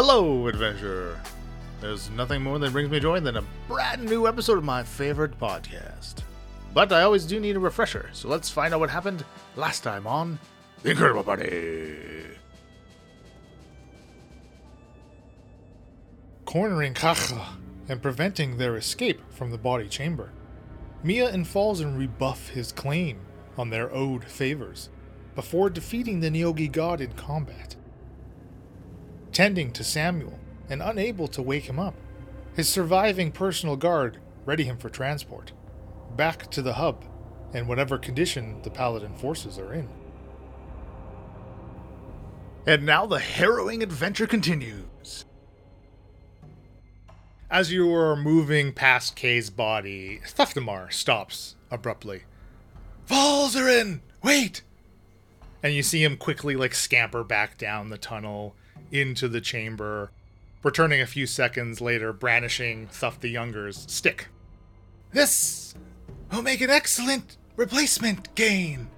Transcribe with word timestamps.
Hello, 0.00 0.46
adventurer. 0.46 1.20
There's 1.80 2.08
nothing 2.10 2.40
more 2.40 2.60
that 2.60 2.70
brings 2.70 2.88
me 2.88 3.00
joy 3.00 3.18
than 3.18 3.36
a 3.36 3.44
brand 3.66 4.04
new 4.04 4.28
episode 4.28 4.56
of 4.56 4.62
my 4.62 4.84
favorite 4.84 5.36
podcast. 5.40 6.22
But 6.72 6.92
I 6.92 7.02
always 7.02 7.26
do 7.26 7.40
need 7.40 7.56
a 7.56 7.58
refresher, 7.58 8.08
so 8.12 8.28
let's 8.28 8.48
find 8.48 8.72
out 8.72 8.78
what 8.78 8.90
happened 8.90 9.24
last 9.56 9.82
time 9.82 10.06
on 10.06 10.38
The 10.84 10.90
Incorrigible 10.90 11.24
Party. 11.24 11.96
cornering 16.44 16.94
Kacha 16.94 17.56
and 17.88 18.00
preventing 18.00 18.56
their 18.56 18.76
escape 18.76 19.20
from 19.32 19.50
the 19.50 19.58
body 19.58 19.88
chamber. 19.88 20.30
Mia 21.02 21.28
and 21.30 21.44
Falzaren 21.44 21.98
rebuff 21.98 22.50
his 22.50 22.70
claim 22.70 23.18
on 23.56 23.68
their 23.68 23.92
owed 23.92 24.22
favors 24.22 24.90
before 25.34 25.68
defeating 25.68 26.20
the 26.20 26.30
Neogi 26.30 26.70
god 26.70 27.00
in 27.00 27.10
combat. 27.14 27.74
Tending 29.38 29.70
to 29.74 29.84
Samuel 29.84 30.36
and 30.68 30.82
unable 30.82 31.28
to 31.28 31.42
wake 31.42 31.68
him 31.68 31.78
up, 31.78 31.94
his 32.56 32.68
surviving 32.68 33.30
personal 33.30 33.76
guard 33.76 34.18
ready 34.44 34.64
him 34.64 34.76
for 34.76 34.90
transport 34.90 35.52
back 36.16 36.50
to 36.50 36.60
the 36.60 36.72
hub 36.72 37.04
and 37.54 37.68
whatever 37.68 37.98
condition 37.98 38.60
the 38.62 38.70
Paladin 38.70 39.14
forces 39.14 39.56
are 39.56 39.72
in. 39.72 39.88
And 42.66 42.84
now 42.84 43.06
the 43.06 43.20
harrowing 43.20 43.80
adventure 43.80 44.26
continues. 44.26 45.24
As 47.48 47.70
you 47.70 47.94
are 47.94 48.16
moving 48.16 48.72
past 48.72 49.14
Kay's 49.14 49.50
body, 49.50 50.18
Thufthamar 50.26 50.92
stops 50.92 51.54
abruptly. 51.70 52.24
Falzaren, 53.08 54.00
wait! 54.20 54.62
And 55.62 55.74
you 55.74 55.84
see 55.84 56.02
him 56.02 56.16
quickly 56.16 56.56
like 56.56 56.74
scamper 56.74 57.22
back 57.22 57.56
down 57.56 57.90
the 57.90 57.98
tunnel 57.98 58.56
into 58.90 59.28
the 59.28 59.40
chamber, 59.40 60.10
returning 60.62 61.00
a 61.00 61.06
few 61.06 61.26
seconds 61.26 61.80
later, 61.80 62.12
brandishing 62.12 62.86
Thuff 62.88 63.20
the 63.20 63.28
Younger's 63.28 63.84
stick. 63.88 64.28
This 65.12 65.74
will 66.32 66.42
make 66.42 66.60
an 66.60 66.70
excellent 66.70 67.36
replacement 67.56 68.34
gain. 68.34 68.88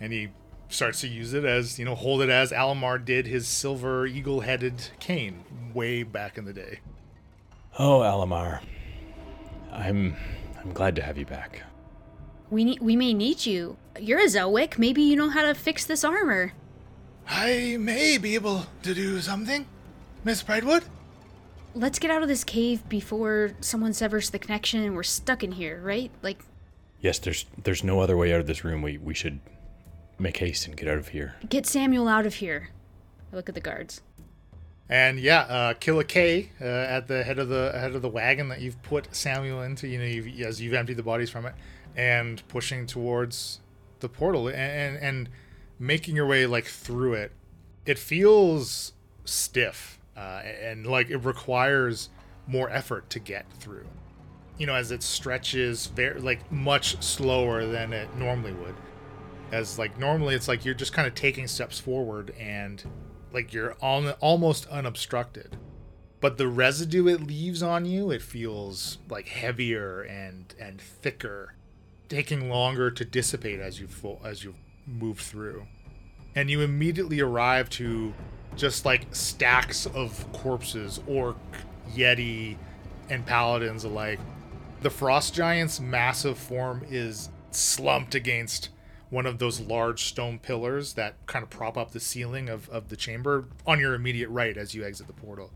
And 0.00 0.12
he 0.12 0.28
starts 0.68 1.00
to 1.00 1.08
use 1.08 1.32
it 1.34 1.44
as, 1.44 1.78
you 1.78 1.84
know, 1.84 1.94
hold 1.94 2.22
it 2.22 2.30
as 2.30 2.52
Alamar 2.52 3.04
did 3.04 3.26
his 3.26 3.48
silver 3.48 4.06
eagle 4.06 4.40
headed 4.40 4.90
cane 5.00 5.44
way 5.74 6.02
back 6.02 6.38
in 6.38 6.44
the 6.44 6.52
day. 6.52 6.80
Oh, 7.78 8.00
Alamar. 8.00 8.60
I'm 9.72 10.16
I'm 10.60 10.72
glad 10.72 10.96
to 10.96 11.02
have 11.02 11.18
you 11.18 11.26
back. 11.26 11.62
We 12.50 12.64
need, 12.64 12.80
we 12.80 12.96
may 12.96 13.14
need 13.14 13.46
you. 13.46 13.76
You're 13.98 14.20
a 14.20 14.26
Zelwick. 14.26 14.78
Maybe 14.78 15.02
you 15.02 15.16
know 15.16 15.28
how 15.28 15.42
to 15.42 15.54
fix 15.54 15.84
this 15.84 16.02
armor. 16.02 16.52
I 17.28 17.76
may 17.78 18.18
be 18.18 18.34
able 18.34 18.66
to 18.82 18.94
do 18.94 19.20
something, 19.20 19.66
Miss 20.24 20.42
Pridewood. 20.42 20.84
Let's 21.74 21.98
get 21.98 22.10
out 22.10 22.22
of 22.22 22.28
this 22.28 22.42
cave 22.42 22.88
before 22.88 23.52
someone 23.60 23.92
severs 23.92 24.30
the 24.30 24.38
connection 24.38 24.82
and 24.82 24.96
we're 24.96 25.02
stuck 25.02 25.44
in 25.44 25.52
here, 25.52 25.80
right? 25.82 26.10
Like, 26.22 26.40
Yes, 27.00 27.18
there's 27.20 27.46
there's 27.62 27.84
no 27.84 28.00
other 28.00 28.16
way 28.16 28.32
out 28.34 28.40
of 28.40 28.46
this 28.48 28.64
room. 28.64 28.82
We 28.82 28.98
we 28.98 29.14
should 29.14 29.38
make 30.18 30.38
haste 30.38 30.66
and 30.66 30.76
get 30.76 30.88
out 30.88 30.98
of 30.98 31.08
here. 31.08 31.36
get 31.48 31.64
Samuel 31.64 32.08
out 32.08 32.26
of 32.26 32.34
here. 32.34 32.70
I 33.32 33.36
look 33.36 33.48
at 33.48 33.54
the 33.54 33.60
guards. 33.60 34.00
And 34.88 35.20
yeah, 35.20 35.42
uh, 35.42 35.74
Killa 35.74 36.02
K 36.02 36.50
uh, 36.60 36.64
at 36.64 37.06
the 37.06 37.22
head 37.22 37.38
of 37.38 37.48
the 37.48 37.72
head 37.72 37.94
of 37.94 38.02
the 38.02 38.08
wagon 38.08 38.48
that 38.48 38.60
you've 38.60 38.82
put 38.82 39.14
Samuel 39.14 39.62
into. 39.62 39.86
You 39.86 39.98
know, 39.98 40.04
you've, 40.06 40.40
as 40.40 40.60
you've 40.60 40.74
emptied 40.74 40.96
the 40.96 41.02
bodies 41.04 41.30
from 41.30 41.46
it, 41.46 41.54
and 41.94 42.42
pushing 42.48 42.86
towards 42.86 43.60
the 44.00 44.08
portal 44.08 44.48
and, 44.48 44.56
and 44.56 44.96
and 44.96 45.28
making 45.78 46.16
your 46.16 46.26
way 46.26 46.46
like 46.46 46.66
through 46.66 47.14
it. 47.14 47.32
It 47.86 47.98
feels 47.98 48.92
stiff 49.24 49.98
uh, 50.16 50.42
and 50.62 50.86
like 50.86 51.10
it 51.10 51.18
requires 51.18 52.10
more 52.46 52.70
effort 52.70 53.08
to 53.10 53.18
get 53.18 53.46
through. 53.54 53.86
You 54.58 54.66
know, 54.66 54.74
as 54.74 54.90
it 54.90 55.02
stretches 55.02 55.86
very 55.86 56.20
like 56.20 56.50
much 56.50 57.02
slower 57.02 57.66
than 57.66 57.92
it 57.92 58.14
normally 58.16 58.52
would. 58.52 58.74
As 59.52 59.78
like 59.78 59.98
normally 59.98 60.34
it's 60.34 60.48
like 60.48 60.64
you're 60.64 60.74
just 60.74 60.92
kind 60.92 61.08
of 61.08 61.14
taking 61.14 61.46
steps 61.46 61.78
forward 61.78 62.34
and 62.38 62.82
like 63.32 63.52
you're 63.52 63.76
on 63.80 64.10
almost 64.20 64.66
unobstructed 64.66 65.56
but 66.20 66.36
the 66.36 66.48
residue 66.48 67.06
it 67.06 67.26
leaves 67.26 67.62
on 67.62 67.84
you 67.84 68.10
it 68.10 68.22
feels 68.22 68.98
like 69.08 69.28
heavier 69.28 70.02
and 70.02 70.54
and 70.58 70.80
thicker 70.80 71.54
taking 72.08 72.48
longer 72.48 72.90
to 72.90 73.04
dissipate 73.04 73.60
as 73.60 73.80
you 73.80 73.86
full 73.86 74.20
as 74.24 74.44
you 74.44 74.54
move 74.88 75.18
through 75.18 75.66
and 76.34 76.50
you 76.50 76.60
immediately 76.60 77.20
arrive 77.20 77.68
to 77.68 78.12
just 78.56 78.84
like 78.84 79.06
stacks 79.14 79.86
of 79.86 80.30
corpses 80.32 81.00
orc 81.06 81.36
yeti 81.90 82.56
and 83.10 83.24
paladins 83.26 83.84
alike 83.84 84.18
the 84.82 84.90
frost 84.90 85.34
giant's 85.34 85.80
massive 85.80 86.38
form 86.38 86.84
is 86.88 87.28
slumped 87.50 88.14
against 88.14 88.70
one 89.10 89.26
of 89.26 89.38
those 89.38 89.60
large 89.60 90.04
stone 90.04 90.38
pillars 90.38 90.94
that 90.94 91.14
kind 91.26 91.42
of 91.42 91.50
prop 91.50 91.76
up 91.76 91.92
the 91.92 92.00
ceiling 92.00 92.48
of, 92.48 92.68
of 92.68 92.88
the 92.88 92.96
chamber 92.96 93.46
on 93.66 93.80
your 93.80 93.94
immediate 93.94 94.28
right 94.28 94.56
as 94.56 94.74
you 94.74 94.84
exit 94.84 95.06
the 95.06 95.12
portal. 95.12 95.50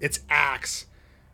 Its 0.00 0.20
axe, 0.28 0.86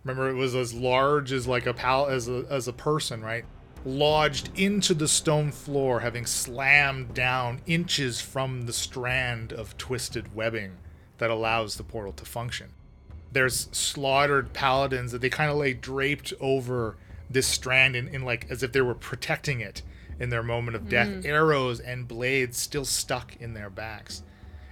remember, 0.05 0.31
it 0.31 0.35
was 0.35 0.55
as 0.55 0.73
large 0.73 1.33
as 1.33 1.47
like 1.47 1.67
a 1.67 1.75
pal 1.75 2.07
as 2.07 2.29
a, 2.29 2.45
as 2.49 2.69
a 2.69 2.73
person, 2.73 3.23
right? 3.23 3.45
Lodged 3.87 4.51
into 4.59 4.95
the 4.95 5.07
stone 5.07 5.53
floor, 5.53 6.01
having 6.01 6.27
slammed 6.27 7.15
down 7.15 7.61
inches 7.67 8.21
from 8.21 8.67
the 8.67 8.73
strand 8.73 9.53
of 9.53 9.79
twisted 9.79 10.35
webbing 10.35 10.73
that 11.19 11.31
allows 11.31 11.77
the 11.77 11.85
portal 11.85 12.13
to 12.15 12.25
function. 12.25 12.71
There's 13.31 13.69
slaughtered 13.71 14.53
paladins 14.53 15.13
that 15.13 15.21
they 15.21 15.31
kind 15.31 15.53
of 15.53 15.57
lay 15.57 15.73
draped 15.73 16.33
over 16.41 16.97
this 17.31 17.47
strand 17.47 17.95
in, 17.95 18.09
in 18.09 18.25
like 18.25 18.47
as 18.51 18.65
if 18.65 18.73
they 18.73 18.81
were 18.81 18.95
protecting 18.95 19.61
it 19.61 19.83
in 20.19 20.31
their 20.31 20.43
moment 20.43 20.75
of 20.75 20.89
death. 20.89 21.09
Mm. 21.09 21.25
Arrows 21.25 21.79
and 21.79 22.09
blades 22.09 22.57
still 22.57 22.85
stuck 22.85 23.37
in 23.37 23.55
their 23.55 23.71
backs. 23.71 24.25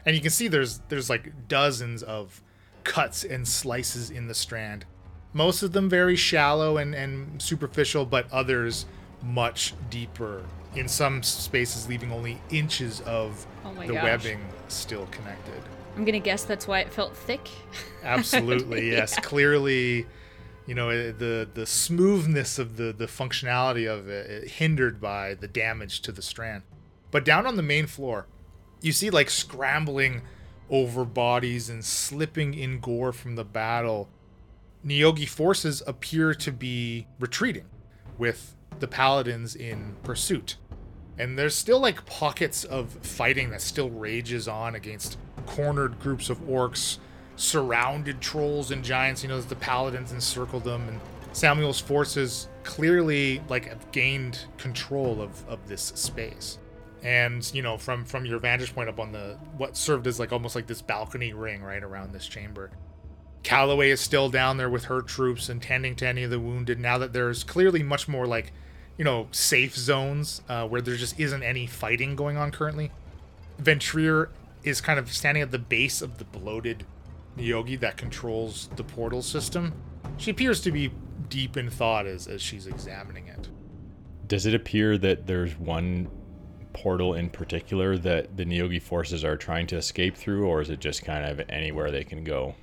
And 0.05 0.17
you 0.17 0.23
can 0.23 0.31
see 0.31 0.49
there's 0.49 0.81
there's 0.89 1.09
like 1.09 1.49
dozens 1.49 2.03
of 2.03 2.43
cuts 2.83 3.23
and 3.23 3.47
slices 3.47 4.11
in 4.11 4.27
the 4.27 4.35
strand. 4.35 4.87
Most 5.33 5.63
of 5.63 5.73
them 5.73 5.89
very 5.89 6.17
shallow 6.17 6.77
and, 6.79 6.95
and 6.97 7.41
superficial 7.41 8.07
but 8.07 8.31
others 8.33 8.87
much 9.25 9.75
deeper 9.91 10.45
in 10.75 10.89
some 10.89 11.23
spaces 11.23 11.89
leaving 11.89 12.13
only 12.13 12.41
inches 12.51 13.01
of 13.03 13.47
Oh 13.65 13.73
my 13.73 13.87
the 13.87 13.95
gosh. 13.95 14.03
webbing 14.05 14.41
still 14.69 15.07
connected. 15.07 15.63
I'm 15.97 16.05
gonna 16.05 16.19
guess 16.19 16.45
that's 16.45 16.67
why 16.67 16.81
it 16.81 16.93
felt 16.93 17.17
thick. 17.17 17.49
absolutely 18.03 18.91
yes. 18.91 19.19
Clearly 19.21 20.07
you 20.67 20.75
know 20.75 21.13
the 21.13 21.49
the 21.55 21.67
smoothness 21.67 22.59
of 22.59 22.77
the 22.77 22.93
the 22.93 23.07
functionality 23.07 23.89
of 23.91 24.09
it, 24.09 24.31
it 24.31 24.49
hindered 24.53 25.01
by 25.01 25.35
the 25.35 25.49
damage 25.49 26.01
to 26.03 26.13
the 26.13 26.23
strand. 26.23 26.63
But 27.11 27.25
down 27.25 27.47
on 27.47 27.57
the 27.57 27.63
main 27.63 27.87
floor 27.87 28.27
you 28.83 28.93
see 28.93 29.09
like 29.11 29.31
scrambling 29.31 30.23
over 30.69 31.05
bodies 31.05 31.71
and 31.71 31.85
slipping 31.85 32.55
in 32.55 32.81
gore 32.81 33.13
from 33.13 33.37
the 33.37 33.45
battle. 33.45 34.09
Neogi 34.85 35.27
forces 35.29 35.83
appear 35.87 36.35
to 36.35 36.53
be 36.53 37.07
retreating 37.19 37.65
with 38.19 38.54
the 38.81 38.89
paladins 38.89 39.55
in 39.55 39.97
pursuit. 40.03 40.57
And 41.19 41.39
there's 41.39 41.55
still 41.55 41.81
like 41.81 42.05
pockets 42.07 42.65
of 42.65 42.91
fighting 43.03 43.51
that 43.51 43.63
still 43.63 43.91
rages 43.91 44.49
on 44.49 44.75
against 44.75 45.17
cornered 45.47 46.01
groups 46.01 46.31
of 46.31 46.41
orcs 46.47 46.99
surrounded 47.37 48.21
trolls 48.21 48.71
and 48.71 48.85
giants 48.85 49.23
you 49.23 49.29
know 49.29 49.41
the 49.41 49.57
paladins 49.57 50.13
encircle 50.13 50.61
them. 50.61 50.89
And 50.89 51.01
samuel's 51.33 51.81
forces 51.81 52.49
clearly 52.63 53.43
like 53.49 53.67
have 53.67 53.91
gained 53.93 54.47
control 54.59 55.21
of 55.21 55.47
of 55.49 55.67
this 55.69 55.83
space. 55.83 56.59
And 57.03 57.49
you 57.55 57.63
know 57.63 57.79
from 57.79 58.05
from 58.05 58.25
your 58.27 58.39
vantage 58.39 58.75
point 58.75 58.89
up 58.89 58.99
on 58.99 59.13
the 59.13 59.39
what 59.57 59.77
served 59.77 60.07
as 60.07 60.19
like 60.19 60.33
almost 60.33 60.57
like 60.57 60.67
this 60.67 60.83
balcony 60.83 61.33
ring 61.33 61.63
right 61.63 61.83
around 61.83 62.13
this 62.13 62.27
chamber. 62.27 62.71
Calloway 63.45 63.91
is 63.91 64.01
still 64.01 64.31
down 64.31 64.57
there 64.57 64.71
with 64.71 64.85
her 64.85 65.03
troops 65.03 65.51
and 65.51 65.63
tending 65.63 65.95
to 65.97 66.09
any 66.09 66.23
of 66.23 66.31
the 66.31 66.41
wounded 66.41 66.81
now 66.81 66.97
that 66.99 67.13
there's 67.13 67.45
clearly 67.45 67.83
much 67.83 68.09
more 68.09 68.27
like 68.27 68.53
you 68.97 69.05
know 69.05 69.29
safe 69.31 69.77
zones 69.77 70.43
uh, 70.49 70.67
where 70.67 70.81
there 70.81 70.97
just 70.97 71.19
isn't 71.19 71.43
any 71.43 71.67
fighting 71.67 72.17
going 72.17 72.37
on 72.37 72.51
currently. 72.51 72.91
Ventrier 73.59 74.31
is 74.63 74.81
kind 74.81 74.99
of 74.99 75.13
standing 75.13 75.43
at 75.43 75.51
the 75.51 75.59
base 75.59 76.03
of 76.03 76.19
the 76.19 76.25
bloated 76.25 76.85
Neogi 77.37 77.79
that 77.81 77.97
controls 77.97 78.69
the 78.77 78.85
portal 78.85 79.23
system. 79.23 79.73
She 80.17 80.31
appears 80.31 80.61
to 80.63 80.73
be 80.73 80.93
deep 81.29 81.57
in 81.57 81.71
thought 81.71 82.07
as, 82.07 82.27
as 82.27 82.41
she's 82.41 82.67
examining 82.67 83.27
it. 83.29 83.49
Does 84.27 84.47
it 84.47 84.55
appear 84.55 84.97
that 84.99 85.27
there's 85.27 85.59
one 85.59 86.09
portal 86.73 87.15
in 87.15 87.31
particular 87.31 87.97
that 87.99 88.37
the 88.37 88.45
Neogi 88.45 88.81
forces 88.81 89.25
are 89.25 89.37
trying 89.37 89.67
to 89.69 89.77
escape 89.77 90.17
through, 90.17 90.47
or 90.47 90.61
is 90.61 90.71
it 90.71 90.81
just 90.81 91.05
kind 91.05 91.25
of 91.25 91.41
anywhere 91.49 91.91
they 91.91 92.05
can 92.05 92.25
go? 92.25 92.55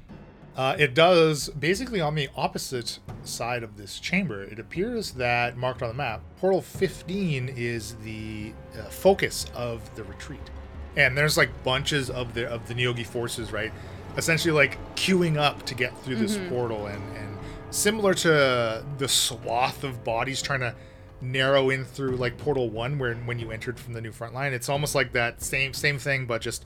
Uh, 0.56 0.76
it 0.78 0.94
does 0.94 1.50
basically 1.50 2.02
on 2.02 2.16
the 2.16 2.30
opposite 2.36 3.00
side 3.24 3.64
of 3.64 3.78
this 3.78 4.00
chamber. 4.00 4.44
It 4.44 4.60
appears 4.60 5.12
that 5.14 5.56
marked 5.56 5.82
on 5.82 5.90
the 5.90 5.96
map, 5.96 6.22
portal 6.38 6.62
15 6.62 7.54
is 7.56 7.96
the 8.04 8.54
uh, 8.78 8.84
focus 8.90 9.46
of 9.56 9.96
the 9.96 10.04
retreat, 10.04 10.50
and 10.98 11.18
there's 11.18 11.38
like 11.38 11.64
bunches 11.64 12.10
of 12.10 12.34
the 12.34 12.50
of 12.50 12.68
the 12.68 12.74
Neogi 12.74 13.06
forces, 13.06 13.54
right? 13.54 13.72
essentially 14.18 14.54
like 14.54 14.78
queuing 14.96 15.38
up 15.38 15.64
to 15.66 15.76
get 15.76 15.98
through 16.00 16.16
this 16.16 16.38
portal 16.50 16.88
and 16.88 17.02
and 17.18 17.38
similar 17.70 18.14
to 18.14 18.84
the 18.98 19.08
swath 19.08 19.84
of 19.84 20.04
bodies 20.04 20.42
trying 20.42 20.60
to 20.60 20.76
narrow 21.22 21.70
in 21.70 21.86
through 21.86 22.16
like 22.18 22.38
portal 22.38 22.70
1 22.70 22.98
where 22.98 23.14
when 23.16 23.40
you 23.40 23.52
entered 23.52 23.80
from 23.80 23.94
the 23.94 24.02
new 24.02 24.12
front 24.12 24.34
line 24.34 24.54
it's 24.54 24.68
almost 24.68 24.96
like 24.96 25.14
that 25.14 25.42
same 25.42 25.74
same 25.74 25.98
thing 25.98 26.26
but 26.26 26.42
just 26.42 26.66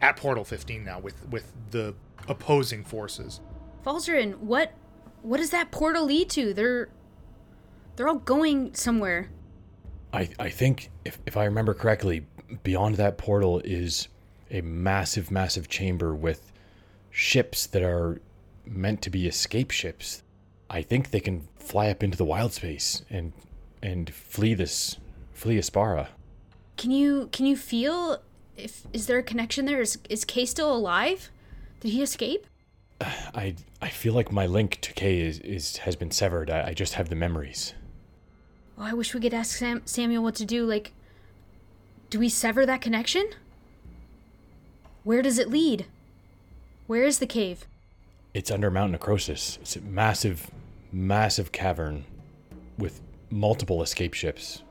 at 0.00 0.16
portal 0.16 0.44
15 0.44 0.84
now 0.84 0.98
with 0.98 1.28
with 1.28 1.52
the 1.70 1.94
opposing 2.26 2.84
forces 2.84 3.40
Falzaren, 3.88 4.38
what 4.38 4.72
what 5.22 5.38
does 5.38 5.50
that 5.50 5.70
portal 5.70 6.04
lead 6.04 6.28
to? 6.30 6.52
They're 6.52 6.88
they're 7.96 8.08
all 8.08 8.16
going 8.16 8.74
somewhere. 8.74 9.30
I, 10.12 10.28
I 10.38 10.48
think, 10.50 10.90
if, 11.04 11.18
if 11.26 11.36
I 11.36 11.44
remember 11.44 11.74
correctly, 11.74 12.24
beyond 12.62 12.94
that 12.96 13.18
portal 13.18 13.60
is 13.64 14.08
a 14.50 14.60
massive, 14.62 15.30
massive 15.30 15.68
chamber 15.68 16.14
with 16.14 16.52
ships 17.10 17.66
that 17.66 17.82
are 17.82 18.20
meant 18.64 19.02
to 19.02 19.10
be 19.10 19.26
escape 19.26 19.70
ships. 19.70 20.22
I 20.70 20.82
think 20.82 21.10
they 21.10 21.20
can 21.20 21.48
fly 21.56 21.88
up 21.88 22.02
into 22.02 22.16
the 22.16 22.24
wild 22.24 22.52
space 22.52 23.02
and 23.10 23.32
and 23.82 24.12
flee 24.12 24.54
this 24.54 24.96
flee 25.32 25.58
Aspara. 25.58 26.08
Can 26.76 26.90
you 26.90 27.28
can 27.32 27.46
you 27.46 27.56
feel 27.56 28.22
if 28.56 28.82
is 28.92 29.06
there 29.06 29.18
a 29.18 29.22
connection 29.22 29.64
there? 29.64 29.80
Is 29.80 29.98
is 30.08 30.24
Kay 30.24 30.44
still 30.44 30.74
alive? 30.74 31.30
Did 31.80 31.90
he 31.92 32.02
escape? 32.02 32.46
I 33.00 33.54
I 33.80 33.88
feel 33.88 34.12
like 34.12 34.32
my 34.32 34.46
link 34.46 34.80
to 34.80 34.92
Kay 34.92 35.20
is, 35.20 35.38
is 35.40 35.76
has 35.78 35.94
been 35.94 36.10
severed. 36.10 36.50
I, 36.50 36.68
I 36.68 36.74
just 36.74 36.94
have 36.94 37.08
the 37.08 37.14
memories. 37.14 37.74
Oh, 38.76 38.82
I 38.82 38.92
wish 38.92 39.14
we 39.14 39.20
could 39.20 39.34
ask 39.34 39.56
Sam- 39.56 39.82
Samuel 39.84 40.22
what 40.22 40.34
to 40.36 40.44
do. 40.44 40.64
Like, 40.66 40.92
do 42.10 42.18
we 42.18 42.28
sever 42.28 42.66
that 42.66 42.80
connection? 42.80 43.28
Where 45.04 45.22
does 45.22 45.38
it 45.38 45.48
lead? 45.48 45.86
Where 46.86 47.04
is 47.04 47.18
the 47.18 47.26
cave? 47.26 47.66
It's 48.34 48.50
under 48.50 48.70
Mount 48.70 48.92
Necrosis. 48.92 49.58
It's 49.60 49.76
a 49.76 49.80
massive, 49.80 50.50
massive 50.92 51.52
cavern 51.52 52.04
with 52.78 53.00
multiple 53.30 53.82
escape 53.82 54.14
ships 54.14 54.62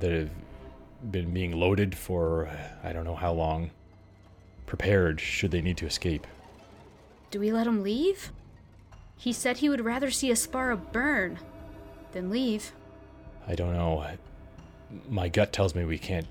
that 0.00 0.10
have 0.10 0.30
been 1.10 1.32
being 1.32 1.52
loaded 1.52 1.96
for 1.96 2.50
I 2.82 2.92
don't 2.92 3.04
know 3.04 3.16
how 3.16 3.32
long, 3.32 3.70
prepared 4.66 5.20
should 5.20 5.50
they 5.50 5.62
need 5.62 5.76
to 5.78 5.86
escape. 5.86 6.26
Do 7.32 7.40
we 7.40 7.50
let 7.50 7.66
him 7.66 7.82
leave? 7.82 8.30
He 9.16 9.32
said 9.32 9.56
he 9.56 9.70
would 9.70 9.80
rather 9.80 10.10
see 10.10 10.30
Aspara 10.30 10.76
burn 10.92 11.38
than 12.12 12.28
leave. 12.28 12.72
I 13.48 13.54
don't 13.54 13.72
know. 13.72 14.06
My 15.08 15.28
gut 15.28 15.50
tells 15.52 15.74
me 15.74 15.84
we 15.84 15.98
can't 15.98 16.26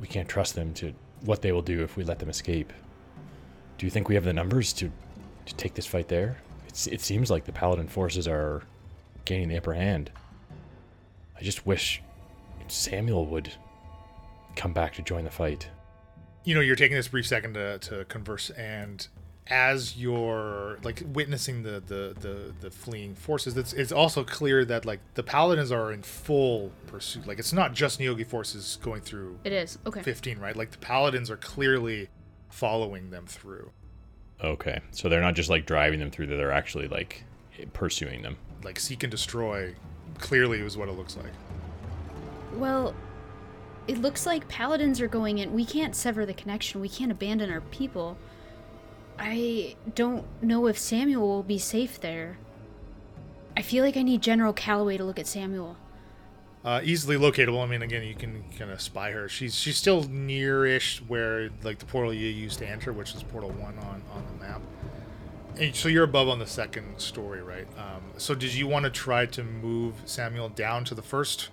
we 0.00 0.06
can't 0.06 0.28
trust 0.28 0.54
them 0.54 0.72
to 0.74 0.94
what 1.20 1.42
they 1.42 1.52
will 1.52 1.62
do 1.62 1.82
if 1.82 1.96
we 1.96 2.04
let 2.04 2.18
them 2.18 2.30
escape. 2.30 2.72
Do 3.76 3.84
you 3.84 3.90
think 3.90 4.08
we 4.08 4.14
have 4.14 4.24
the 4.24 4.32
numbers 4.32 4.72
to 4.74 4.90
to 5.44 5.54
take 5.56 5.74
this 5.74 5.86
fight 5.86 6.08
there? 6.08 6.38
It's, 6.66 6.86
it 6.86 7.02
seems 7.02 7.30
like 7.30 7.44
the 7.44 7.52
paladin 7.52 7.86
forces 7.88 8.26
are 8.26 8.62
gaining 9.26 9.48
the 9.48 9.58
upper 9.58 9.74
hand. 9.74 10.10
I 11.38 11.42
just 11.42 11.66
wish 11.66 12.00
Samuel 12.68 13.26
would 13.26 13.52
come 14.56 14.72
back 14.72 14.94
to 14.94 15.02
join 15.02 15.24
the 15.24 15.30
fight. 15.30 15.68
you 16.44 16.54
know 16.54 16.62
you're 16.62 16.76
taking 16.76 16.96
this 16.96 17.08
brief 17.08 17.26
second 17.26 17.52
to, 17.54 17.78
to 17.80 18.06
converse 18.06 18.48
and 18.50 19.06
as 19.48 19.96
you're 19.96 20.78
like 20.82 21.02
witnessing 21.12 21.62
the 21.62 21.80
the 21.86 22.14
the, 22.18 22.52
the 22.60 22.70
fleeing 22.70 23.14
forces 23.14 23.56
it's, 23.56 23.72
it's 23.74 23.92
also 23.92 24.24
clear 24.24 24.64
that 24.64 24.84
like 24.84 24.98
the 25.14 25.22
paladins 25.22 25.70
are 25.70 25.92
in 25.92 26.02
full 26.02 26.72
pursuit 26.88 27.26
like 27.28 27.38
it's 27.38 27.52
not 27.52 27.72
just 27.72 28.00
Neogi 28.00 28.26
forces 28.26 28.78
going 28.82 29.00
through 29.00 29.38
It 29.44 29.52
is. 29.52 29.78
Okay. 29.86 30.02
15 30.02 30.38
right 30.40 30.56
like 30.56 30.72
the 30.72 30.78
paladins 30.78 31.30
are 31.30 31.36
clearly 31.36 32.08
following 32.48 33.10
them 33.10 33.26
through 33.26 33.70
Okay, 34.44 34.80
so 34.90 35.08
they're 35.08 35.22
not 35.22 35.34
just 35.34 35.48
like 35.48 35.64
driving 35.64 35.98
them 35.98 36.10
through; 36.10 36.26
they're 36.26 36.52
actually 36.52 36.88
like 36.88 37.24
pursuing 37.72 38.20
them. 38.20 38.36
like 38.62 38.78
seek 38.78 39.02
and 39.02 39.10
destroy 39.10 39.74
clearly 40.18 40.58
is 40.60 40.76
what 40.76 40.88
it 40.90 40.92
looks 40.92 41.16
like 41.16 41.32
Well, 42.54 42.94
it 43.88 43.98
looks 43.98 44.26
like 44.26 44.46
paladins 44.48 45.00
are 45.00 45.08
going 45.08 45.38
in. 45.38 45.52
We 45.54 45.64
can't 45.64 45.94
sever 45.94 46.26
the 46.26 46.34
connection. 46.34 46.80
We 46.80 46.88
can't 46.88 47.12
abandon 47.12 47.50
our 47.50 47.60
people. 47.60 48.18
I 49.18 49.76
don't 49.94 50.24
know 50.42 50.66
if 50.66 50.78
Samuel 50.78 51.26
will 51.26 51.42
be 51.42 51.58
safe 51.58 52.00
there. 52.00 52.38
I 53.56 53.62
feel 53.62 53.84
like 53.84 53.96
I 53.96 54.02
need 54.02 54.22
General 54.22 54.52
Calloway 54.52 54.96
to 54.98 55.04
look 55.04 55.18
at 55.18 55.26
Samuel. 55.26 55.76
uh, 56.64 56.80
easily 56.84 57.16
locatable. 57.16 57.62
I 57.62 57.66
mean, 57.66 57.82
again, 57.82 58.02
you 58.02 58.14
can 58.14 58.44
kind 58.58 58.70
of 58.70 58.80
spy 58.80 59.12
her. 59.12 59.28
She's 59.28 59.54
she's 59.54 59.76
still 59.76 60.02
near-ish 60.04 61.00
where 61.06 61.50
like 61.62 61.78
the 61.78 61.86
portal 61.86 62.12
you 62.12 62.26
used 62.28 62.58
to 62.58 62.68
enter, 62.68 62.92
which 62.92 63.14
is 63.14 63.22
portal 63.22 63.50
one 63.52 63.78
on 63.78 64.02
on 64.12 64.26
the 64.26 64.44
map. 64.44 64.60
And 65.58 65.74
so 65.74 65.88
you're 65.88 66.04
above 66.04 66.28
on 66.28 66.38
the 66.38 66.46
second 66.46 66.98
story, 67.00 67.42
right? 67.42 67.66
Um, 67.78 68.02
so 68.18 68.34
did 68.34 68.52
you 68.54 68.66
want 68.66 68.84
to 68.84 68.90
try 68.90 69.24
to 69.26 69.42
move 69.44 69.94
Samuel 70.04 70.50
down 70.50 70.84
to 70.84 70.94
the 70.94 71.02
first 71.02 71.48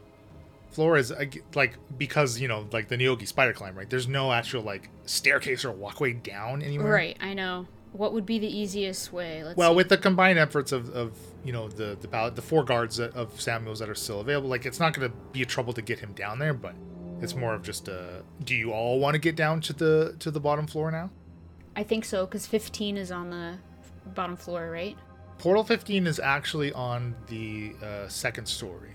floor? 0.73 0.97
Is 0.97 1.13
like 1.55 1.77
because 1.97 2.39
you 2.39 2.47
know 2.47 2.67
like 2.71 2.87
the 2.89 2.97
Neogi 2.97 3.27
spider 3.27 3.53
climb, 3.53 3.75
right? 3.77 3.89
There's 3.89 4.07
no 4.07 4.31
actual 4.31 4.63
like 4.63 4.89
staircase 5.05 5.63
or 5.65 5.71
walkway 5.71 6.13
down 6.13 6.61
anywhere. 6.61 6.91
Right, 6.93 7.17
I 7.21 7.33
know. 7.33 7.67
What 7.91 8.13
would 8.13 8.25
be 8.25 8.39
the 8.39 8.47
easiest 8.47 9.13
way? 9.13 9.43
Let's 9.43 9.55
Well, 9.55 9.69
see. 9.71 9.75
with 9.75 9.89
the 9.89 9.97
combined 9.99 10.39
efforts 10.39 10.71
of, 10.71 10.89
of 10.89 11.15
you 11.45 11.53
know 11.53 11.67
the 11.67 11.97
the 11.99 12.07
ballot, 12.07 12.35
the 12.35 12.41
four 12.41 12.63
guards 12.63 12.97
that, 12.97 13.13
of 13.15 13.39
Samuel's 13.39 13.79
that 13.79 13.89
are 13.89 13.95
still 13.95 14.19
available, 14.19 14.49
like 14.49 14.65
it's 14.65 14.79
not 14.79 14.93
going 14.93 15.09
to 15.09 15.15
be 15.31 15.41
a 15.43 15.45
trouble 15.45 15.73
to 15.73 15.81
get 15.81 15.99
him 15.99 16.13
down 16.13 16.39
there, 16.39 16.53
but 16.55 16.73
it's 17.21 17.35
more 17.35 17.53
of 17.53 17.61
just 17.61 17.87
a. 17.87 18.23
Do 18.43 18.55
you 18.55 18.71
all 18.71 18.99
want 18.99 19.13
to 19.13 19.19
get 19.19 19.35
down 19.35 19.61
to 19.61 19.73
the 19.73 20.15
to 20.19 20.31
the 20.31 20.39
bottom 20.39 20.65
floor 20.67 20.89
now? 20.91 21.11
I 21.75 21.83
think 21.83 22.05
so 22.05 22.25
because 22.25 22.45
15 22.47 22.97
is 22.97 23.11
on 23.11 23.29
the 23.29 23.57
bottom 24.13 24.35
floor, 24.35 24.69
right? 24.71 24.97
Portal 25.39 25.63
15 25.63 26.05
is 26.07 26.19
actually 26.19 26.71
on 26.73 27.15
the 27.27 27.73
uh, 27.83 28.07
second 28.07 28.45
story, 28.47 28.91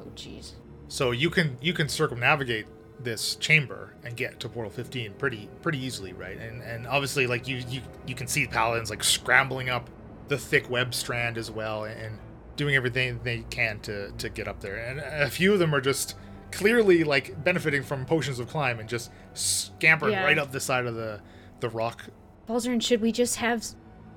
Oh, 0.00 0.04
jeez. 0.16 0.52
So 0.88 1.10
you 1.10 1.30
can 1.30 1.56
you 1.60 1.72
can 1.72 1.88
circumnavigate 1.88 2.66
this 3.00 3.36
chamber 3.36 3.94
and 4.02 4.16
get 4.16 4.40
to 4.40 4.48
portal 4.48 4.70
15 4.72 5.12
pretty 5.14 5.48
pretty 5.62 5.78
easily, 5.78 6.12
right? 6.12 6.38
And 6.38 6.62
and 6.62 6.86
obviously 6.86 7.26
like 7.26 7.46
you 7.46 7.62
you 7.68 7.80
you 8.06 8.14
can 8.14 8.26
see 8.26 8.46
paladins 8.46 8.90
like 8.90 9.04
scrambling 9.04 9.68
up 9.68 9.88
the 10.28 10.38
thick 10.38 10.68
web 10.68 10.94
strand 10.94 11.38
as 11.38 11.50
well 11.50 11.84
and 11.84 12.18
doing 12.56 12.74
everything 12.74 13.20
they 13.22 13.44
can 13.50 13.78
to 13.80 14.10
to 14.12 14.28
get 14.28 14.48
up 14.48 14.60
there. 14.60 14.76
And 14.76 14.98
a 15.00 15.30
few 15.30 15.52
of 15.52 15.58
them 15.58 15.74
are 15.74 15.80
just 15.80 16.16
clearly 16.50 17.04
like 17.04 17.44
benefiting 17.44 17.82
from 17.82 18.04
potions 18.06 18.38
of 18.40 18.48
climb 18.48 18.80
and 18.80 18.88
just 18.88 19.10
scampering 19.34 20.12
Yeah. 20.12 20.24
right 20.24 20.38
up 20.38 20.50
the 20.52 20.60
side 20.60 20.86
of 20.86 20.94
the 20.94 21.20
the 21.60 21.68
rock. 21.68 22.04
Falzaren, 22.48 22.80
should 22.82 23.02
we 23.02 23.12
just 23.12 23.36
have 23.36 23.64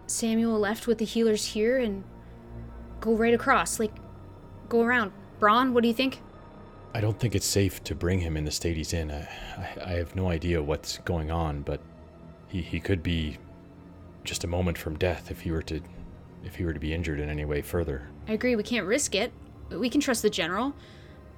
Samuel 0.07 0.57
left 0.57 0.88
with 0.88 1.00
the 1.00 1.05
healers 1.05 1.46
here 1.46 1.77
and 1.77 2.03
go 3.01 3.13
right 3.13 3.34
across? 3.34 3.77
Like, 3.79 3.93
go 4.69 4.81
around. 4.84 5.12
Braun, 5.39 5.74
what 5.74 5.81
do 5.81 5.88
you 5.89 5.93
think? 5.93 6.22
I 6.93 7.00
don't 7.01 7.17
think 7.19 7.36
it's 7.36 7.45
safe 7.45 7.83
to 7.86 7.95
bring 7.95 8.19
him 8.19 8.36
in 8.36 8.43
the 8.43 8.51
state 8.51 8.75
he's 8.75 8.93
in. 8.93 9.12
I, 9.12 9.27
I, 9.57 9.77
I 9.86 9.91
have 9.93 10.15
no 10.15 10.29
idea 10.29 10.62
what's 10.62 10.98
going 11.00 11.31
on, 11.31 11.62
but 11.62 11.79
he, 12.48 12.62
he 12.62 12.79
could 12.79 13.01
be 13.01 13.38
just 14.24 14.43
a 14.43 14.48
moment 14.48 14.77
from 14.77 14.98
death 14.98 15.31
if 15.31 15.41
he 15.41 15.51
were 15.51 15.63
to 15.63 15.81
if 16.43 16.55
he 16.55 16.65
were 16.65 16.74
to 16.74 16.79
be 16.79 16.91
injured 16.93 17.19
in 17.19 17.29
any 17.29 17.45
way 17.45 17.62
further. 17.62 18.10
I 18.27 18.33
agree, 18.33 18.55
we 18.55 18.63
can't 18.63 18.86
risk 18.88 19.13
it. 19.13 19.31
but 19.69 19.79
We 19.79 19.89
can 19.91 20.01
trust 20.01 20.24
the 20.24 20.29
general. 20.29 20.74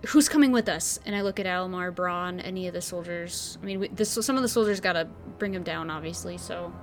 Who's 0.07 0.29
coming 0.29 0.51
with 0.53 0.69
us? 0.69 0.97
And 1.05 1.13
I 1.15 1.21
look 1.21 1.39
at 1.41 1.45
Alamar, 1.45 1.93
Braun, 1.93 2.39
any 2.39 2.67
of 2.67 2.73
the 2.73 2.81
soldiers. 2.81 3.57
I 3.61 3.65
mean, 3.65 3.79
we, 3.81 3.87
this, 3.89 4.09
some 4.09 4.37
of 4.37 4.41
the 4.41 4.47
soldiers 4.49 4.79
gotta 4.79 5.07
bring 5.37 5.53
him 5.53 5.63
down, 5.63 5.89
obviously, 5.89 6.37
so. 6.37 6.73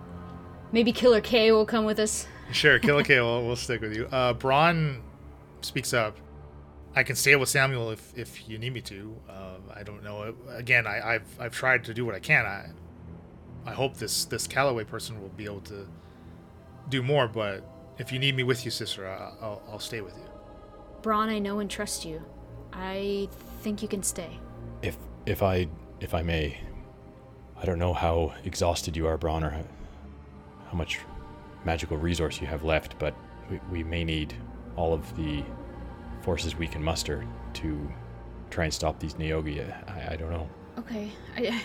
Maybe 0.73 0.93
Killer 0.93 1.21
K 1.21 1.51
will 1.51 1.65
come 1.67 1.85
with 1.87 1.99
us. 1.99 2.27
Sure, 2.53 2.79
Killer 2.79 3.03
K 3.03 3.21
will 3.21 3.45
will 3.47 3.57
stick 3.57 3.81
with 3.81 3.97
you. 3.97 4.07
Uh, 4.07 4.35
Braun 4.35 5.03
speaks 5.63 5.93
up. 5.95 6.17
I 6.95 7.03
can 7.05 7.15
stay 7.17 7.37
with 7.37 7.49
Samuel 7.49 7.91
if, 7.91 8.13
if 8.17 8.49
you 8.49 8.59
need 8.59 8.73
me 8.75 8.81
to. 8.83 9.17
Uh, 9.29 9.55
I 9.75 9.83
don't 9.85 10.03
know. 10.03 10.35
Again, 10.49 10.87
I, 10.87 11.15
I've 11.15 11.37
I've 11.41 11.53
tried 11.53 11.85
to 11.85 11.95
do 11.95 12.05
what 12.05 12.15
I 12.15 12.19
can. 12.19 12.45
I 12.47 12.71
I 13.65 13.73
hope 13.73 13.97
this 13.97 14.25
this 14.25 14.47
Calloway 14.47 14.85
person 14.85 15.21
will 15.21 15.29
be 15.29 15.45
able 15.45 15.61
to 15.63 15.87
do 16.89 17.03
more. 17.03 17.29
But 17.29 17.63
if 17.99 18.13
you 18.13 18.19
need 18.19 18.35
me 18.37 18.43
with 18.43 18.65
you, 18.65 18.71
sister, 18.71 19.07
I- 19.09 19.33
I'll 19.41 19.63
I'll 19.71 19.79
stay 19.79 20.01
with 20.01 20.17
you. 20.17 20.25
Braun, 21.03 21.29
I 21.29 21.39
know 21.39 21.61
and 21.61 21.71
trust 21.71 22.05
you. 22.05 22.23
I 22.73 23.29
think 23.63 23.83
you 23.83 23.89
can 23.89 24.03
stay. 24.03 24.39
If 24.83 24.97
if 25.27 25.43
I 25.43 25.69
if 26.01 26.13
I 26.13 26.23
may, 26.23 26.59
I 27.57 27.65
don't 27.67 27.79
know 27.79 27.95
how 27.95 28.35
exhausted 28.45 28.97
you 28.97 29.07
are, 29.07 29.17
Braun, 29.17 29.45
or 29.45 29.51
how, 29.51 29.65
how 30.71 30.77
much 30.77 30.99
magical 31.65 31.97
resource 31.99 32.41
you 32.41 32.47
have 32.49 32.65
left, 32.65 32.99
but 32.99 33.15
we, 33.51 33.61
we 33.71 33.85
may 33.85 34.03
need 34.03 34.35
all 34.77 34.93
of 34.95 35.15
the 35.17 35.45
forces 36.23 36.57
we 36.57 36.67
can 36.67 36.83
muster 36.83 37.27
to 37.55 37.93
try 38.51 38.65
and 38.65 38.75
stop 38.75 38.99
these 39.01 39.15
Neogi. 39.15 39.61
I, 39.89 40.13
I 40.13 40.17
don't 40.17 40.31
know. 40.31 40.49
Okay. 40.79 41.11
I, 41.37 41.63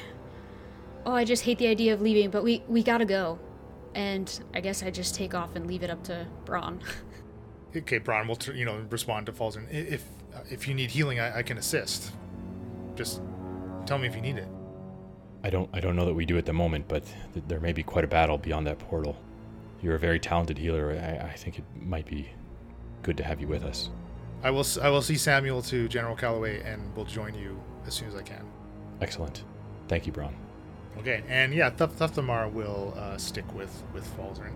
oh, 1.05 1.13
I 1.13 1.23
just 1.25 1.43
hate 1.43 1.57
the 1.57 1.67
idea 1.67 1.93
of 1.93 2.01
leaving, 2.01 2.29
but 2.29 2.43
we 2.43 2.63
we 2.67 2.83
gotta 2.83 3.05
go. 3.05 3.39
And 3.93 4.27
I 4.53 4.59
guess 4.59 4.83
I 4.83 4.91
just 4.91 5.15
take 5.15 5.33
off 5.33 5.55
and 5.55 5.67
leave 5.67 5.81
it 5.83 5.89
up 5.89 6.03
to 6.05 6.27
Braun. 6.45 6.79
Okay, 7.77 7.97
Braun 7.97 8.25
will 8.29 8.37
you 8.53 8.63
know 8.63 8.85
respond 8.89 9.25
to 9.25 9.33
Falzaren. 9.33 9.67
I- 9.67 9.93
If 9.95 10.05
if 10.49 10.65
you 10.65 10.73
need 10.73 10.91
healing, 10.91 11.19
I, 11.19 11.39
I 11.39 11.43
can 11.43 11.57
assist. 11.57 12.09
Just 12.95 13.21
tell 13.85 13.97
me 13.97 14.07
if 14.07 14.15
you 14.15 14.21
need 14.21 14.37
it. 14.37 14.47
I 15.43 15.49
don't 15.49 15.69
I 15.73 15.81
don't 15.81 15.97
know 15.97 16.05
that 16.05 16.13
we 16.13 16.25
do 16.25 16.37
at 16.37 16.45
the 16.45 16.53
moment, 16.53 16.87
but 16.87 17.03
th- 17.33 17.43
there 17.49 17.59
may 17.59 17.73
be 17.73 17.83
quite 17.83 18.05
a 18.05 18.07
battle 18.07 18.37
beyond 18.37 18.65
that 18.67 18.79
portal. 18.79 19.17
You're 19.81 19.95
a 19.95 19.99
very 19.99 20.19
talented 20.21 20.57
healer. 20.57 20.91
I, 20.93 21.27
I 21.27 21.33
think 21.33 21.59
it 21.59 21.65
might 21.77 22.05
be 22.05 22.29
good 23.03 23.17
to 23.17 23.25
have 23.25 23.41
you 23.41 23.47
with 23.49 23.63
us. 23.65 23.89
I 24.43 24.51
will 24.51 24.65
I 24.81 24.89
will 24.89 25.01
see 25.01 25.15
Samuel 25.15 25.61
to 25.63 25.87
General 25.87 26.15
Calloway 26.15 26.61
and 26.61 26.95
will 26.95 27.05
join 27.05 27.33
you 27.33 27.59
as 27.87 27.93
soon 27.93 28.07
as 28.07 28.15
I 28.15 28.21
can. 28.21 28.45
Excellent. 29.01 29.43
Thank 29.87 30.05
you, 30.05 30.11
Braun. 30.11 30.35
Okay, 30.99 31.23
and 31.27 31.53
yeah, 31.53 31.69
Thuftamar 31.69 32.51
will 32.51 32.93
uh, 32.97 33.17
stick 33.17 33.45
with 33.53 33.83
with 33.93 34.05
Falzaren. 34.17 34.53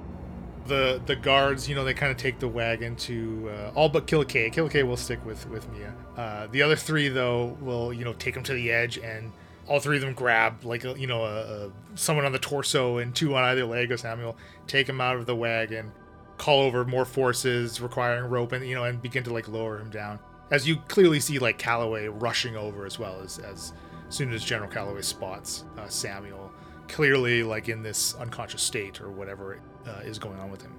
The 0.67 1.01
the 1.05 1.15
guards, 1.15 1.67
you 1.67 1.75
know, 1.75 1.83
they 1.83 1.93
kind 1.93 2.11
of 2.11 2.17
take 2.17 2.39
the 2.39 2.47
wagon 2.47 2.95
to 2.97 3.49
uh, 3.51 3.71
all 3.75 3.89
but 3.89 4.07
Killikay. 4.07 4.53
Killikay 4.53 4.87
will 4.87 4.97
stick 4.97 5.23
with 5.25 5.47
with 5.49 5.69
Mia. 5.71 5.93
Uh, 6.15 6.47
the 6.47 6.61
other 6.61 6.75
three, 6.75 7.09
though, 7.09 7.57
will 7.61 7.91
you 7.91 8.05
know 8.05 8.13
take 8.13 8.35
them 8.35 8.43
to 8.43 8.53
the 8.53 8.71
edge, 8.71 8.97
and 8.97 9.31
all 9.67 9.79
three 9.79 9.97
of 9.97 10.01
them 10.01 10.13
grab 10.13 10.63
like 10.63 10.83
you 10.83 11.07
know 11.07 11.23
a, 11.23 11.67
a, 11.67 11.71
someone 11.95 12.25
on 12.25 12.31
the 12.31 12.39
torso 12.39 12.97
and 12.97 13.15
two 13.15 13.35
on 13.35 13.43
either 13.43 13.65
leg 13.65 13.91
of 13.91 13.99
Samuel, 13.99 14.37
take 14.67 14.87
him 14.87 15.01
out 15.01 15.17
of 15.17 15.25
the 15.25 15.35
wagon, 15.35 15.91
call 16.39 16.61
over 16.61 16.83
more 16.85 17.05
forces 17.05 17.79
requiring 17.79 18.31
rope, 18.31 18.53
and 18.53 18.65
you 18.65 18.73
know, 18.73 18.85
and 18.85 18.99
begin 18.99 19.23
to 19.25 19.33
like 19.33 19.47
lower 19.47 19.77
him 19.77 19.91
down. 19.91 20.17
As 20.49 20.67
you 20.67 20.77
clearly 20.87 21.19
see, 21.19 21.37
like 21.37 21.59
Calloway 21.59 22.07
rushing 22.07 22.55
over 22.55 22.87
as 22.87 22.97
well 22.97 23.21
as 23.21 23.37
as 23.37 23.73
soon 24.09 24.33
as 24.33 24.43
General 24.43 24.71
Calloway 24.71 25.03
spots 25.03 25.65
uh, 25.77 25.87
Samuel, 25.87 26.51
clearly 26.87 27.43
like 27.43 27.69
in 27.69 27.83
this 27.83 28.15
unconscious 28.15 28.63
state 28.63 28.99
or 28.99 29.11
whatever 29.11 29.59
uh, 29.85 29.99
is 30.03 30.17
going 30.17 30.39
on 30.39 30.49
with 30.49 30.63
him. 30.63 30.75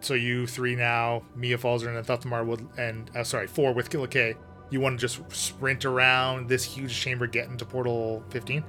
So 0.00 0.14
you 0.14 0.46
three 0.46 0.74
now, 0.74 1.22
Mia 1.36 1.56
Falzer 1.56 1.96
and 1.96 2.06
Thuftamar 2.06 2.44
would, 2.44 2.68
and 2.76 3.10
uh, 3.16 3.24
sorry, 3.24 3.46
four 3.46 3.72
with 3.72 3.88
Killikay. 3.88 4.34
You 4.68 4.80
want 4.80 4.98
to 4.98 5.06
just 5.06 5.20
sprint 5.34 5.84
around 5.84 6.48
this 6.48 6.64
huge 6.64 6.94
chamber, 6.94 7.26
get 7.26 7.48
into 7.48 7.64
Portal 7.64 8.24
15? 8.30 8.64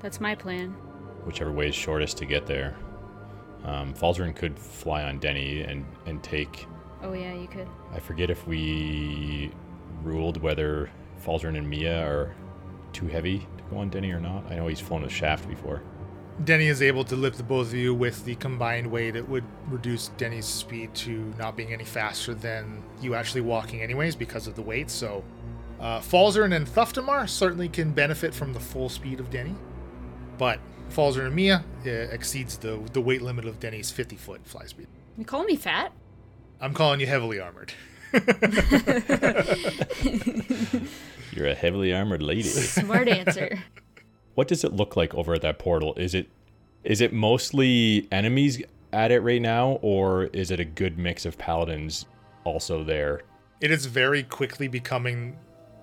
That's 0.00 0.20
my 0.20 0.34
plan. 0.34 0.70
Whichever 1.24 1.50
way 1.50 1.68
is 1.68 1.74
shortest 1.74 2.18
to 2.18 2.26
get 2.26 2.46
there. 2.46 2.76
Um, 3.64 3.94
Falzaren 3.94 4.34
could 4.34 4.58
fly 4.58 5.02
on 5.02 5.18
Denny 5.18 5.62
and, 5.62 5.84
and 6.06 6.22
take. 6.22 6.66
Oh 7.02 7.12
yeah, 7.12 7.34
you 7.34 7.46
could. 7.48 7.68
I 7.92 8.00
forget 8.00 8.30
if 8.30 8.46
we 8.46 9.52
ruled 10.02 10.40
whether 10.42 10.90
Falzaren 11.24 11.56
and 11.56 11.68
Mia 11.68 12.06
are 12.06 12.34
too 12.92 13.06
heavy 13.06 13.38
to 13.38 13.64
go 13.70 13.78
on 13.78 13.90
Denny 13.90 14.10
or 14.12 14.20
not. 14.20 14.50
I 14.50 14.56
know 14.56 14.66
he's 14.66 14.80
flown 14.80 15.02
with 15.02 15.12
Shaft 15.12 15.48
before. 15.48 15.82
Denny 16.44 16.68
is 16.68 16.80
able 16.80 17.04
to 17.04 17.16
lift 17.16 17.36
the 17.36 17.42
both 17.42 17.68
of 17.68 17.74
you 17.74 17.94
with 17.94 18.24
the 18.24 18.34
combined 18.36 18.90
weight. 18.90 19.14
It 19.14 19.28
would 19.28 19.44
reduce 19.68 20.08
Denny's 20.08 20.46
speed 20.46 20.94
to 20.96 21.34
not 21.38 21.54
being 21.54 21.72
any 21.72 21.84
faster 21.84 22.32
than 22.32 22.82
you 23.02 23.14
actually 23.14 23.42
walking, 23.42 23.82
anyways, 23.82 24.16
because 24.16 24.46
of 24.46 24.54
the 24.56 24.62
weight. 24.62 24.90
So, 24.90 25.22
uh, 25.78 26.00
Falzaren 26.00 26.54
and 26.56 26.66
Thuftamar 26.66 27.28
certainly 27.28 27.68
can 27.68 27.92
benefit 27.92 28.34
from 28.34 28.54
the 28.54 28.60
full 28.60 28.88
speed 28.88 29.20
of 29.20 29.28
Denny, 29.28 29.54
but 30.38 30.60
Falzaren 30.90 31.26
and 31.26 31.34
Mia 31.34 31.64
uh, 31.86 31.90
exceeds 31.90 32.56
the 32.58 32.80
the 32.92 33.00
weight 33.00 33.22
limit 33.22 33.44
of 33.44 33.60
Denny's 33.60 33.90
50 33.90 34.16
foot 34.16 34.46
fly 34.46 34.66
speed. 34.66 34.88
You 35.16 35.24
call 35.24 35.44
me 35.44 35.56
fat? 35.56 35.92
I'm 36.60 36.74
calling 36.74 37.00
you 37.00 37.06
heavily 37.06 37.40
armored. 37.40 37.72
You're 41.32 41.46
a 41.46 41.54
heavily 41.54 41.94
armored 41.94 42.22
lady. 42.22 42.42
Smart 42.42 43.08
answer. 43.08 43.58
what 44.34 44.48
does 44.48 44.64
it 44.64 44.72
look 44.72 44.96
like 44.96 45.14
over 45.14 45.34
at 45.34 45.42
that 45.42 45.58
portal? 45.58 45.94
Is 45.96 46.14
it 46.14 46.28
is 46.84 47.00
it 47.00 47.12
mostly 47.12 48.08
enemies 48.10 48.62
at 48.92 49.10
it 49.12 49.20
right 49.20 49.40
now, 49.40 49.78
or 49.82 50.24
is 50.24 50.50
it 50.50 50.60
a 50.60 50.64
good 50.64 50.98
mix 50.98 51.24
of 51.24 51.38
paladins 51.38 52.06
also 52.44 52.82
there? 52.82 53.22
It 53.60 53.70
is 53.70 53.86
very 53.86 54.22
quickly 54.22 54.68
becoming 54.68 55.36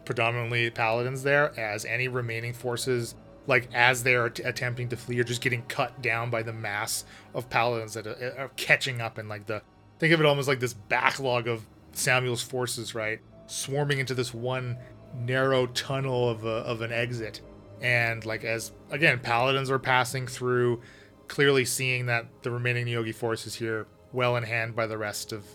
predominantly 0.05 0.69
paladins 0.71 1.23
there, 1.23 1.57
as 1.59 1.85
any 1.85 2.07
remaining 2.07 2.53
forces, 2.53 3.15
like 3.47 3.69
as 3.73 4.03
they 4.03 4.13
are 4.15 4.29
t- 4.29 4.43
attempting 4.43 4.89
to 4.89 4.97
flee, 4.97 5.19
are 5.19 5.23
just 5.23 5.41
getting 5.41 5.63
cut 5.63 6.01
down 6.01 6.29
by 6.29 6.43
the 6.43 6.53
mass 6.53 7.05
of 7.33 7.49
paladins 7.49 7.93
that 7.93 8.05
are, 8.05 8.35
are 8.37 8.51
catching 8.57 9.01
up 9.01 9.17
and 9.17 9.27
like 9.27 9.47
the 9.47 9.61
think 9.99 10.13
of 10.13 10.19
it 10.19 10.25
almost 10.25 10.47
like 10.47 10.59
this 10.59 10.73
backlog 10.73 11.47
of 11.47 11.65
Samuel's 11.93 12.43
forces, 12.43 12.93
right, 12.93 13.19
swarming 13.47 13.99
into 13.99 14.13
this 14.13 14.33
one 14.33 14.77
narrow 15.15 15.65
tunnel 15.67 16.29
of 16.29 16.45
a, 16.45 16.49
of 16.49 16.81
an 16.81 16.91
exit. 16.91 17.41
And 17.81 18.25
like 18.25 18.43
as 18.43 18.71
again 18.91 19.19
paladins 19.19 19.71
are 19.71 19.79
passing 19.79 20.27
through 20.27 20.81
clearly 21.27 21.65
seeing 21.65 22.07
that 22.07 22.25
the 22.41 22.51
remaining 22.51 22.87
Neogi 22.87 23.13
force 23.13 23.45
is 23.45 23.55
here 23.55 23.87
well 24.13 24.35
in 24.35 24.43
hand 24.43 24.75
by 24.75 24.87
the 24.87 24.97
rest 24.97 25.31
of 25.31 25.45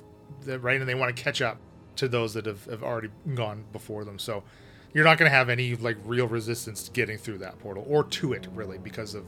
the 0.43 0.59
right 0.59 0.79
and 0.79 0.89
they 0.89 0.95
want 0.95 1.15
to 1.15 1.23
catch 1.23 1.41
up 1.41 1.59
to 1.97 2.09
those 2.09 2.35
that 2.35 2.47
have, 2.47 2.65
have 2.67 2.83
already 2.83 3.09
gone 3.35 3.65
before 3.73 4.05
them. 4.05 4.19
So 4.19 4.45
you're 4.95 5.05
not 5.05 5.19
going 5.19 5.31
to 5.31 5.35
have 5.37 5.49
any 5.49 5.75
like 5.77 5.97
real 6.05 6.27
resistance 6.29 6.83
to 6.85 6.91
getting 6.93 7.17
through 7.19 7.39
that 7.39 7.59
portal 7.59 7.85
or 7.89 8.05
to 8.05 8.33
it 8.33 8.47
really 8.55 8.79
because 8.79 9.15
of 9.15 9.25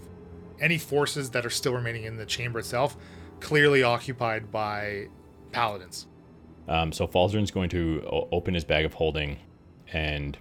any 0.60 0.78
forces 0.78 1.30
that 1.30 1.44
are 1.46 1.50
still 1.50 1.72
remaining 1.74 2.04
in 2.04 2.16
the 2.16 2.26
chamber 2.26 2.58
itself 2.58 2.96
clearly 3.40 3.82
occupied 3.82 4.50
by 4.52 5.06
paladins 5.52 6.06
Um, 6.68 6.92
so 6.92 7.06
Falzaren's 7.06 7.50
going 7.50 7.68
to 7.70 8.02
o- 8.10 8.28
open 8.32 8.54
his 8.54 8.64
bag 8.64 8.84
of 8.84 8.94
holding 8.94 9.38
and 9.92 10.36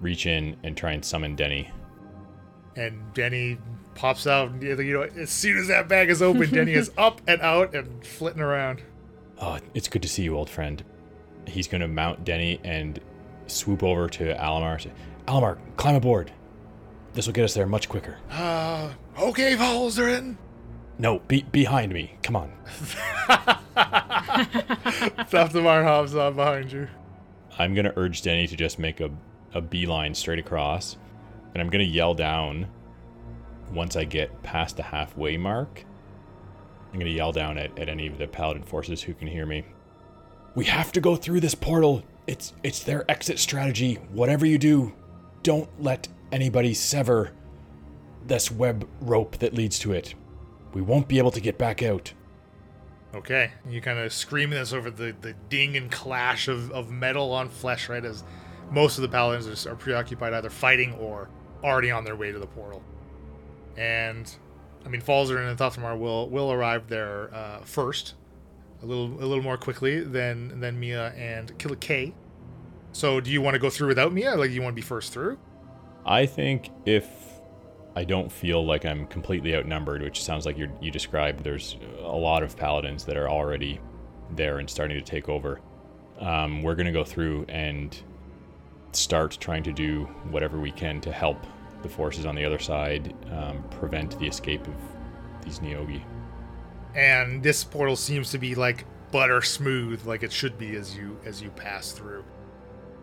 reach 0.00 0.26
in 0.26 0.56
and 0.62 0.76
try 0.76 0.92
and 0.92 1.04
summon 1.04 1.36
Denny. 1.36 1.70
and 2.76 3.00
Denny 3.14 3.58
pops 3.94 4.26
out. 4.26 4.62
You 4.62 4.74
know, 4.76 5.02
as 5.02 5.30
soon 5.30 5.58
as 5.58 5.68
that 5.68 5.88
bag 5.88 6.08
is 6.08 6.22
open, 6.22 6.50
Denny 6.54 6.72
is 6.72 6.90
up 6.96 7.20
and 7.28 7.40
out 7.42 7.74
and 7.74 8.04
flitting 8.04 8.40
around. 8.40 8.82
Oh, 9.40 9.58
it's 9.74 9.88
good 9.88 10.02
to 10.02 10.08
see 10.08 10.22
you, 10.22 10.34
old 10.36 10.48
friend. 10.48 10.82
He's 11.46 11.68
going 11.68 11.82
to 11.82 11.88
mount 11.88 12.24
Denny 12.24 12.58
and 12.64 12.98
swoop 13.52 13.82
over 13.82 14.08
to 14.08 14.34
Alamar. 14.34 14.80
Say, 14.80 14.92
Alamar, 15.26 15.58
climb 15.76 15.94
aboard. 15.94 16.32
This 17.14 17.26
will 17.26 17.34
get 17.34 17.44
us 17.44 17.54
there 17.54 17.66
much 17.66 17.88
quicker. 17.88 18.18
Uh, 18.30 18.92
okay, 19.18 19.54
Falzaren. 19.56 20.36
No, 20.98 21.18
be 21.20 21.42
behind 21.42 21.92
me. 21.92 22.16
Come 22.22 22.36
on. 22.36 22.52
Thuftamar 25.30 25.84
hops 25.84 26.14
on 26.14 26.34
behind 26.36 26.72
you. 26.72 26.88
I'm 27.58 27.74
going 27.74 27.84
to 27.84 27.98
urge 27.98 28.22
Denny 28.22 28.46
to 28.46 28.56
just 28.56 28.78
make 28.78 29.00
a, 29.00 29.10
a 29.52 29.60
beeline 29.60 30.14
straight 30.14 30.38
across. 30.38 30.96
And 31.52 31.60
I'm 31.60 31.68
going 31.68 31.84
to 31.84 31.90
yell 31.90 32.14
down 32.14 32.68
once 33.72 33.96
I 33.96 34.04
get 34.04 34.42
past 34.42 34.76
the 34.76 34.82
halfway 34.82 35.36
mark. 35.36 35.84
I'm 36.92 36.98
going 36.98 37.10
to 37.10 37.16
yell 37.16 37.32
down 37.32 37.58
at, 37.58 37.78
at 37.78 37.88
any 37.88 38.06
of 38.06 38.18
the 38.18 38.26
paladin 38.26 38.62
forces 38.62 39.02
who 39.02 39.14
can 39.14 39.26
hear 39.28 39.44
me. 39.46 39.64
We 40.54 40.66
have 40.66 40.92
to 40.92 41.00
go 41.00 41.16
through 41.16 41.40
this 41.40 41.54
portal. 41.54 42.02
It's 42.32 42.54
it's 42.62 42.82
their 42.82 43.04
exit 43.10 43.38
strategy. 43.38 43.96
Whatever 44.10 44.46
you 44.46 44.56
do, 44.56 44.94
don't 45.42 45.68
let 45.78 46.08
anybody 46.32 46.72
sever 46.72 47.30
this 48.26 48.50
web 48.50 48.88
rope 49.02 49.36
that 49.40 49.52
leads 49.52 49.78
to 49.80 49.92
it. 49.92 50.14
We 50.72 50.80
won't 50.80 51.08
be 51.08 51.18
able 51.18 51.30
to 51.32 51.42
get 51.42 51.58
back 51.58 51.82
out. 51.82 52.14
Okay, 53.14 53.50
you 53.68 53.82
kind 53.82 53.98
of 53.98 54.14
screaming 54.14 54.58
this 54.58 54.72
over 54.72 54.90
the, 54.90 55.14
the 55.20 55.34
ding 55.50 55.76
and 55.76 55.92
clash 55.92 56.48
of, 56.48 56.70
of 56.70 56.90
metal 56.90 57.32
on 57.32 57.50
flesh, 57.50 57.90
right? 57.90 58.02
As 58.02 58.24
most 58.70 58.96
of 58.96 59.02
the 59.02 59.08
paladins 59.08 59.66
are, 59.66 59.72
are 59.72 59.76
preoccupied 59.76 60.32
either 60.32 60.48
fighting 60.48 60.94
or 60.94 61.28
already 61.62 61.90
on 61.90 62.02
their 62.02 62.16
way 62.16 62.32
to 62.32 62.38
the 62.38 62.46
portal. 62.46 62.82
And 63.76 64.34
I 64.86 64.88
mean, 64.88 65.02
Falzaren 65.02 65.50
and 65.50 65.58
Thuftamar 65.58 65.98
will 65.98 66.30
will 66.30 66.50
arrive 66.50 66.88
there 66.88 67.28
uh, 67.34 67.60
first, 67.60 68.14
a 68.82 68.86
little 68.86 69.08
a 69.22 69.26
little 69.26 69.44
more 69.44 69.58
quickly 69.58 70.00
than 70.00 70.60
than 70.60 70.80
Mia 70.80 71.08
and 71.10 71.58
Killikay. 71.58 72.14
So, 72.92 73.20
do 73.20 73.30
you 73.30 73.40
want 73.40 73.54
to 73.54 73.58
go 73.58 73.70
through 73.70 73.88
without 73.88 74.12
Mia? 74.12 74.36
Like, 74.36 74.50
you 74.50 74.62
want 74.62 74.72
to 74.72 74.76
be 74.76 74.82
first 74.86 75.12
through? 75.12 75.38
I 76.04 76.26
think 76.26 76.70
if 76.84 77.08
I 77.96 78.04
don't 78.04 78.30
feel 78.30 78.64
like 78.64 78.84
I'm 78.84 79.06
completely 79.06 79.54
outnumbered, 79.56 80.02
which 80.02 80.22
sounds 80.22 80.46
like 80.46 80.58
you 80.58 80.70
you 80.80 80.90
described, 80.90 81.44
there's 81.44 81.76
a 82.00 82.16
lot 82.16 82.42
of 82.42 82.56
paladins 82.56 83.04
that 83.04 83.16
are 83.16 83.28
already 83.28 83.80
there 84.34 84.58
and 84.58 84.68
starting 84.68 84.98
to 84.98 85.04
take 85.04 85.28
over. 85.28 85.60
Um, 86.18 86.62
we're 86.62 86.74
gonna 86.74 86.92
go 86.92 87.04
through 87.04 87.46
and 87.48 87.96
start 88.92 89.38
trying 89.40 89.62
to 89.64 89.72
do 89.72 90.04
whatever 90.30 90.58
we 90.58 90.70
can 90.70 91.00
to 91.00 91.12
help 91.12 91.46
the 91.82 91.88
forces 91.88 92.26
on 92.26 92.34
the 92.34 92.44
other 92.44 92.58
side 92.58 93.14
um, 93.32 93.62
prevent 93.70 94.18
the 94.18 94.26
escape 94.26 94.66
of 94.68 94.74
these 95.44 95.58
Neogi. 95.60 96.02
and 96.94 97.42
this 97.42 97.64
portal 97.64 97.96
seems 97.96 98.30
to 98.30 98.38
be 98.38 98.54
like 98.54 98.84
butter 99.10 99.42
smooth 99.42 100.04
like 100.06 100.22
it 100.22 100.30
should 100.30 100.58
be 100.58 100.76
as 100.76 100.96
you 100.96 101.18
as 101.24 101.42
you 101.42 101.50
pass 101.50 101.92
through 101.92 102.22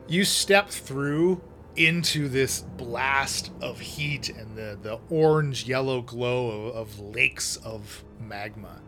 you 0.09 0.25
step 0.25 0.69
through 0.69 1.41
into 1.75 2.27
this 2.27 2.61
blast 2.61 3.51
of 3.61 3.79
heat 3.79 4.29
and 4.29 4.55
the 4.57 4.77
the 4.81 4.99
orange 5.09 5.67
yellow 5.67 6.01
glow 6.01 6.69
of, 6.69 6.75
of 6.75 6.99
lakes 6.99 7.55
of 7.57 8.03
magma 8.19 8.81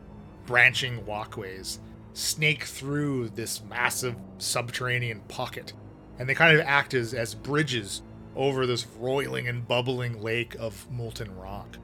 branching 0.46 1.06
walkways 1.06 1.80
snake 2.14 2.64
through 2.64 3.30
this 3.30 3.64
massive 3.64 4.16
subterranean 4.38 5.22
pocket. 5.30 5.72
And 6.20 6.28
they 6.28 6.36
kind 6.36 6.58
of 6.58 6.66
act 6.66 6.94
as 6.94 7.14
as 7.14 7.36
bridges 7.36 8.02
over 8.36 8.66
this 8.66 8.86
roiling 9.00 9.48
and 9.48 9.68
bubbling 9.68 10.22
lake 10.22 10.56
of 10.60 10.90
molten 10.92 11.34
rock. 11.38 11.78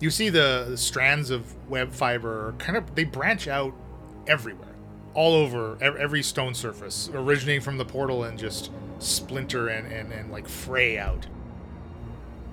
You 0.00 0.10
see 0.10 0.28
the, 0.28 0.66
the 0.70 0.76
strands 0.76 1.30
of 1.30 1.54
web 1.68 1.92
fiber 1.92 2.54
kind 2.58 2.76
of 2.76 2.94
they 2.94 3.04
branch 3.04 3.48
out 3.48 3.74
everywhere 4.26 4.75
all 5.16 5.34
over 5.34 5.76
every 5.82 6.22
stone 6.22 6.54
surface 6.54 7.10
originating 7.14 7.60
from 7.60 7.78
the 7.78 7.84
portal 7.84 8.24
and 8.24 8.38
just 8.38 8.70
splinter 8.98 9.68
and, 9.68 9.90
and, 9.92 10.12
and 10.12 10.30
like 10.30 10.46
fray 10.48 10.98
out 10.98 11.26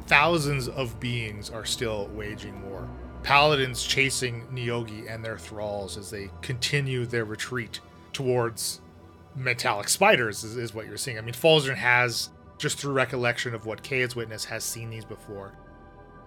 thousands 0.07 0.67
of 0.67 0.99
beings 0.99 1.49
are 1.49 1.65
still 1.65 2.07
waging 2.13 2.67
war 2.69 2.89
paladins 3.21 3.83
chasing 3.83 4.45
Neogi 4.47 5.13
and 5.13 5.23
their 5.23 5.37
thralls 5.37 5.97
as 5.97 6.09
they 6.09 6.29
continue 6.41 7.05
their 7.05 7.25
retreat 7.25 7.79
towards 8.11 8.81
metallic 9.35 9.89
spiders, 9.89 10.43
is, 10.43 10.57
is 10.57 10.73
what 10.73 10.85
you're 10.85 10.97
seeing. 10.97 11.17
I 11.17 11.21
mean, 11.21 11.33
Falzaren 11.33 11.75
has, 11.75 12.29
just 12.57 12.79
through 12.79 12.93
recollection 12.93 13.55
of 13.55 13.65
what 13.65 13.81
Kay 13.81 14.01
has 14.01 14.15
witnessed, 14.15 14.45
has 14.45 14.63
seen 14.63 14.89
these 14.89 15.05
before. 15.05 15.53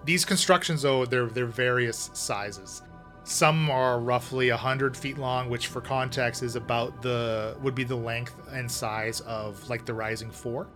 These 0.05 0.25
constructions, 0.25 0.83
though, 0.83 1.05
they're, 1.05 1.27
they're 1.27 1.47
various 1.47 2.11
sizes. 2.15 2.83
Some 3.29 3.69
are 3.71 3.99
roughly 3.99 4.51
100 4.51 4.97
feet 4.97 5.19
long, 5.19 5.51
which 5.51 5.67
for 5.67 5.81
context 5.81 6.45
is 6.45 6.55
about 6.55 7.03
the, 7.03 7.57
would 7.61 7.75
be 7.75 7.83
the 7.83 7.97
length 7.97 8.37
and 8.53 8.71
size 8.71 9.21
of 9.23 9.69
like 9.69 9.85
the 9.85 9.95
Rising 9.95 10.31
Four. 10.31 10.69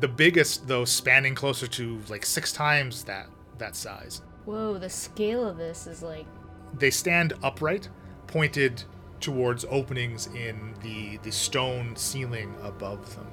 The 0.00 0.08
biggest, 0.08 0.66
though, 0.66 0.86
spanning 0.86 1.34
closer 1.34 1.66
to 1.66 2.00
like 2.08 2.24
six 2.24 2.50
times 2.50 3.04
that, 3.04 3.26
that 3.58 3.76
size. 3.76 4.22
Whoa, 4.46 4.78
the 4.78 4.88
scale 4.88 5.46
of 5.46 5.58
this 5.58 5.86
is 5.86 6.02
like. 6.02 6.24
They 6.72 6.90
stand 6.90 7.34
upright, 7.42 7.90
pointed 8.26 8.82
towards 9.20 9.66
openings 9.68 10.28
in 10.28 10.74
the, 10.80 11.18
the 11.18 11.30
stone 11.30 11.94
ceiling 11.94 12.54
above 12.62 13.14
them. 13.14 13.26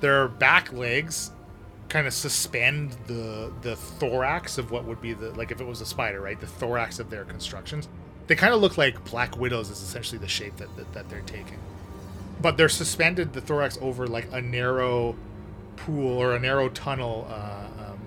Their 0.00 0.28
back 0.28 0.70
legs 0.74 1.30
kind 1.90 2.06
of 2.06 2.14
suspend 2.14 2.96
the 3.06 3.52
the 3.60 3.76
thorax 3.76 4.56
of 4.56 4.70
what 4.70 4.84
would 4.84 5.02
be 5.02 5.12
the 5.12 5.30
like 5.32 5.50
if 5.50 5.60
it 5.60 5.66
was 5.66 5.80
a 5.82 5.86
spider, 5.86 6.20
right? 6.20 6.40
The 6.40 6.46
thorax 6.46 6.98
of 6.98 7.10
their 7.10 7.24
constructions. 7.24 7.88
They 8.26 8.36
kind 8.36 8.54
of 8.54 8.60
look 8.60 8.78
like 8.78 9.04
black 9.04 9.36
widows 9.36 9.70
is 9.70 9.82
essentially 9.82 10.18
the 10.18 10.28
shape 10.28 10.56
that, 10.58 10.74
that, 10.76 10.92
that 10.94 11.10
they're 11.10 11.20
taking. 11.22 11.58
But 12.40 12.56
they're 12.56 12.68
suspended 12.68 13.32
the 13.32 13.40
thorax 13.40 13.76
over 13.82 14.06
like 14.06 14.28
a 14.32 14.40
narrow 14.40 15.16
pool 15.76 16.16
or 16.16 16.34
a 16.36 16.38
narrow 16.38 16.68
tunnel 16.68 17.26
uh, 17.28 17.66
um, 17.90 17.98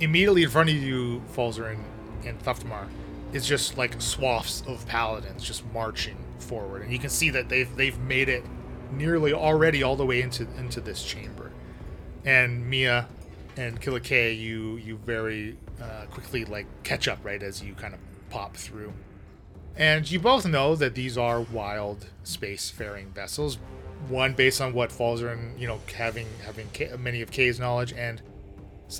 immediately 0.00 0.44
in 0.44 0.50
front 0.50 0.70
of 0.70 0.76
you, 0.76 1.22
Falzer 1.36 1.70
and, 1.70 1.84
and 2.24 2.42
Thuftamar, 2.42 2.88
is 3.32 3.46
just 3.46 3.76
like 3.76 4.00
swaths 4.00 4.62
of 4.66 4.86
paladins 4.86 5.44
just 5.44 5.62
marching 5.72 6.16
forward, 6.38 6.82
and 6.82 6.92
you 6.92 6.98
can 6.98 7.10
see 7.10 7.30
that 7.30 7.48
they've 7.48 7.74
they've 7.76 7.98
made 7.98 8.28
it 8.28 8.44
nearly 8.92 9.32
already 9.32 9.82
all 9.82 9.94
the 9.94 10.06
way 10.06 10.20
into 10.20 10.46
into 10.58 10.80
this 10.80 11.04
chamber. 11.04 11.39
And 12.24 12.68
Mia 12.68 13.08
and 13.56 13.80
Killa 13.80 14.00
K, 14.00 14.32
you 14.32 14.76
you 14.76 14.96
very 14.96 15.56
uh, 15.80 16.06
quickly 16.10 16.44
like 16.44 16.66
catch 16.82 17.08
up 17.08 17.18
right 17.24 17.42
as 17.42 17.62
you 17.62 17.74
kind 17.74 17.94
of 17.94 18.00
pop 18.30 18.56
through. 18.56 18.92
And 19.76 20.10
you 20.10 20.20
both 20.20 20.46
know 20.46 20.74
that 20.76 20.94
these 20.94 21.16
are 21.16 21.40
wild 21.40 22.06
spacefaring 22.24 23.08
vessels. 23.14 23.58
One 24.08 24.34
based 24.34 24.60
on 24.60 24.72
what 24.72 24.90
Falzaren 24.90 25.58
you 25.58 25.66
know 25.66 25.80
having 25.96 26.26
having 26.44 26.68
K, 26.72 26.90
many 26.98 27.22
of 27.22 27.30
K's 27.30 27.60
knowledge, 27.60 27.92
and 27.92 28.22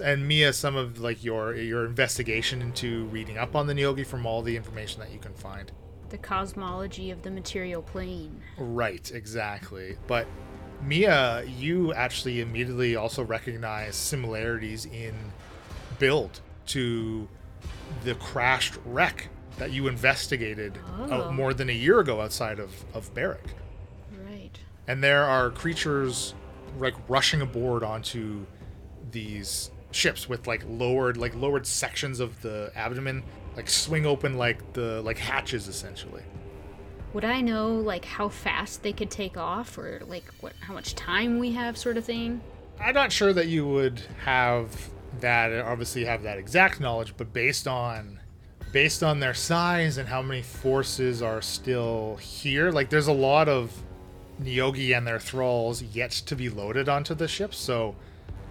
and 0.05 0.27
Mia 0.27 0.53
some 0.53 0.77
of 0.77 1.01
like 1.01 1.25
your 1.25 1.55
your 1.55 1.85
investigation 1.87 2.63
into 2.63 3.07
reading 3.07 3.39
up 3.39 3.57
on 3.57 3.67
the 3.67 3.75
Neogi 3.75 4.07
from 4.07 4.27
all 4.27 4.43
the 4.43 4.57
information 4.57 5.01
that 5.01 5.11
you 5.11 5.19
can 5.19 5.35
find. 5.35 5.73
The 6.11 6.19
cosmology 6.19 7.11
of 7.11 7.23
the 7.23 7.31
material 7.31 7.83
plane. 7.83 8.41
Right, 8.59 9.11
exactly. 9.13 9.97
But 10.07 10.27
Mia, 10.83 11.45
you 11.45 11.93
actually 11.93 12.41
immediately 12.41 12.97
also 12.97 13.23
recognize 13.23 13.97
similarities 13.97 14.87
in 14.87 15.15
build 15.99 16.41
to 16.69 17.29
the 18.05 18.15
crashed 18.15 18.75
wreck 18.85 19.29
that 19.59 19.73
you 19.73 19.89
investigated 19.89 20.79
uh, 20.79 21.07
Oh. 21.11 21.13
out 21.13 21.35
more 21.35 21.53
than 21.53 21.69
a 21.69 21.73
year 21.75 22.01
ago 22.01 22.21
outside 22.21 22.59
of, 22.59 22.73
of 22.95 23.13
Barrack. 23.15 23.45
Right. 24.27 24.59
And 24.89 25.03
there 25.05 25.25
are 25.25 25.51
creatures 25.51 26.35
like 26.79 26.95
rushing 27.09 27.41
aboard 27.43 27.83
onto 27.83 28.47
these 29.11 29.71
ships 29.91 30.29
with 30.29 30.47
like 30.47 30.63
lowered 30.69 31.17
like 31.17 31.35
lowered 31.35 31.67
sections 31.67 32.21
of 32.21 32.41
the 32.43 32.71
abdomen 32.77 33.25
like 33.57 33.69
swing 33.69 34.07
open 34.07 34.39
like 34.39 34.73
the 34.73 35.03
like 35.03 35.19
hatches 35.19 35.67
essentially. 35.69 36.23
Would 37.13 37.25
I 37.25 37.41
know 37.41 37.75
like 37.75 38.05
how 38.05 38.29
fast 38.29 38.83
they 38.83 38.93
could 38.93 39.11
take 39.11 39.37
off 39.37 39.77
or 39.77 40.01
like 40.07 40.25
what 40.41 40.53
how 40.61 40.75
much 40.75 40.95
time 40.95 41.39
we 41.39 41.53
have 41.53 41.77
sort 41.77 41.97
of 41.97 42.05
thing? 42.05 42.41
I'm 42.81 42.95
not 42.95 43.11
sure 43.11 43.33
that 43.33 43.49
you 43.49 43.67
would 43.67 44.01
have 44.25 44.91
that 45.21 45.53
obviously 45.53 46.05
have 46.05 46.23
that 46.23 46.39
exact 46.39 46.81
knowledge, 46.81 47.15
but 47.17 47.33
based 47.33 47.67
on 47.67 48.21
based 48.73 49.03
on 49.03 49.19
their 49.19 49.35
size 49.35 49.99
and 49.99 50.09
how 50.09 50.23
many 50.23 50.43
forces 50.43 51.21
are 51.21 51.43
still 51.43 52.17
here, 52.17 52.71
like 52.71 52.91
there's 52.91 53.09
a 53.09 53.13
lot 53.13 53.49
of 53.49 53.83
Neogi 54.41 54.97
and 54.97 55.07
their 55.07 55.19
thralls 55.19 55.83
yet 55.83 56.13
to 56.13 56.37
be 56.37 56.49
loaded 56.49 56.89
onto 56.89 57.15
the 57.15 57.27
ship, 57.27 57.53
so 57.55 57.97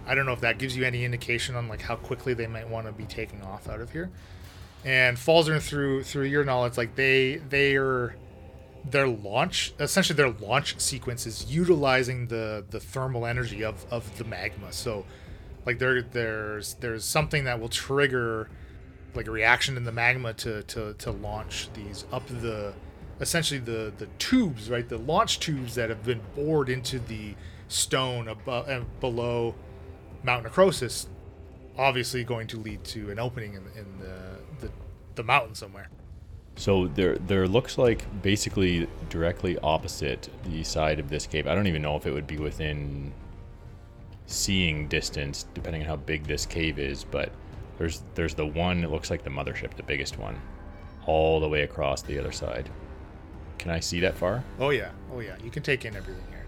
I 0.06 0.14
don't 0.14 0.26
know 0.26 0.32
if 0.32 0.40
that 0.42 0.58
gives 0.58 0.76
you 0.76 0.84
any 0.84 1.04
indication 1.04 1.56
on 1.56 1.68
like 1.68 1.80
how 1.80 1.96
quickly 1.96 2.34
they 2.34 2.46
might 2.46 2.68
want 2.68 2.86
to 2.86 2.92
be 2.92 3.04
taking 3.04 3.42
off 3.42 3.68
out 3.68 3.80
of 3.80 3.90
here. 3.90 4.10
And 4.84 5.16
Falzaren 5.16 5.62
through 5.62 6.04
through 6.04 6.26
your 6.26 6.44
knowledge, 6.44 6.76
like 6.76 6.94
they 6.94 7.36
they 7.48 7.76
are 7.76 8.14
their 8.84 9.08
launch 9.08 9.74
essentially 9.78 10.16
their 10.16 10.30
launch 10.30 10.78
sequence 10.80 11.26
is 11.26 11.52
utilizing 11.52 12.28
the 12.28 12.64
the 12.70 12.80
thermal 12.80 13.26
energy 13.26 13.62
of 13.64 13.84
of 13.90 14.16
the 14.18 14.24
magma. 14.24 14.72
So 14.72 15.04
like 15.66 15.78
there 15.78 16.02
there's 16.02 16.74
there's 16.74 17.04
something 17.04 17.44
that 17.44 17.60
will 17.60 17.68
trigger 17.68 18.48
like 19.14 19.26
a 19.26 19.30
reaction 19.30 19.76
in 19.76 19.84
the 19.84 19.92
magma 19.92 20.32
to 20.34 20.62
to 20.64 20.94
to 20.94 21.10
launch 21.10 21.68
these 21.74 22.04
up 22.12 22.26
the 22.26 22.72
essentially 23.20 23.60
the 23.60 23.92
the 23.98 24.06
tubes 24.18 24.70
right? 24.70 24.88
The 24.88 24.98
launch 24.98 25.40
tubes 25.40 25.74
that 25.74 25.90
have 25.90 26.04
been 26.04 26.20
bored 26.34 26.68
into 26.68 26.98
the 26.98 27.34
stone 27.68 28.28
above 28.28 28.68
and 28.68 28.86
below 29.00 29.54
mount 30.22 30.44
necrosis 30.44 31.06
obviously 31.78 32.24
going 32.24 32.46
to 32.46 32.58
lead 32.58 32.82
to 32.84 33.10
an 33.10 33.18
opening 33.18 33.54
in, 33.54 33.62
in 33.78 33.98
the, 33.98 34.66
the 34.66 34.72
the 35.16 35.22
mountain 35.22 35.54
somewhere 35.54 35.88
So 36.60 36.88
there, 36.88 37.16
there 37.16 37.48
looks 37.48 37.78
like 37.78 38.04
basically 38.20 38.86
directly 39.08 39.58
opposite 39.60 40.28
the 40.44 40.62
side 40.62 41.00
of 41.00 41.08
this 41.08 41.26
cave. 41.26 41.46
I 41.46 41.54
don't 41.54 41.66
even 41.66 41.80
know 41.80 41.96
if 41.96 42.06
it 42.06 42.12
would 42.12 42.26
be 42.26 42.36
within 42.36 43.14
seeing 44.26 44.86
distance, 44.86 45.46
depending 45.54 45.80
on 45.80 45.88
how 45.88 45.96
big 45.96 46.26
this 46.26 46.44
cave 46.44 46.78
is. 46.78 47.02
But 47.02 47.32
there's, 47.78 48.02
there's 48.14 48.34
the 48.34 48.44
one. 48.44 48.84
It 48.84 48.90
looks 48.90 49.10
like 49.10 49.24
the 49.24 49.30
mothership, 49.30 49.74
the 49.74 49.82
biggest 49.82 50.18
one, 50.18 50.38
all 51.06 51.40
the 51.40 51.48
way 51.48 51.62
across 51.62 52.02
the 52.02 52.18
other 52.18 52.30
side. 52.30 52.68
Can 53.56 53.70
I 53.70 53.80
see 53.80 54.00
that 54.00 54.14
far? 54.14 54.44
Oh 54.58 54.68
yeah, 54.68 54.90
oh 55.14 55.20
yeah. 55.20 55.36
You 55.42 55.50
can 55.50 55.62
take 55.62 55.86
in 55.86 55.96
everything 55.96 56.24
here. 56.28 56.46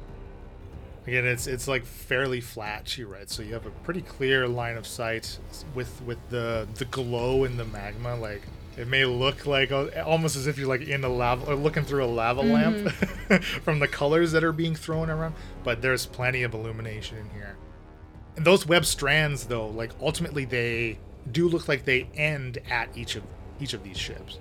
Again, 1.06 1.24
it's 1.24 1.46
it's 1.46 1.66
like 1.66 1.86
fairly 1.86 2.42
flat 2.42 2.84
too, 2.84 3.06
right? 3.06 3.30
So 3.30 3.42
you 3.42 3.54
have 3.54 3.64
a 3.64 3.70
pretty 3.70 4.02
clear 4.02 4.46
line 4.46 4.76
of 4.76 4.86
sight 4.86 5.38
with 5.74 6.02
with 6.02 6.18
the 6.28 6.68
the 6.74 6.84
glow 6.84 7.44
in 7.44 7.56
the 7.56 7.64
magma. 7.64 8.14
Like 8.14 8.42
it 8.76 8.88
may 8.88 9.04
look 9.04 9.46
like 9.46 9.70
uh, 9.70 9.88
almost 10.06 10.36
as 10.36 10.46
if 10.46 10.56
you're 10.56 10.68
like 10.68 10.82
in 10.82 11.04
a 11.04 11.08
lava, 11.08 11.52
or 11.52 11.54
looking 11.54 11.84
through 11.84 12.04
a 12.04 12.06
lava 12.06 12.40
lamp 12.40 12.88
from 13.62 13.78
the 13.78 13.88
colors 13.88 14.32
that 14.32 14.42
are 14.42 14.52
being 14.52 14.74
thrown 14.74 15.10
around. 15.10 15.34
But 15.62 15.82
there's 15.82 16.06
plenty 16.06 16.42
of 16.42 16.54
illumination 16.54 17.18
in 17.18 17.30
here. 17.30 17.56
And 18.36 18.46
those 18.46 18.66
web 18.66 18.86
strands, 18.86 19.44
though, 19.44 19.68
like 19.68 19.92
ultimately 20.00 20.46
they 20.46 20.98
do 21.30 21.48
look 21.48 21.68
like 21.68 21.84
they 21.84 22.08
end 22.14 22.58
at 22.70 22.96
each 22.96 23.16
of 23.16 23.22
each 23.60 23.74
of 23.74 23.84
these 23.84 23.98
ships. 23.98 24.38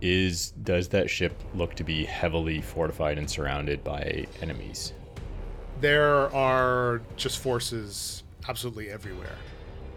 Is 0.00 0.52
does 0.62 0.88
that 0.88 1.08
ship 1.08 1.42
look 1.54 1.74
to 1.76 1.84
be 1.84 2.04
heavily 2.04 2.60
fortified 2.60 3.18
and 3.18 3.28
surrounded 3.28 3.82
by 3.82 4.26
enemies? 4.42 4.92
There 5.80 6.32
are 6.34 7.00
just 7.16 7.38
forces 7.38 8.24
absolutely 8.46 8.90
everywhere. 8.90 9.36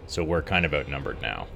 So 0.06 0.24
we're 0.24 0.42
kind 0.42 0.64
of 0.64 0.74
outnumbered 0.74 1.20
now. 1.20 1.46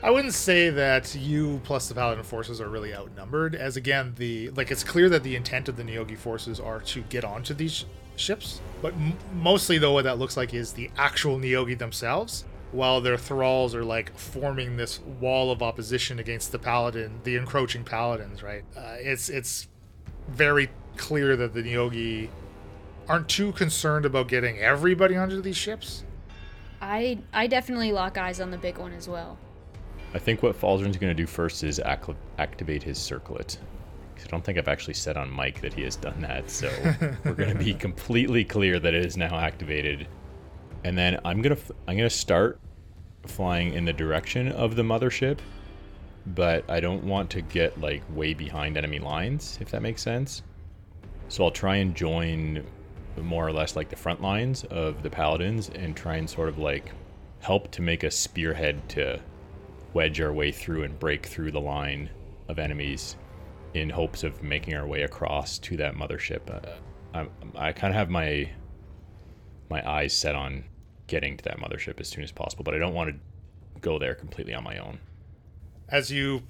I 0.00 0.10
wouldn't 0.10 0.34
say 0.34 0.70
that 0.70 1.14
you 1.16 1.60
plus 1.64 1.88
the 1.88 1.94
Paladin 1.94 2.22
forces 2.22 2.60
are 2.60 2.68
really 2.68 2.94
outnumbered, 2.94 3.56
as 3.56 3.76
again, 3.76 4.14
the 4.16 4.50
like 4.50 4.70
it's 4.70 4.84
clear 4.84 5.08
that 5.08 5.24
the 5.24 5.34
intent 5.34 5.68
of 5.68 5.76
the 5.76 5.82
Neogi 5.82 6.16
forces 6.16 6.60
are 6.60 6.80
to 6.82 7.00
get 7.02 7.24
onto 7.24 7.52
these 7.52 7.84
ships, 8.14 8.60
but 8.80 8.92
m- 8.94 9.16
mostly 9.34 9.76
though 9.76 9.92
what 9.92 10.04
that 10.04 10.18
looks 10.18 10.36
like 10.36 10.54
is 10.54 10.72
the 10.72 10.90
actual 10.96 11.36
Neogi 11.38 11.76
themselves, 11.76 12.44
while 12.70 13.00
their 13.00 13.16
thralls 13.16 13.74
are 13.74 13.84
like 13.84 14.16
forming 14.16 14.76
this 14.76 15.00
wall 15.00 15.50
of 15.50 15.62
opposition 15.62 16.20
against 16.20 16.52
the 16.52 16.60
Paladin, 16.60 17.20
the 17.24 17.34
encroaching 17.34 17.82
Paladins. 17.82 18.40
Right? 18.40 18.64
Uh, 18.76 18.96
it's 18.98 19.28
it's 19.28 19.66
very 20.28 20.70
clear 20.96 21.36
that 21.36 21.54
the 21.54 21.62
Neogi 21.62 22.28
aren't 23.08 23.28
too 23.28 23.50
concerned 23.50 24.04
about 24.04 24.28
getting 24.28 24.58
everybody 24.58 25.16
onto 25.16 25.42
these 25.42 25.56
ships. 25.56 26.04
I 26.80 27.18
I 27.32 27.48
definitely 27.48 27.90
lock 27.90 28.16
eyes 28.16 28.40
on 28.40 28.52
the 28.52 28.58
big 28.58 28.78
one 28.78 28.92
as 28.92 29.08
well. 29.08 29.38
I 30.14 30.18
think 30.18 30.42
what 30.42 30.58
Falzaren's 30.58 30.96
going 30.96 31.14
to 31.14 31.22
do 31.22 31.26
first 31.26 31.62
is 31.64 31.78
acc- 31.80 32.16
activate 32.38 32.82
his 32.82 32.98
circlet. 32.98 33.58
I 34.22 34.26
don't 34.26 34.44
think 34.44 34.58
I've 34.58 34.68
actually 34.68 34.94
said 34.94 35.16
on 35.16 35.34
mic 35.34 35.60
that 35.60 35.72
he 35.72 35.82
has 35.82 35.96
done 35.96 36.20
that, 36.22 36.50
so 36.50 36.70
we're 37.24 37.34
going 37.34 37.56
to 37.56 37.64
be 37.64 37.72
completely 37.72 38.44
clear 38.44 38.78
that 38.78 38.92
it 38.94 39.04
is 39.04 39.16
now 39.16 39.38
activated. 39.38 40.06
And 40.84 40.96
then 40.96 41.18
I'm 41.24 41.42
gonna 41.42 41.56
f- 41.56 41.72
I'm 41.86 41.96
gonna 41.96 42.10
start 42.10 42.60
flying 43.26 43.74
in 43.74 43.84
the 43.84 43.92
direction 43.92 44.52
of 44.52 44.76
the 44.76 44.82
mothership, 44.82 45.38
but 46.26 46.68
I 46.68 46.80
don't 46.80 47.04
want 47.04 47.30
to 47.30 47.40
get 47.40 47.80
like 47.80 48.02
way 48.14 48.34
behind 48.34 48.76
enemy 48.76 48.98
lines, 48.98 49.58
if 49.60 49.70
that 49.70 49.82
makes 49.82 50.02
sense. 50.02 50.42
So 51.28 51.44
I'll 51.44 51.50
try 51.50 51.76
and 51.76 51.94
join 51.94 52.64
more 53.20 53.46
or 53.46 53.52
less 53.52 53.76
like 53.76 53.88
the 53.88 53.96
front 53.96 54.22
lines 54.22 54.64
of 54.64 55.02
the 55.02 55.10
paladins 55.10 55.68
and 55.70 55.96
try 55.96 56.16
and 56.16 56.28
sort 56.30 56.48
of 56.48 56.58
like 56.58 56.92
help 57.40 57.70
to 57.72 57.82
make 57.82 58.04
a 58.04 58.10
spearhead 58.10 58.88
to 58.90 59.20
wedge 59.94 60.20
our 60.20 60.32
way 60.32 60.52
through 60.52 60.84
and 60.84 60.98
break 60.98 61.26
through 61.26 61.50
the 61.50 61.60
line 61.60 62.10
of 62.48 62.58
enemies 62.58 63.16
in 63.74 63.90
hopes 63.90 64.22
of 64.22 64.42
making 64.42 64.74
our 64.74 64.86
way 64.86 65.02
across 65.02 65.58
to 65.58 65.76
that 65.76 65.94
mothership. 65.94 66.40
Uh, 66.48 67.26
I, 67.54 67.68
I 67.68 67.72
kind 67.72 67.92
of 67.92 67.96
have 67.96 68.10
my 68.10 68.50
my 69.70 69.86
eyes 69.88 70.14
set 70.14 70.34
on 70.34 70.64
getting 71.06 71.36
to 71.36 71.44
that 71.44 71.58
mothership 71.58 72.00
as 72.00 72.08
soon 72.08 72.24
as 72.24 72.32
possible, 72.32 72.64
but 72.64 72.74
I 72.74 72.78
don't 72.78 72.94
want 72.94 73.10
to 73.10 73.80
go 73.80 73.98
there 73.98 74.14
completely 74.14 74.54
on 74.54 74.64
my 74.64 74.78
own. 74.78 74.98
As 75.88 76.10
you 76.10 76.42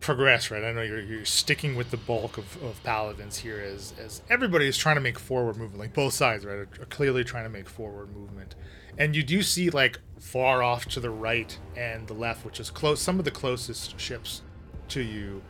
progress, 0.00 0.50
right? 0.50 0.62
I 0.62 0.72
know 0.72 0.82
you're, 0.82 1.00
you're 1.00 1.24
sticking 1.24 1.76
with 1.76 1.90
the 1.90 1.96
bulk 1.96 2.36
of, 2.36 2.62
of 2.62 2.82
paladins 2.82 3.38
here 3.38 3.58
as, 3.58 3.94
as 3.98 4.22
everybody 4.28 4.68
is 4.68 4.76
trying 4.76 4.96
to 4.96 5.00
make 5.00 5.18
forward 5.18 5.56
movement, 5.56 5.78
like 5.78 5.94
both 5.94 6.12
sides, 6.12 6.44
right, 6.44 6.56
are, 6.56 6.68
are 6.80 6.86
clearly 6.86 7.24
trying 7.24 7.44
to 7.44 7.50
make 7.50 7.68
forward 7.68 8.14
movement. 8.14 8.54
And 8.98 9.16
you 9.16 9.22
do 9.22 9.42
see, 9.42 9.70
like, 9.70 9.98
far 10.24 10.62
off 10.62 10.86
to 10.86 11.00
the 11.00 11.10
right 11.10 11.58
and 11.76 12.08
the 12.08 12.14
left, 12.14 12.44
which 12.44 12.58
is 12.58 12.70
close, 12.70 13.00
some 13.00 13.18
of 13.18 13.24
the 13.24 13.30
closest 13.30 14.00
ships 14.00 14.42
to 14.88 15.02
you, 15.02 15.42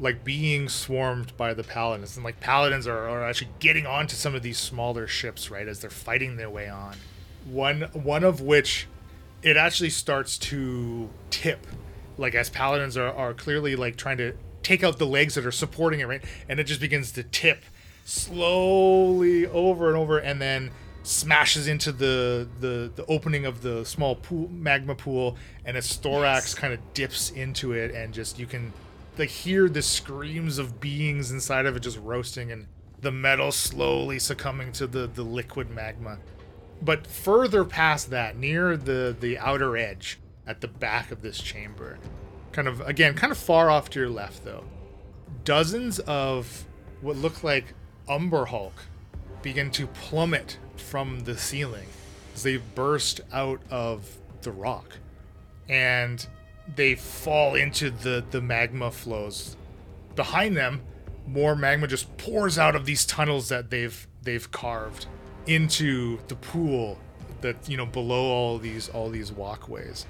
like 0.00 0.24
being 0.24 0.68
swarmed 0.68 1.36
by 1.36 1.52
the 1.54 1.62
paladins. 1.62 2.16
And, 2.16 2.24
like, 2.24 2.40
paladins 2.40 2.86
are, 2.86 3.08
are 3.08 3.22
actually 3.24 3.50
getting 3.60 3.86
onto 3.86 4.16
some 4.16 4.34
of 4.34 4.42
these 4.42 4.58
smaller 4.58 5.06
ships, 5.06 5.50
right, 5.50 5.68
as 5.68 5.80
they're 5.80 5.90
fighting 5.90 6.36
their 6.36 6.50
way 6.50 6.68
on. 6.68 6.96
One, 7.44 7.82
one 7.92 8.24
of 8.24 8.40
which 8.40 8.88
it 9.42 9.56
actually 9.56 9.90
starts 9.90 10.38
to 10.38 11.10
tip 11.30 11.66
like 12.16 12.34
as 12.34 12.48
paladins 12.50 12.96
are, 12.96 13.12
are 13.12 13.34
clearly 13.34 13.74
like 13.74 13.96
trying 13.96 14.18
to 14.18 14.32
take 14.62 14.84
out 14.84 14.98
the 14.98 15.06
legs 15.06 15.34
that 15.34 15.44
are 15.44 15.50
supporting 15.50 15.98
it 15.98 16.06
right 16.06 16.22
and 16.48 16.60
it 16.60 16.64
just 16.64 16.80
begins 16.80 17.10
to 17.10 17.22
tip 17.24 17.62
slowly 18.04 19.46
over 19.46 19.88
and 19.88 19.96
over 19.96 20.18
and 20.18 20.40
then 20.40 20.70
smashes 21.02 21.66
into 21.66 21.92
the 21.92 22.48
the, 22.60 22.90
the 22.94 23.04
opening 23.06 23.44
of 23.44 23.62
the 23.62 23.84
small 23.84 24.14
pool 24.14 24.48
magma 24.48 24.94
pool 24.94 25.36
and 25.64 25.76
its 25.76 25.96
thorax 25.96 26.46
yes. 26.46 26.54
kind 26.54 26.72
of 26.72 26.94
dips 26.94 27.30
into 27.30 27.72
it 27.72 27.92
and 27.94 28.14
just 28.14 28.38
you 28.38 28.46
can 28.46 28.72
like 29.18 29.28
hear 29.28 29.68
the 29.68 29.82
screams 29.82 30.58
of 30.58 30.80
beings 30.80 31.30
inside 31.30 31.66
of 31.66 31.76
it 31.76 31.80
just 31.80 31.98
roasting 31.98 32.52
and 32.52 32.66
the 33.00 33.10
metal 33.10 33.50
slowly 33.50 34.18
succumbing 34.18 34.70
to 34.72 34.86
the 34.86 35.08
the 35.08 35.22
liquid 35.22 35.68
magma 35.70 36.18
but 36.80 37.06
further 37.06 37.64
past 37.64 38.10
that 38.10 38.36
near 38.36 38.76
the 38.76 39.16
the 39.18 39.38
outer 39.38 39.76
edge 39.76 40.18
at 40.46 40.60
the 40.60 40.68
back 40.68 41.10
of 41.10 41.22
this 41.22 41.38
chamber. 41.38 41.98
Kind 42.52 42.68
of, 42.68 42.80
again, 42.82 43.14
kind 43.14 43.30
of 43.30 43.38
far 43.38 43.70
off 43.70 43.90
to 43.90 44.00
your 44.00 44.10
left, 44.10 44.44
though. 44.44 44.64
Dozens 45.44 45.98
of 46.00 46.66
what 47.00 47.16
look 47.16 47.42
like 47.42 47.74
Umber 48.08 48.46
Hulk 48.46 48.74
begin 49.40 49.70
to 49.72 49.86
plummet 49.88 50.58
from 50.76 51.20
the 51.20 51.36
ceiling 51.36 51.86
as 52.34 52.42
they 52.42 52.56
burst 52.56 53.20
out 53.32 53.60
of 53.70 54.18
the 54.42 54.52
rock. 54.52 54.98
And 55.68 56.26
they 56.74 56.94
fall 56.94 57.54
into 57.54 57.90
the, 57.90 58.24
the 58.30 58.40
magma 58.40 58.90
flows. 58.90 59.56
Behind 60.14 60.56
them, 60.56 60.82
more 61.26 61.54
magma 61.54 61.86
just 61.86 62.16
pours 62.16 62.58
out 62.58 62.74
of 62.74 62.84
these 62.86 63.04
tunnels 63.04 63.48
that 63.48 63.70
they've 63.70 64.06
they've 64.22 64.50
carved 64.50 65.06
into 65.46 66.18
the 66.28 66.34
pool 66.34 66.98
that 67.40 67.68
you 67.68 67.76
know 67.76 67.86
below 67.86 68.24
all 68.24 68.58
these 68.58 68.88
all 68.88 69.08
these 69.08 69.32
walkways 69.32 70.06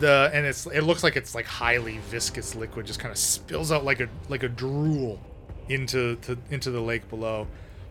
the 0.00 0.30
and 0.32 0.46
it's 0.46 0.66
it 0.66 0.82
looks 0.82 1.02
like 1.02 1.16
it's 1.16 1.34
like 1.34 1.46
highly 1.46 1.98
viscous 2.10 2.54
liquid 2.54 2.86
just 2.86 2.98
kind 3.00 3.10
of 3.12 3.18
spills 3.18 3.72
out 3.72 3.84
like 3.84 4.00
a 4.00 4.08
like 4.28 4.42
a 4.42 4.48
drool 4.48 5.20
into 5.68 6.16
to, 6.16 6.36
into 6.50 6.70
the 6.70 6.80
lake 6.80 7.08
below 7.08 7.46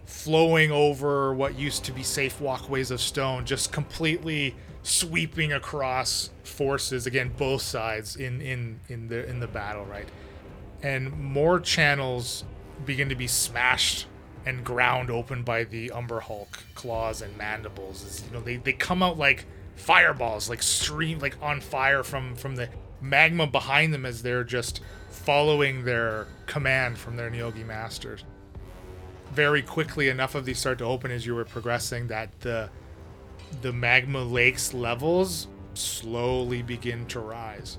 flowing 0.07 0.71
over 0.71 1.33
what 1.33 1.59
used 1.59 1.83
to 1.83 1.91
be 1.91 2.01
safe 2.01 2.41
walkways 2.41 2.89
of 2.91 2.99
stone 2.99 3.45
just 3.45 3.71
completely 3.71 4.55
sweeping 4.81 5.51
across 5.51 6.29
forces 6.43 7.05
again 7.05 7.31
both 7.37 7.61
sides 7.61 8.15
in 8.15 8.41
in 8.41 8.79
in 8.87 9.07
the 9.09 9.27
in 9.29 9.39
the 9.39 9.47
battle 9.47 9.85
right 9.85 10.07
and 10.81 11.11
more 11.11 11.59
channels 11.59 12.43
begin 12.85 13.09
to 13.09 13.15
be 13.15 13.27
smashed 13.27 14.07
and 14.45 14.63
ground 14.63 15.11
open 15.11 15.43
by 15.43 15.63
the 15.65 15.91
umber 15.91 16.21
hulk 16.21 16.63
claws 16.73 17.21
and 17.21 17.37
mandibles 17.37 18.03
as 18.05 18.23
you 18.25 18.31
know 18.31 18.39
they, 18.41 18.55
they 18.55 18.73
come 18.73 19.03
out 19.03 19.17
like 19.17 19.45
fireballs 19.75 20.49
like 20.49 20.63
stream 20.63 21.19
like 21.19 21.35
on 21.41 21.59
fire 21.59 22.01
from 22.01 22.33
from 22.35 22.55
the 22.55 22.69
magma 23.01 23.45
behind 23.45 23.93
them 23.93 24.05
as 24.05 24.21
they're 24.23 24.43
just 24.43 24.81
following 25.09 25.83
their 25.83 26.27
command 26.45 26.97
from 26.97 27.15
their 27.15 27.29
Neogi 27.29 27.65
masters. 27.65 28.23
Very 29.33 29.61
quickly, 29.61 30.09
enough 30.09 30.35
of 30.35 30.45
these 30.45 30.59
start 30.59 30.79
to 30.79 30.85
open 30.85 31.11
as 31.11 31.25
you 31.25 31.35
were 31.35 31.45
progressing 31.45 32.07
that 32.07 32.39
the 32.41 32.69
the 33.61 33.71
magma 33.71 34.23
lake's 34.23 34.73
levels 34.73 35.47
slowly 35.73 36.61
begin 36.61 37.05
to 37.07 37.19
rise. 37.19 37.77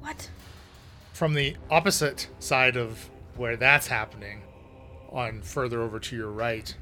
What? 0.00 0.30
From 1.12 1.34
the 1.34 1.56
opposite 1.70 2.28
side 2.38 2.76
of 2.76 3.10
where 3.36 3.56
that's 3.56 3.88
happening, 3.88 4.42
on 5.10 5.42
further 5.42 5.82
over 5.82 5.98
to 5.98 6.16
your 6.16 6.30
right, 6.30 6.74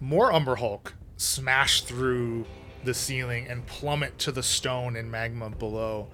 more 0.00 0.32
Umber 0.32 0.56
Hulk 0.56 0.94
smash 1.16 1.82
through 1.82 2.44
the 2.84 2.94
ceiling 2.94 3.46
and 3.46 3.66
plummet 3.66 4.18
to 4.18 4.32
the 4.32 4.42
stone 4.42 4.96
and 4.96 5.10
magma 5.10 5.50
below. 5.50 6.08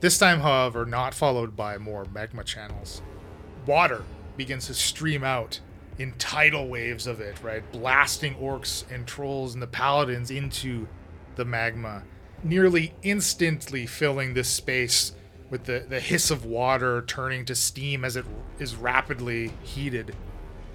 This 0.00 0.18
time, 0.18 0.40
however, 0.40 0.84
not 0.84 1.14
followed 1.14 1.56
by 1.56 1.78
more 1.78 2.04
magma 2.04 2.44
channels. 2.44 3.00
Water 3.64 4.04
begins 4.36 4.66
to 4.66 4.74
stream 4.74 5.24
out 5.24 5.60
in 6.02 6.12
tidal 6.14 6.68
waves 6.68 7.06
of 7.06 7.20
it, 7.20 7.40
right? 7.42 7.62
Blasting 7.72 8.34
orcs 8.34 8.84
and 8.90 9.06
trolls 9.06 9.54
and 9.54 9.62
the 9.62 9.66
paladins 9.66 10.30
into 10.30 10.88
the 11.36 11.44
magma, 11.44 12.02
nearly 12.42 12.92
instantly 13.02 13.86
filling 13.86 14.34
this 14.34 14.48
space 14.48 15.14
with 15.48 15.64
the, 15.64 15.84
the 15.88 16.00
hiss 16.00 16.30
of 16.30 16.44
water 16.44 17.02
turning 17.02 17.44
to 17.44 17.54
steam 17.54 18.04
as 18.04 18.16
it 18.16 18.26
is 18.58 18.74
rapidly 18.74 19.52
heated. 19.62 20.14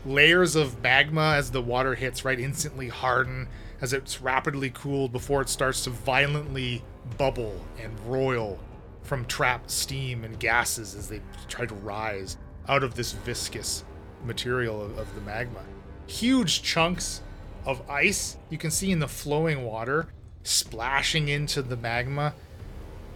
Layers 0.06 0.56
of 0.56 0.82
magma 0.82 1.34
as 1.36 1.52
the 1.52 1.62
water 1.62 1.96
hits, 1.96 2.24
right, 2.24 2.40
instantly 2.40 2.88
harden 2.88 3.50
as 3.82 3.92
it's 3.92 4.22
rapidly 4.22 4.70
cooled 4.70 5.12
before 5.12 5.42
it 5.42 5.50
starts 5.50 5.84
to 5.84 5.90
violently 5.90 6.84
bubble 7.18 7.60
and 7.82 8.00
roil 8.02 8.58
from 9.02 9.26
trapped 9.26 9.70
steam 9.70 10.24
and 10.24 10.40
gases 10.40 10.96
as 10.96 11.10
they 11.10 11.22
try 11.48 11.66
to 11.66 11.76
rise 11.76 12.38
out 12.68 12.84
of 12.84 12.96
this 12.96 13.12
viscous 13.12 13.84
material 14.28 14.82
of, 14.82 14.98
of 14.98 15.16
the 15.16 15.22
magma. 15.22 15.62
Huge 16.06 16.62
chunks 16.62 17.22
of 17.66 17.82
ice 17.90 18.38
you 18.50 18.58
can 18.58 18.72
see 18.72 18.92
in 18.92 19.00
the 19.00 19.08
flowing 19.08 19.64
water 19.64 20.08
splashing 20.44 21.28
into 21.28 21.62
the 21.62 21.76
magma, 21.76 22.34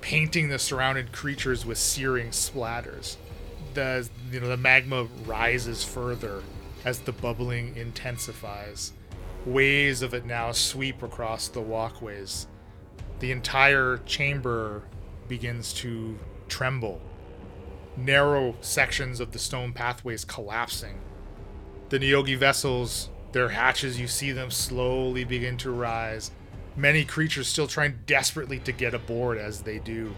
painting 0.02 0.50
the 0.50 0.60
surrounded 0.60 1.12
creatures 1.12 1.66
with 1.66 1.78
searing 1.78 2.30
splatters. 2.30 3.18
The 3.74 4.10
you 4.32 4.40
know 4.40 4.50
the 4.50 4.58
magma 4.58 5.08
rises 5.26 5.84
further 5.84 6.42
as 6.84 7.00
the 7.00 7.12
bubbling 7.12 7.76
intensifies 7.78 8.92
waves 9.46 10.02
of 10.02 10.14
it 10.14 10.26
now 10.26 10.52
sweep 10.52 11.02
across 11.04 11.48
the 11.48 11.62
walkways. 11.62 12.48
The 13.20 13.32
entire 13.32 13.98
chamber 14.06 14.84
begins 15.28 15.74
to 15.76 16.18
tremble. 16.48 17.02
Narrow 17.98 18.56
sections 18.62 19.20
of 19.20 19.32
the 19.32 19.40
stone 19.40 19.74
pathways 19.74 20.26
collapsing. 20.26 21.00
The 21.90 22.00
Neogi 22.00 22.38
vessels, 22.38 23.10
their 23.32 23.50
hatches, 23.50 24.00
you 24.00 24.08
see 24.08 24.32
them 24.32 24.50
slowly 24.52 25.24
begin 25.24 25.58
to 25.58 25.72
rise. 25.72 26.32
Many 26.76 27.04
creatures 27.04 27.48
still 27.48 27.68
trying 27.68 28.00
desperately 28.06 28.60
to 28.60 28.72
get 28.72 28.94
aboard 28.94 29.38
as 29.38 29.62
they 29.62 29.80
do. 29.80 30.16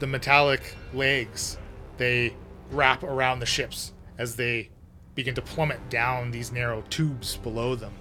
The 0.00 0.06
metallic 0.06 0.74
legs, 0.92 1.56
they 1.96 2.34
wrap 2.70 3.02
around 3.02 3.40
the 3.40 3.46
ships 3.46 3.92
as 4.18 4.36
they 4.36 4.70
begin 5.14 5.34
to 5.34 5.42
plummet 5.42 5.88
down 5.88 6.30
these 6.30 6.52
narrow 6.52 6.82
tubes 6.90 7.36
below 7.36 7.74
them 7.74 7.92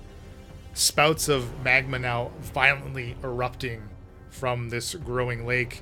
spouts 0.77 1.27
of 1.27 1.63
magma 1.63 1.97
now 1.97 2.31
violently 2.39 3.15
erupting 3.23 3.81
from 4.29 4.69
this 4.69 4.93
growing 4.93 5.43
lake 5.43 5.81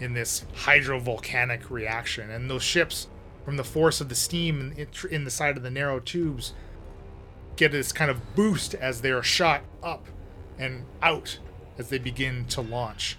in 0.00 0.14
this 0.14 0.44
hydrovolcanic 0.54 1.70
reaction. 1.70 2.30
And 2.30 2.50
those 2.50 2.62
ships, 2.62 3.08
from 3.44 3.56
the 3.56 3.64
force 3.64 4.00
of 4.00 4.08
the 4.08 4.14
steam 4.14 4.74
in 5.10 5.24
the 5.24 5.30
side 5.30 5.56
of 5.56 5.62
the 5.62 5.70
narrow 5.70 6.00
tubes, 6.00 6.52
get 7.56 7.72
this 7.72 7.92
kind 7.92 8.10
of 8.10 8.34
boost 8.34 8.74
as 8.74 9.00
they 9.00 9.10
are 9.10 9.22
shot 9.22 9.62
up 9.82 10.06
and 10.58 10.84
out 11.02 11.38
as 11.78 11.88
they 11.88 11.98
begin 11.98 12.44
to 12.46 12.60
launch. 12.60 13.16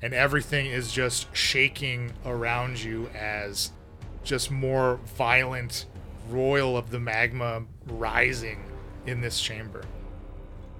And 0.00 0.12
everything 0.12 0.66
is 0.66 0.92
just 0.92 1.34
shaking 1.34 2.12
around 2.24 2.82
you 2.82 3.08
as 3.14 3.72
just 4.24 4.50
more 4.50 5.00
violent 5.16 5.86
roil 6.28 6.76
of 6.76 6.90
the 6.90 6.98
magma 6.98 7.64
rising 7.86 8.64
in 9.06 9.20
this 9.20 9.40
chamber. 9.40 9.84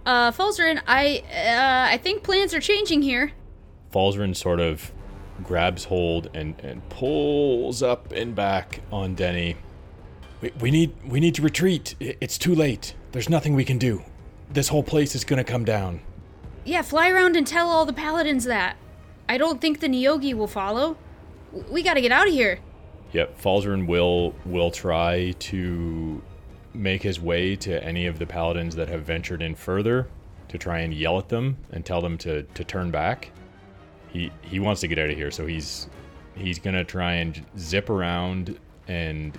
Uh, 0.05 0.33
Falzaren, 0.33 0.83
I 0.87 1.23
uh, 1.31 1.93
I 1.93 1.99
think 1.99 2.25
plans 2.25 2.53
are 2.55 2.61
changing 2.61 3.03
here. 3.03 3.33
Falzaren 3.93 4.35
sort 4.35 4.59
of 4.59 4.91
grabs 5.43 5.85
hold 5.85 6.31
and, 6.35 6.59
and 6.61 6.89
pulls 6.89 7.83
up 7.83 8.13
and 8.13 8.35
back 8.35 8.81
on 8.91 9.15
Denny. 9.15 9.57
We, 10.41 10.53
we 10.61 10.71
need 10.71 10.95
we 11.05 11.21
need 11.21 11.35
to 11.37 11.43
retreat. 11.43 11.95
It's 12.01 12.39
too 12.39 12.55
late. 12.55 12.95
There's 13.13 13.29
nothing 13.29 13.55
we 13.55 13.65
can 13.65 13.79
do. 13.79 14.03
This 14.51 14.69
whole 14.69 14.83
place 14.83 15.15
is 15.15 15.25
gonna 15.25 15.45
come 15.45 15.65
down. 15.65 16.01
Yeah, 16.65 16.83
fly 16.83 17.11
around 17.11 17.37
and 17.37 17.47
tell 17.47 17.69
all 17.69 17.85
the 17.85 17.93
paladins 17.93 18.45
that. 18.45 18.77
I 19.29 19.39
don't 19.39 19.61
think 19.61 19.81
the 19.81 19.89
Neogi 19.89 20.35
will 20.35 20.49
follow. 20.49 20.97
We 21.71 21.83
gotta 21.83 22.01
get 22.01 22.13
out 22.13 22.29
of 22.29 22.33
here. 22.33 22.59
Yep, 23.13 23.41
Falzaren 23.41 23.87
will 23.87 24.35
will 24.45 24.71
try 24.71 25.33
to 25.39 26.23
make 26.75 27.03
his 27.03 27.21
way 27.21 27.55
to 27.57 27.83
any 27.85 28.07
of 28.07 28.19
the 28.19 28.27
paladins 28.27 28.75
that 28.77 28.89
have 28.89 29.03
ventured 29.03 29.43
in 29.43 29.55
further 29.55 30.09
to 30.49 30.59
try 30.59 30.81
and 30.81 30.95
yell 30.95 31.19
at 31.19 31.29
them 31.29 31.57
and 31.71 31.85
tell 31.85 32.01
them 32.01 32.17
to, 32.19 32.43
to 32.43 32.65
turn 32.65 32.91
back. 32.91 33.31
He 34.13 34.31
he 34.43 34.61
wants 34.61 34.81
to 34.83 34.89
get 34.89 34.99
out 34.99 35.11
of 35.11 35.17
here, 35.17 35.31
so 35.31 35.47
he's 35.47 35.89
he's 36.35 36.59
gonna 36.59 36.85
try 36.85 37.15
and 37.15 37.45
zip 37.59 37.91
around 37.91 38.59
and 38.89 39.37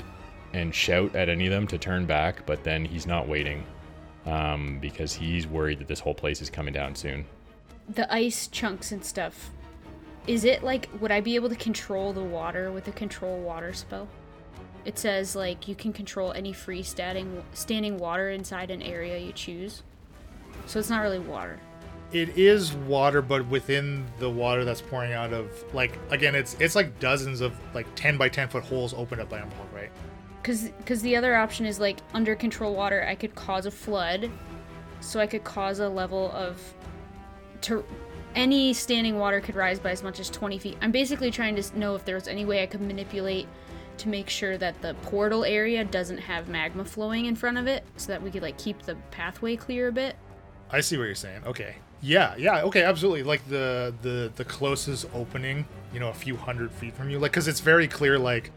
and 0.53 0.73
shout 0.73 1.15
at 1.15 1.29
any 1.29 1.47
of 1.47 1.51
them 1.51 1.67
to 1.67 1.77
turn 1.77 2.05
back, 2.05 2.45
but 2.45 2.63
then 2.63 2.85
he's 2.85 3.07
not 3.07 3.27
waiting 3.27 3.65
um, 4.25 4.79
because 4.79 5.13
he's 5.13 5.47
worried 5.47 5.79
that 5.79 5.87
this 5.87 5.99
whole 5.99 6.13
place 6.13 6.41
is 6.41 6.49
coming 6.49 6.73
down 6.73 6.95
soon. 6.95 7.25
The 7.89 8.11
ice 8.13 8.47
chunks 8.47 8.91
and 8.91 9.03
stuff. 9.03 9.51
Is 10.25 10.45
it 10.45 10.63
like 10.63 10.89
would 11.01 11.11
I 11.11 11.21
be 11.21 11.35
able 11.35 11.49
to 11.49 11.55
control 11.55 12.13
the 12.13 12.23
water 12.23 12.71
with 12.71 12.87
a 12.87 12.91
control 12.91 13.39
water 13.39 13.73
spell? 13.73 14.07
It 14.85 14.97
says 14.97 15.35
like 15.35 15.67
you 15.67 15.75
can 15.75 15.93
control 15.93 16.31
any 16.33 16.53
free 16.53 16.83
standing 16.83 17.43
standing 17.53 17.97
water 17.97 18.29
inside 18.29 18.71
an 18.71 18.81
area 18.81 19.17
you 19.17 19.33
choose. 19.33 19.83
So 20.65 20.79
it's 20.79 20.89
not 20.89 21.01
really 21.01 21.19
water. 21.19 21.59
It 22.13 22.37
is 22.37 22.73
water, 22.73 23.21
but 23.23 23.47
within 23.47 24.05
the 24.19 24.29
water 24.29 24.63
that's 24.63 24.81
pouring 24.81 25.13
out 25.13 25.33
of 25.33 25.49
like 25.73 25.97
again, 26.11 26.35
it's 26.35 26.55
it's 26.59 26.75
like 26.75 26.99
dozens 26.99 27.41
of 27.41 27.53
like 27.73 27.87
ten 27.95 28.17
by 28.17 28.29
ten 28.29 28.47
foot 28.47 28.63
holes 28.63 28.93
opened 28.93 29.21
up 29.21 29.29
by 29.29 29.39
Umhog, 29.39 29.73
right? 29.73 29.89
Cause, 30.43 30.71
cause 30.85 31.01
the 31.01 31.15
other 31.15 31.35
option 31.35 31.65
is 31.65 31.79
like 31.79 31.99
under 32.13 32.35
control 32.35 32.75
water, 32.75 33.05
I 33.07 33.15
could 33.15 33.33
cause 33.33 33.65
a 33.65 33.71
flood, 33.71 34.29
so 34.99 35.19
I 35.19 35.25
could 35.25 35.45
cause 35.45 35.79
a 35.79 35.87
level 35.87 36.31
of, 36.33 36.61
to, 37.61 37.85
any 38.35 38.73
standing 38.73 39.17
water 39.17 39.39
could 39.39 39.55
rise 39.55 39.79
by 39.79 39.91
as 39.91 40.03
much 40.03 40.19
as 40.19 40.29
20 40.29 40.57
feet. 40.57 40.77
I'm 40.81 40.91
basically 40.91 41.31
trying 41.31 41.55
to 41.55 41.79
know 41.79 41.95
if 41.95 42.03
there's 42.03 42.27
any 42.27 42.43
way 42.43 42.61
I 42.61 42.65
could 42.65 42.81
manipulate 42.81 43.47
to 43.99 44.09
make 44.09 44.29
sure 44.29 44.57
that 44.57 44.81
the 44.81 44.95
portal 45.03 45.45
area 45.45 45.85
doesn't 45.85 46.17
have 46.17 46.49
magma 46.49 46.83
flowing 46.83 47.25
in 47.25 47.37
front 47.37 47.57
of 47.57 47.65
it, 47.65 47.85
so 47.95 48.07
that 48.07 48.21
we 48.21 48.29
could 48.29 48.41
like 48.41 48.57
keep 48.57 48.81
the 48.81 48.95
pathway 49.11 49.55
clear 49.55 49.87
a 49.87 49.91
bit. 49.93 50.17
I 50.69 50.81
see 50.81 50.97
what 50.97 51.05
you're 51.05 51.15
saying. 51.15 51.43
Okay. 51.45 51.77
Yeah, 52.03 52.35
yeah, 52.37 52.63
okay, 52.63 52.83
absolutely. 52.83 53.23
Like 53.23 53.47
the 53.47 53.93
the 54.01 54.31
the 54.35 54.43
closest 54.45 55.07
opening, 55.13 55.65
you 55.93 55.99
know, 56.01 56.09
a 56.09 56.13
few 56.13 56.35
hundred 56.35 56.69
feet 56.71 56.93
from 56.95 57.09
you, 57.09 57.17
like 57.17 57.31
because 57.31 57.47
it's 57.47 57.61
very 57.61 57.87
clear, 57.87 58.19
like 58.19 58.51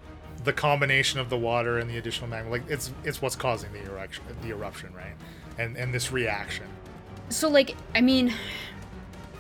the 0.45 0.53
combination 0.53 1.21
of 1.21 1.31
the 1.31 1.37
water 1.39 1.79
and 1.79 1.89
the 1.89 1.97
additional 1.97 2.29
magma, 2.29 2.51
like 2.51 2.69
it's 2.69 2.93
it's 3.05 3.23
what's 3.23 3.37
causing 3.37 3.73
the 3.73 3.83
eruption, 3.85 4.25
the 4.43 4.49
eruption, 4.49 4.93
right? 4.95 5.15
And 5.59 5.77
and 5.77 5.95
this 5.95 6.11
reaction. 6.11 6.67
So 7.29 7.49
like, 7.49 7.77
I 7.95 8.01
mean, 8.01 8.35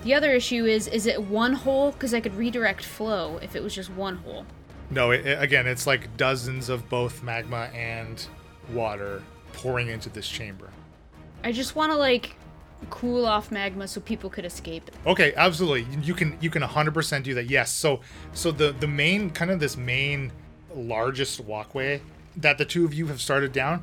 the 0.04 0.14
other 0.14 0.30
issue 0.32 0.66
is, 0.66 0.86
is 0.86 1.06
it 1.06 1.20
one 1.20 1.52
hole? 1.52 1.90
Because 1.90 2.14
I 2.14 2.20
could 2.20 2.34
redirect 2.36 2.84
flow 2.84 3.38
if 3.42 3.56
it 3.56 3.62
was 3.62 3.74
just 3.74 3.90
one 3.90 4.16
hole. 4.18 4.46
No, 4.88 5.10
it, 5.10 5.26
it- 5.26 5.42
again, 5.42 5.66
it's 5.66 5.84
like 5.86 6.16
dozens 6.16 6.68
of 6.68 6.88
both 6.88 7.24
magma 7.24 7.70
and 7.74 8.24
water 8.72 9.22
pouring 9.52 9.88
into 9.88 10.08
this 10.10 10.28
chamber. 10.28 10.70
I 11.42 11.50
just 11.50 11.74
want 11.74 11.90
to 11.92 11.98
like 11.98 12.36
cool 12.90 13.26
off 13.26 13.50
magma 13.50 13.88
so 13.88 14.00
people 14.00 14.30
could 14.30 14.44
escape. 14.44 14.90
Okay, 15.06 15.32
absolutely. 15.36 15.86
You 16.02 16.14
can 16.14 16.36
you 16.40 16.50
can 16.50 16.62
100% 16.62 17.22
do 17.22 17.34
that. 17.34 17.50
Yes. 17.50 17.72
So 17.72 18.00
so 18.32 18.50
the 18.50 18.72
the 18.72 18.88
main 18.88 19.30
kind 19.30 19.50
of 19.50 19.60
this 19.60 19.76
main 19.76 20.32
largest 20.74 21.40
walkway 21.40 22.00
that 22.36 22.58
the 22.58 22.64
two 22.64 22.84
of 22.84 22.94
you 22.94 23.06
have 23.08 23.20
started 23.20 23.52
down. 23.52 23.82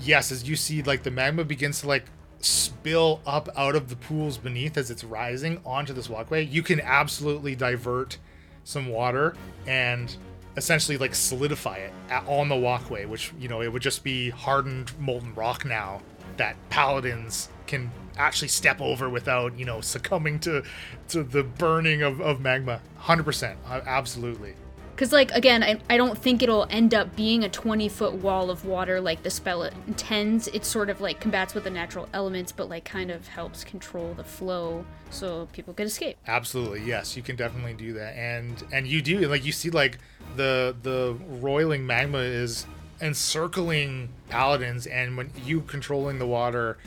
Yes, 0.00 0.30
as 0.30 0.48
you 0.48 0.56
see 0.56 0.82
like 0.82 1.02
the 1.02 1.10
magma 1.10 1.44
begins 1.44 1.80
to 1.80 1.88
like 1.88 2.04
spill 2.40 3.20
up 3.26 3.48
out 3.56 3.74
of 3.74 3.88
the 3.88 3.96
pools 3.96 4.36
beneath 4.38 4.76
as 4.76 4.90
it's 4.90 5.02
rising 5.02 5.60
onto 5.64 5.92
this 5.92 6.08
walkway, 6.08 6.44
you 6.44 6.62
can 6.62 6.80
absolutely 6.80 7.54
divert 7.56 8.18
some 8.64 8.88
water 8.88 9.34
and 9.66 10.16
essentially 10.56 10.96
like 10.98 11.14
solidify 11.14 11.76
it 11.76 11.92
at, 12.10 12.26
on 12.26 12.48
the 12.48 12.56
walkway, 12.56 13.04
which 13.04 13.32
you 13.38 13.48
know 13.48 13.62
it 13.62 13.72
would 13.72 13.82
just 13.82 14.04
be 14.04 14.30
hardened 14.30 14.92
molten 14.98 15.34
rock 15.34 15.64
now 15.64 16.00
that 16.36 16.56
paladins 16.68 17.48
can 17.66 17.90
actually 18.16 18.48
step 18.48 18.80
over 18.80 19.08
without 19.08 19.58
you 19.58 19.64
know 19.64 19.80
succumbing 19.80 20.38
to 20.40 20.62
to 21.08 21.22
the 21.22 21.42
burning 21.42 22.02
of, 22.02 22.20
of 22.20 22.40
magma. 22.40 22.80
100% 23.00 23.56
uh, 23.68 23.80
absolutely. 23.86 24.54
Because, 24.94 25.12
like, 25.12 25.30
again, 25.32 25.62
I, 25.62 25.78
I 25.90 25.98
don't 25.98 26.16
think 26.16 26.42
it'll 26.42 26.66
end 26.70 26.94
up 26.94 27.14
being 27.14 27.44
a 27.44 27.50
20 27.50 27.86
foot 27.90 28.14
wall 28.14 28.48
of 28.48 28.64
water 28.64 28.98
like 28.98 29.22
the 29.22 29.28
spell 29.28 29.62
intends. 29.62 30.48
It 30.48 30.64
sort 30.64 30.88
of, 30.88 31.02
like, 31.02 31.20
combats 31.20 31.52
with 31.52 31.64
the 31.64 31.70
natural 31.70 32.08
elements, 32.14 32.50
but, 32.50 32.70
like, 32.70 32.86
kind 32.86 33.10
of 33.10 33.28
helps 33.28 33.62
control 33.62 34.14
the 34.14 34.24
flow 34.24 34.86
so 35.10 35.48
people 35.52 35.74
could 35.74 35.86
escape. 35.86 36.16
absolutely. 36.26 36.82
Yes 36.82 37.16
you 37.16 37.22
can 37.22 37.36
definitely 37.36 37.74
do 37.74 37.92
that. 37.94 38.16
And 38.16 38.62
and 38.72 38.86
you 38.86 39.02
do 39.02 39.28
like 39.28 39.44
you 39.44 39.52
see 39.52 39.70
like 39.70 39.98
the 40.34 40.74
the 40.82 41.16
roiling 41.28 41.86
magma 41.86 42.18
is 42.18 42.66
encircling 43.00 44.08
paladins 44.28 44.86
and 44.86 45.16
when 45.16 45.30
you 45.44 45.60
controlling 45.60 46.18
the 46.18 46.26
water 46.26 46.78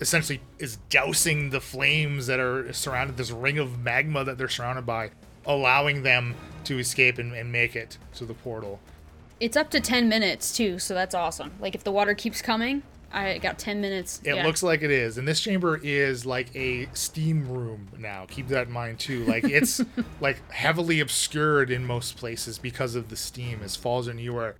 essentially 0.00 0.40
is 0.58 0.78
dousing 0.88 1.50
the 1.50 1.60
flames 1.60 2.26
that 2.26 2.40
are 2.40 2.72
surrounded 2.72 3.16
this 3.16 3.30
ring 3.30 3.58
of 3.58 3.78
magma 3.78 4.24
that 4.24 4.38
they're 4.38 4.48
surrounded 4.48 4.84
by 4.84 5.10
allowing 5.46 6.02
them 6.02 6.34
to 6.64 6.78
escape 6.78 7.18
and, 7.18 7.32
and 7.34 7.52
make 7.52 7.76
it 7.76 7.98
to 8.14 8.24
the 8.24 8.34
portal 8.34 8.80
It's 9.40 9.56
up 9.56 9.70
to 9.70 9.80
10 9.80 10.08
minutes, 10.08 10.56
too, 10.56 10.78
so 10.78 10.94
that's 10.94 11.14
awesome. 11.14 11.52
Like, 11.60 11.74
if 11.74 11.84
the 11.84 11.92
water 11.92 12.14
keeps 12.14 12.40
coming, 12.40 12.82
I 13.14 13.38
got 13.38 13.58
10 13.58 13.80
minutes. 13.80 14.20
It 14.24 14.34
yeah. 14.34 14.44
looks 14.44 14.62
like 14.62 14.82
it 14.82 14.90
is. 14.90 15.18
And 15.18 15.26
this 15.26 15.40
chamber 15.40 15.80
is 15.82 16.26
like 16.26 16.54
a 16.56 16.88
steam 16.94 17.48
room 17.48 17.88
now. 17.96 18.26
Keep 18.28 18.48
that 18.48 18.66
in 18.66 18.72
mind 18.72 18.98
too. 18.98 19.24
Like 19.24 19.44
it's 19.44 19.80
like 20.20 20.50
heavily 20.50 20.98
obscured 20.98 21.70
in 21.70 21.86
most 21.86 22.16
places 22.16 22.58
because 22.58 22.96
of 22.96 23.10
the 23.10 23.16
steam. 23.16 23.60
As 23.62 23.76
Falzaren 23.76 24.20
you 24.20 24.36
are 24.36 24.56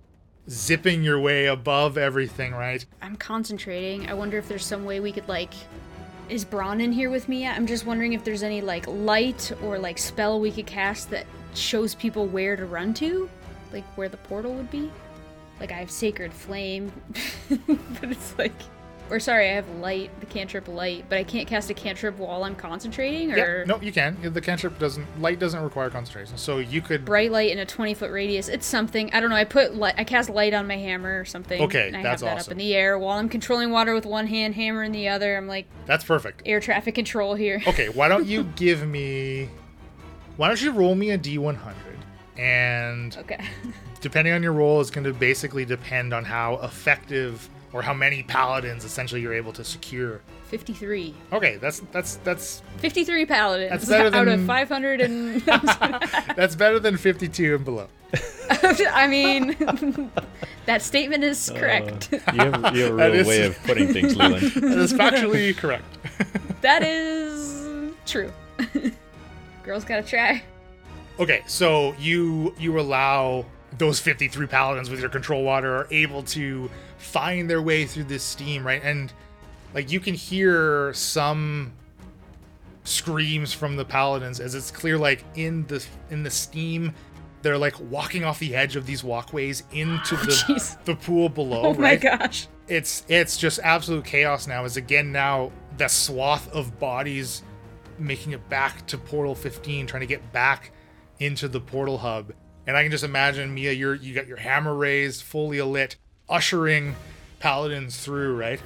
zipping 0.49 1.03
your 1.03 1.19
way 1.19 1.47
above 1.47 1.97
everything, 1.97 2.53
right? 2.53 2.85
I'm 3.01 3.15
concentrating. 3.15 4.09
I 4.09 4.13
wonder 4.13 4.37
if 4.37 4.47
there's 4.47 4.65
some 4.65 4.85
way 4.85 4.99
we 4.99 5.11
could, 5.11 5.27
like. 5.27 5.53
Is 6.27 6.43
Braun 6.43 6.81
in 6.81 6.91
here 6.91 7.11
with 7.11 7.29
me 7.29 7.41
yet? 7.41 7.55
I'm 7.55 7.67
just 7.67 7.85
wondering 7.85 8.13
if 8.13 8.23
there's 8.23 8.41
any, 8.41 8.59
like, 8.59 8.87
light 8.87 9.51
or, 9.61 9.77
like, 9.77 9.99
spell 9.99 10.39
we 10.39 10.51
could 10.51 10.65
cast 10.65 11.11
that 11.11 11.27
shows 11.53 11.93
people 11.93 12.25
where 12.25 12.55
to 12.55 12.65
run 12.65 12.95
to? 12.95 13.29
Like, 13.71 13.85
where 13.95 14.09
the 14.09 14.17
portal 14.17 14.53
would 14.55 14.71
be? 14.71 14.91
Like, 15.59 15.71
I 15.71 15.75
have 15.75 15.91
Sacred 15.91 16.33
Flame, 16.33 16.91
but 17.67 18.11
it's 18.11 18.37
like. 18.37 18.53
Or, 19.09 19.19
sorry, 19.19 19.49
I 19.49 19.53
have 19.53 19.69
Light, 19.77 20.09
the 20.19 20.25
cantrip 20.25 20.67
Light, 20.67 21.05
but 21.09 21.17
I 21.17 21.23
can't 21.23 21.47
cast 21.47 21.69
a 21.69 21.73
cantrip 21.73 22.17
while 22.17 22.43
I'm 22.43 22.55
concentrating? 22.55 23.31
Or. 23.31 23.37
Yeah. 23.59 23.63
No, 23.65 23.79
you 23.79 23.91
can. 23.91 24.17
The 24.21 24.41
cantrip 24.41 24.79
doesn't 24.79 25.05
light 25.21 25.39
doesn't 25.39 25.61
require 25.61 25.89
concentration. 25.89 26.37
So 26.37 26.57
you 26.57 26.81
could 26.81 27.05
Bright 27.05 27.31
light 27.31 27.51
in 27.51 27.59
a 27.59 27.65
20 27.65 27.93
foot 27.93 28.11
radius. 28.11 28.47
It's 28.49 28.65
something. 28.65 29.11
I 29.13 29.19
don't 29.19 29.29
know. 29.29 29.35
I 29.35 29.43
put 29.43 29.75
light. 29.75 29.95
I 29.97 30.03
cast 30.03 30.29
light 30.29 30.53
on 30.53 30.67
my 30.67 30.77
hammer 30.77 31.19
or 31.19 31.25
something. 31.25 31.61
Okay, 31.61 31.87
and 31.87 31.97
I 31.97 32.01
that's 32.03 32.21
have 32.23 32.37
that 32.37 32.45
up 32.47 32.51
in 32.51 32.57
the 32.57 32.73
air 32.73 32.97
while 32.97 33.17
I'm 33.19 33.29
controlling 33.29 33.71
water 33.71 33.93
with 33.93 34.05
one 34.05 34.27
hand, 34.27 34.55
hammer 34.55 34.83
in 34.83 34.91
the 34.91 35.07
other. 35.09 35.37
I'm 35.37 35.47
like 35.47 35.67
that's 35.85 36.03
perfect. 36.03 36.41
air 36.45 36.59
traffic 36.59 36.95
control 36.95 37.35
here. 37.35 37.61
Okay, 37.67 37.89
why 37.89 38.07
don't 38.07 38.25
you 38.25 38.43
give 38.55 38.87
me 38.87 39.49
why 40.37 40.47
don't 40.47 40.61
you 40.61 40.71
roll 40.71 40.95
me 40.95 41.11
a 41.11 41.17
D 41.17 41.37
one 41.37 41.55
hundred? 41.55 41.79
And 42.37 43.15
Okay. 43.17 43.39
depending 44.01 44.33
on 44.33 44.43
your 44.43 44.51
role 44.51 44.81
is 44.81 44.91
going 44.91 45.05
to 45.05 45.13
basically 45.13 45.63
depend 45.65 46.13
on 46.13 46.25
how 46.25 46.55
effective 46.63 47.49
or 47.75 47.81
how 47.81 47.93
many 47.93 48.23
paladins 48.23 48.85
essentially 48.85 49.19
you're 49.19 49.33
able 49.33 49.51
to 49.51 49.61
secure 49.61 50.21
53. 50.45 51.13
Okay, 51.33 51.57
that's 51.57 51.81
that's 51.91 52.15
that's 52.23 52.61
53 52.77 53.25
paladins 53.25 53.69
That's 53.69 53.85
better 53.89 54.15
out 54.15 54.29
of 54.29 54.45
500 54.45 55.01
and 55.01 55.41
that's 56.37 56.55
better 56.55 56.79
than 56.79 56.95
52 56.95 57.55
and 57.55 57.65
below. 57.65 57.89
I 58.49 59.07
mean 59.07 60.09
that 60.65 60.81
statement 60.81 61.25
is 61.25 61.49
uh, 61.49 61.55
correct. 61.55 62.13
You 62.13 62.19
have, 62.39 62.75
you 62.75 62.83
have 62.83 62.93
a 62.93 62.95
real 62.95 63.13
is- 63.15 63.27
way 63.27 63.45
of 63.45 63.61
putting 63.63 63.91
things, 63.91 64.15
Leland. 64.15 64.51
That 64.53 64.77
is 64.77 64.93
factually 64.93 65.57
correct. 65.57 65.83
that 66.61 66.81
is 66.81 67.91
true. 68.05 68.31
Girls 69.63 69.83
got 69.83 69.97
to 69.97 70.03
try. 70.03 70.41
Okay, 71.19 71.41
so 71.45 71.93
you 71.99 72.55
you 72.57 72.79
allow 72.79 73.45
those 73.77 73.99
53 73.99 74.47
paladins 74.47 74.89
with 74.89 75.01
your 75.01 75.09
control 75.09 75.43
water 75.43 75.75
are 75.75 75.87
able 75.91 76.23
to 76.23 76.69
find 77.05 77.49
their 77.49 77.61
way 77.61 77.85
through 77.85 78.05
this 78.05 78.23
steam, 78.23 78.65
right? 78.65 78.81
And 78.83 79.13
like 79.73 79.91
you 79.91 79.99
can 79.99 80.13
hear 80.13 80.93
some 80.93 81.73
screams 82.83 83.51
from 83.53 83.75
the 83.75 83.85
paladins 83.85 84.39
as 84.39 84.53
it's 84.53 84.69
clear 84.69 84.97
like 84.97 85.23
in 85.35 85.65
the 85.65 85.83
in 86.11 86.21
the 86.21 86.29
steam 86.29 86.93
they're 87.41 87.57
like 87.57 87.79
walking 87.89 88.23
off 88.23 88.37
the 88.39 88.55
edge 88.55 88.75
of 88.75 88.85
these 88.85 89.03
walkways 89.03 89.63
into 89.71 90.15
oh, 90.15 90.23
the 90.23 90.31
jeez. 90.31 90.83
the 90.85 90.95
pool 90.95 91.27
below, 91.29 91.61
Oh 91.63 91.73
my 91.73 91.95
gosh. 91.95 92.47
it's 92.67 93.03
it's 93.07 93.37
just 93.37 93.59
absolute 93.59 94.05
chaos 94.05 94.45
now 94.47 94.65
as 94.65 94.77
again 94.77 95.11
now 95.11 95.51
the 95.77 95.87
swath 95.87 96.51
of 96.53 96.79
bodies 96.79 97.41
making 97.97 98.33
it 98.33 98.49
back 98.49 98.85
to 98.87 98.97
portal 98.99 99.33
15 99.33 99.87
trying 99.87 100.01
to 100.01 100.07
get 100.07 100.31
back 100.31 100.71
into 101.19 101.47
the 101.47 101.59
portal 101.59 101.97
hub 101.97 102.33
and 102.67 102.75
i 102.77 102.83
can 102.83 102.91
just 102.91 103.03
imagine 103.03 103.53
mia 103.53 103.71
you're 103.71 103.95
you 103.95 104.13
got 104.13 104.27
your 104.27 104.37
hammer 104.37 104.75
raised 104.75 105.23
fully 105.23 105.61
lit 105.61 105.95
ushering 106.29 106.95
paladins 107.39 107.97
through 108.03 108.35
right 108.35 108.61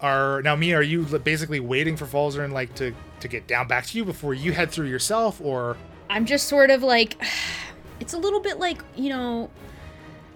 are 0.00 0.42
now 0.42 0.56
me? 0.56 0.72
are 0.74 0.82
you 0.82 1.02
basically 1.18 1.60
waiting 1.60 1.96
for 1.96 2.06
Falzaren 2.06 2.52
like 2.52 2.74
to 2.76 2.94
to 3.20 3.28
get 3.28 3.46
down 3.46 3.66
back 3.66 3.86
to 3.86 3.98
you 3.98 4.04
before 4.04 4.34
you 4.34 4.52
head 4.52 4.70
through 4.70 4.86
yourself 4.86 5.40
or 5.40 5.76
I'm 6.08 6.26
just 6.26 6.46
sort 6.48 6.70
of 6.70 6.82
like 6.82 7.16
It's 8.00 8.12
a 8.12 8.18
little 8.18 8.40
bit 8.40 8.58
like, 8.58 8.82
you 8.94 9.08
know, 9.08 9.50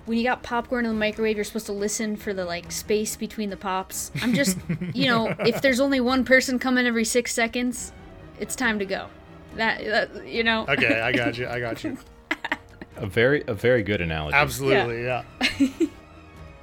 when 0.06 0.18
you 0.18 0.24
got 0.24 0.42
popcorn 0.42 0.86
in 0.86 0.92
the 0.92 0.98
microwave, 0.98 1.36
you're 1.36 1.44
supposed 1.44 1.66
to 1.66 1.72
listen 1.72 2.16
for 2.16 2.32
the 2.32 2.44
like 2.44 2.72
space 2.72 3.16
between 3.16 3.50
the 3.50 3.56
pops. 3.56 4.10
I'm 4.22 4.34
just, 4.34 4.58
you 4.94 5.06
know, 5.06 5.34
if 5.40 5.60
there's 5.60 5.80
only 5.80 6.00
one 6.00 6.24
person 6.24 6.58
coming 6.58 6.86
every 6.86 7.04
six 7.04 7.34
seconds, 7.34 7.92
it's 8.38 8.56
time 8.56 8.78
to 8.78 8.86
go. 8.86 9.08
That, 9.56 9.84
that 9.84 10.26
you 10.26 10.44
know. 10.44 10.64
Okay, 10.68 11.00
I 11.00 11.12
got 11.12 11.36
you. 11.36 11.48
I 11.48 11.60
got 11.60 11.82
you. 11.84 11.98
A 12.96 13.06
very 13.06 13.42
a 13.46 13.54
very 13.54 13.82
good 13.82 14.02
analogy. 14.02 14.36
Absolutely, 14.36 15.04
yeah. 15.04 15.24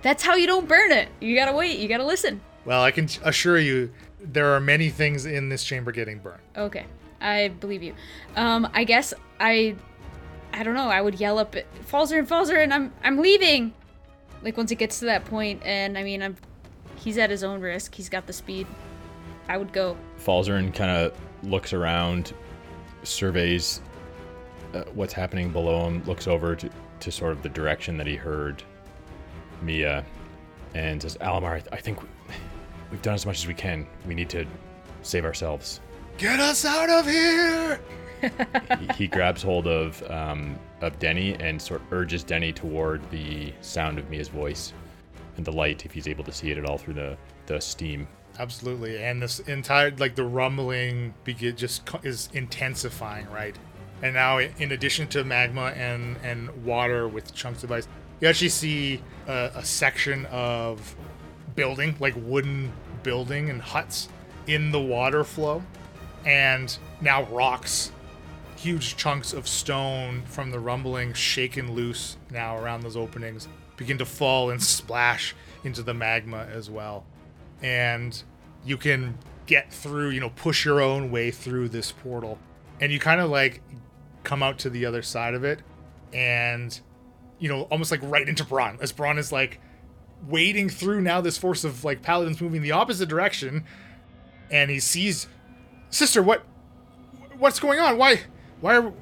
That's 0.01 0.23
how 0.23 0.35
you 0.35 0.47
don't 0.47 0.67
burn 0.67 0.91
it. 0.91 1.09
You 1.19 1.35
gotta 1.35 1.53
wait. 1.53 1.79
You 1.79 1.87
gotta 1.87 2.05
listen. 2.05 2.41
Well, 2.65 2.83
I 2.83 2.91
can 2.91 3.07
assure 3.23 3.59
you, 3.59 3.91
there 4.19 4.53
are 4.53 4.59
many 4.59 4.89
things 4.89 5.25
in 5.25 5.49
this 5.49 5.63
chamber 5.63 5.91
getting 5.91 6.19
burned. 6.19 6.41
Okay, 6.55 6.85
I 7.21 7.49
believe 7.49 7.83
you. 7.83 7.93
Um, 8.35 8.67
I 8.73 8.83
guess 8.83 9.13
I, 9.39 9.75
I 10.53 10.63
don't 10.63 10.73
know. 10.73 10.89
I 10.89 11.01
would 11.01 11.19
yell 11.19 11.39
up, 11.39 11.55
"Falzer 11.89 12.19
and 12.19 12.27
Falzer, 12.27 12.61
and 12.61 12.73
I'm 12.73 12.93
I'm 13.03 13.17
leaving." 13.19 13.73
Like 14.43 14.55
once 14.55 14.71
it 14.71 14.75
gets 14.75 14.99
to 14.99 15.05
that 15.05 15.25
point, 15.25 15.63
and 15.63 15.97
I 15.97 16.03
mean, 16.03 16.21
I'm, 16.21 16.35
he's 16.95 17.17
at 17.17 17.29
his 17.29 17.43
own 17.43 17.59
risk. 17.59 17.95
He's 17.95 18.09
got 18.09 18.27
the 18.27 18.33
speed. 18.33 18.67
I 19.49 19.57
would 19.57 19.73
go. 19.73 19.97
Falzaren 20.23 20.73
kind 20.73 20.91
of 20.91 21.17
looks 21.43 21.73
around, 21.73 22.33
surveys 23.03 23.81
uh, 24.73 24.83
what's 24.93 25.13
happening 25.13 25.51
below 25.51 25.87
him, 25.87 26.03
looks 26.05 26.27
over 26.27 26.55
to, 26.55 26.69
to 26.99 27.11
sort 27.11 27.31
of 27.31 27.41
the 27.43 27.49
direction 27.49 27.97
that 27.97 28.07
he 28.07 28.15
heard 28.15 28.63
Mia, 29.61 30.05
and 30.73 31.01
says, 31.01 31.17
Alamar, 31.17 31.53
I, 31.53 31.59
th- 31.59 31.73
I 31.73 31.77
think 31.77 31.99
we've 32.91 33.01
done 33.01 33.15
as 33.15 33.25
much 33.25 33.37
as 33.39 33.47
we 33.47 33.53
can. 33.53 33.87
We 34.05 34.13
need 34.15 34.29
to 34.29 34.45
save 35.01 35.25
ourselves. 35.25 35.81
Get 36.17 36.39
us 36.39 36.65
out 36.65 36.89
of 36.89 37.05
here! 37.07 37.79
he, 38.21 38.87
he 38.95 39.07
grabs 39.07 39.43
hold 39.43 39.67
of 39.67 40.01
um, 40.09 40.57
of 40.81 40.97
Denny 40.99 41.35
and 41.35 41.61
sort 41.61 41.81
of 41.81 41.93
urges 41.93 42.23
Denny 42.23 42.51
toward 42.51 43.07
the 43.11 43.53
sound 43.61 43.99
of 43.99 44.09
Mia's 44.09 44.27
voice 44.27 44.73
and 45.37 45.45
the 45.45 45.51
light, 45.51 45.85
if 45.85 45.91
he's 45.91 46.07
able 46.07 46.23
to 46.23 46.31
see 46.31 46.49
it 46.49 46.57
at 46.57 46.65
all 46.65 46.77
through 46.77 46.95
the, 46.95 47.17
the 47.45 47.59
steam. 47.59 48.07
Absolutely, 48.39 49.03
and 49.03 49.21
this 49.21 49.39
entire 49.41 49.91
like 49.97 50.15
the 50.15 50.23
rumbling 50.23 51.13
begin 51.23 51.55
just 51.55 51.85
co- 51.85 51.99
is 52.03 52.29
intensifying, 52.33 53.29
right? 53.31 53.55
And 54.03 54.13
now, 54.13 54.37
in 54.37 54.71
addition 54.71 55.07
to 55.09 55.23
magma 55.23 55.73
and 55.75 56.17
and 56.23 56.65
water 56.65 57.07
with 57.07 57.33
chunks 57.33 57.63
of 57.63 57.71
ice, 57.71 57.87
you 58.19 58.27
actually 58.27 58.49
see 58.49 59.01
a, 59.27 59.51
a 59.55 59.65
section 59.65 60.25
of 60.27 60.95
building, 61.55 61.95
like 61.99 62.13
wooden 62.17 62.71
building 63.03 63.49
and 63.49 63.61
huts, 63.61 64.09
in 64.47 64.71
the 64.71 64.79
water 64.79 65.23
flow, 65.23 65.61
and 66.25 66.77
now 67.01 67.23
rocks, 67.23 67.91
huge 68.55 68.97
chunks 68.97 69.33
of 69.33 69.47
stone 69.47 70.23
from 70.25 70.51
the 70.51 70.59
rumbling 70.59 71.13
shaken 71.13 71.73
loose 71.73 72.17
now 72.31 72.57
around 72.57 72.81
those 72.81 72.97
openings 72.97 73.47
begin 73.75 73.99
to 73.99 74.05
fall 74.05 74.49
and 74.49 74.63
splash 74.63 75.35
into 75.63 75.83
the 75.83 75.93
magma 75.93 76.47
as 76.51 76.67
well 76.67 77.05
and 77.61 78.23
you 78.65 78.77
can 78.77 79.17
get 79.45 79.71
through, 79.71 80.09
you 80.09 80.19
know, 80.19 80.29
push 80.29 80.65
your 80.65 80.81
own 80.81 81.11
way 81.11 81.31
through 81.31 81.69
this 81.69 81.91
portal. 81.91 82.37
And 82.79 82.91
you 82.91 82.99
kind 82.99 83.21
of 83.21 83.29
like 83.29 83.61
come 84.23 84.43
out 84.43 84.59
to 84.59 84.69
the 84.69 84.85
other 84.85 85.01
side 85.01 85.33
of 85.33 85.43
it 85.43 85.61
and 86.13 86.79
you 87.39 87.49
know, 87.49 87.63
almost 87.63 87.91
like 87.91 88.01
right 88.03 88.27
into 88.27 88.43
Braun. 88.43 88.77
As 88.81 88.91
Braun 88.91 89.17
is 89.17 89.31
like 89.31 89.59
wading 90.27 90.69
through 90.69 91.01
now 91.01 91.21
this 91.21 91.37
force 91.37 91.63
of 91.63 91.83
like 91.83 92.01
paladins 92.01 92.41
moving 92.41 92.61
the 92.61 92.71
opposite 92.71 93.07
direction 93.07 93.63
and 94.49 94.71
he 94.71 94.79
sees 94.79 95.27
Sister, 95.89 96.21
what 96.21 96.43
what's 97.37 97.59
going 97.59 97.79
on? 97.79 97.97
Why 97.97 98.21
why 98.61 98.77
are 98.77 98.93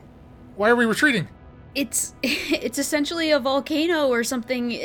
why 0.56 0.70
are 0.70 0.76
we 0.76 0.86
retreating? 0.86 1.28
It's 1.74 2.14
it's 2.24 2.78
essentially 2.78 3.32
a 3.32 3.40
volcano 3.40 4.08
or 4.08 4.24
something. 4.24 4.80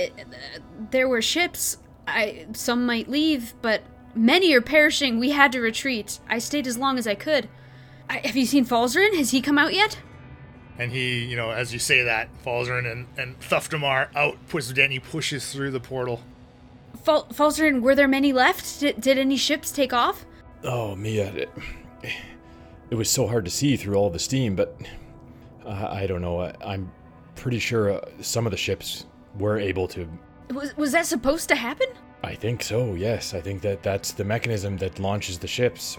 There 0.90 1.08
were 1.08 1.22
ships. 1.22 1.78
I 2.06 2.46
some 2.52 2.86
might 2.86 3.08
leave, 3.08 3.54
but 3.62 3.82
many 4.14 4.52
are 4.54 4.60
perishing. 4.60 5.18
We 5.18 5.30
had 5.30 5.52
to 5.52 5.60
retreat. 5.60 6.20
I 6.28 6.38
stayed 6.38 6.66
as 6.66 6.78
long 6.78 6.98
as 6.98 7.06
I 7.06 7.14
could. 7.14 7.48
I, 8.08 8.18
have 8.24 8.36
you 8.36 8.46
seen 8.46 8.66
Falzaren? 8.66 9.16
Has 9.16 9.30
he 9.30 9.40
come 9.40 9.58
out 9.58 9.72
yet? 9.72 9.98
And 10.80 10.90
he, 10.90 11.26
you 11.26 11.36
know, 11.36 11.50
as 11.50 11.74
you 11.74 11.78
say 11.78 12.04
that, 12.04 12.30
Falzaren 12.42 12.90
and, 12.90 13.06
and 13.18 13.38
Thuftamar 13.38 14.08
out, 14.16 14.38
pushes 14.48 14.72
Denny 14.72 14.98
pushes 14.98 15.52
through 15.52 15.72
the 15.72 15.78
portal. 15.78 16.22
Fal- 17.04 17.26
Falzaren, 17.26 17.82
were 17.82 17.94
there 17.94 18.08
many 18.08 18.32
left? 18.32 18.80
Did, 18.80 18.98
did 18.98 19.18
any 19.18 19.36
ships 19.36 19.70
take 19.70 19.92
off? 19.92 20.24
Oh, 20.64 20.96
Mia, 20.96 21.26
it, 21.34 21.50
it 22.88 22.94
was 22.94 23.10
so 23.10 23.26
hard 23.26 23.44
to 23.44 23.50
see 23.50 23.76
through 23.76 23.96
all 23.96 24.08
the 24.08 24.18
steam, 24.18 24.56
but 24.56 24.74
uh, 25.66 25.88
I 25.90 26.06
don't 26.06 26.22
know. 26.22 26.40
I, 26.40 26.54
I'm 26.64 26.90
pretty 27.36 27.58
sure 27.58 27.92
uh, 27.92 28.00
some 28.22 28.46
of 28.46 28.50
the 28.50 28.56
ships 28.56 29.04
were 29.38 29.58
able 29.58 29.86
to. 29.88 30.08
Was 30.54 30.74
was 30.78 30.92
that 30.92 31.04
supposed 31.04 31.50
to 31.50 31.56
happen? 31.56 31.88
I 32.24 32.34
think 32.34 32.62
so, 32.62 32.94
yes. 32.94 33.34
I 33.34 33.42
think 33.42 33.60
that 33.60 33.82
that's 33.82 34.12
the 34.12 34.24
mechanism 34.24 34.78
that 34.78 34.98
launches 34.98 35.38
the 35.38 35.46
ships. 35.46 35.98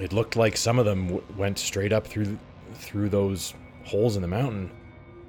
It 0.00 0.14
looked 0.14 0.34
like 0.34 0.56
some 0.56 0.78
of 0.78 0.86
them 0.86 1.08
w- 1.08 1.24
went 1.36 1.58
straight 1.58 1.92
up 1.92 2.06
through 2.06 2.38
through 2.74 3.10
those 3.10 3.52
holes 3.84 4.16
in 4.16 4.22
the 4.22 4.28
mountain. 4.28 4.70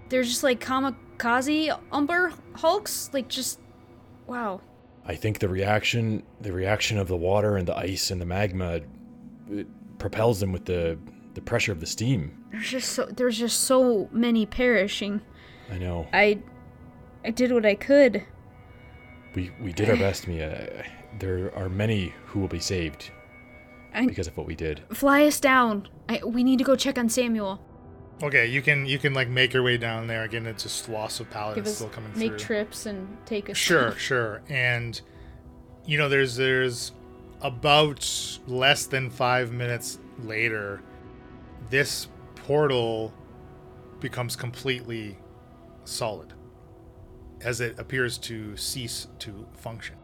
They're 0.09 0.23
just 0.23 0.43
like 0.43 0.59
kamikaze 0.63 1.77
umber 1.91 2.33
hulks, 2.55 3.09
like 3.13 3.27
just 3.29 3.59
wow. 4.27 4.61
I 5.05 5.15
think 5.15 5.39
the 5.39 5.49
reaction, 5.49 6.23
the 6.39 6.53
reaction 6.53 6.97
of 6.97 7.07
the 7.07 7.17
water 7.17 7.57
and 7.57 7.67
the 7.67 7.77
ice 7.77 8.09
and 8.11 8.21
the 8.21 8.25
magma, 8.25 8.81
it 9.49 9.67
propels 9.97 10.39
them 10.39 10.51
with 10.51 10.65
the 10.65 10.97
the 11.33 11.41
pressure 11.41 11.71
of 11.71 11.79
the 11.79 11.85
steam. 11.87 12.43
There's 12.51 12.69
just 12.69 12.91
so 12.91 13.05
there's 13.05 13.37
just 13.37 13.61
so 13.61 14.07
many 14.11 14.45
perishing. 14.45 15.21
I 15.71 15.77
know. 15.77 16.07
I 16.13 16.39
I 17.25 17.31
did 17.31 17.51
what 17.51 17.65
I 17.65 17.75
could. 17.75 18.23
We 19.35 19.51
we 19.61 19.73
did 19.73 19.89
our 19.89 19.95
best, 20.07 20.27
Mia. 20.27 20.85
There 21.19 21.53
are 21.55 21.69
many 21.69 22.13
who 22.25 22.39
will 22.39 22.47
be 22.47 22.59
saved 22.59 23.11
I 23.93 24.05
because 24.05 24.27
of 24.27 24.37
what 24.37 24.47
we 24.47 24.55
did. 24.55 24.83
fly 24.91 25.25
us 25.25 25.39
down. 25.39 25.87
I, 26.09 26.21
we 26.25 26.43
need 26.43 26.57
to 26.59 26.63
go 26.65 26.75
check 26.75 26.97
on 26.97 27.09
Samuel. 27.09 27.59
Okay, 28.23 28.45
you 28.47 28.61
can 28.61 28.85
you 28.85 28.97
can 28.97 29.13
like 29.13 29.27
make 29.27 29.53
your 29.53 29.63
way 29.63 29.75
down 29.75 30.07
there 30.07 30.23
again. 30.23 30.45
It's 30.47 30.63
just 30.63 30.85
swaths 30.85 31.19
of 31.19 31.29
paladins 31.29 31.75
still 31.75 31.89
coming 31.89 32.11
make 32.15 32.29
through. 32.29 32.39
trips 32.39 32.85
and 32.85 33.17
take 33.25 33.49
us. 33.49 33.57
Sure, 33.57 33.91
sure. 33.97 34.41
And 34.47 34.99
you 35.85 35.97
know, 35.97 36.07
there's 36.07 36.37
there's 36.37 36.93
about 37.41 38.39
less 38.47 38.85
than 38.85 39.09
five 39.09 39.51
minutes 39.51 39.99
later, 40.19 40.81
this 41.69 42.07
portal 42.35 43.13
becomes 43.99 44.37
completely 44.37 45.17
solid 45.83 46.33
as 47.41 47.59
it 47.59 47.77
appears 47.77 48.17
to 48.17 48.55
cease 48.55 49.07
to 49.19 49.45
function. 49.51 49.97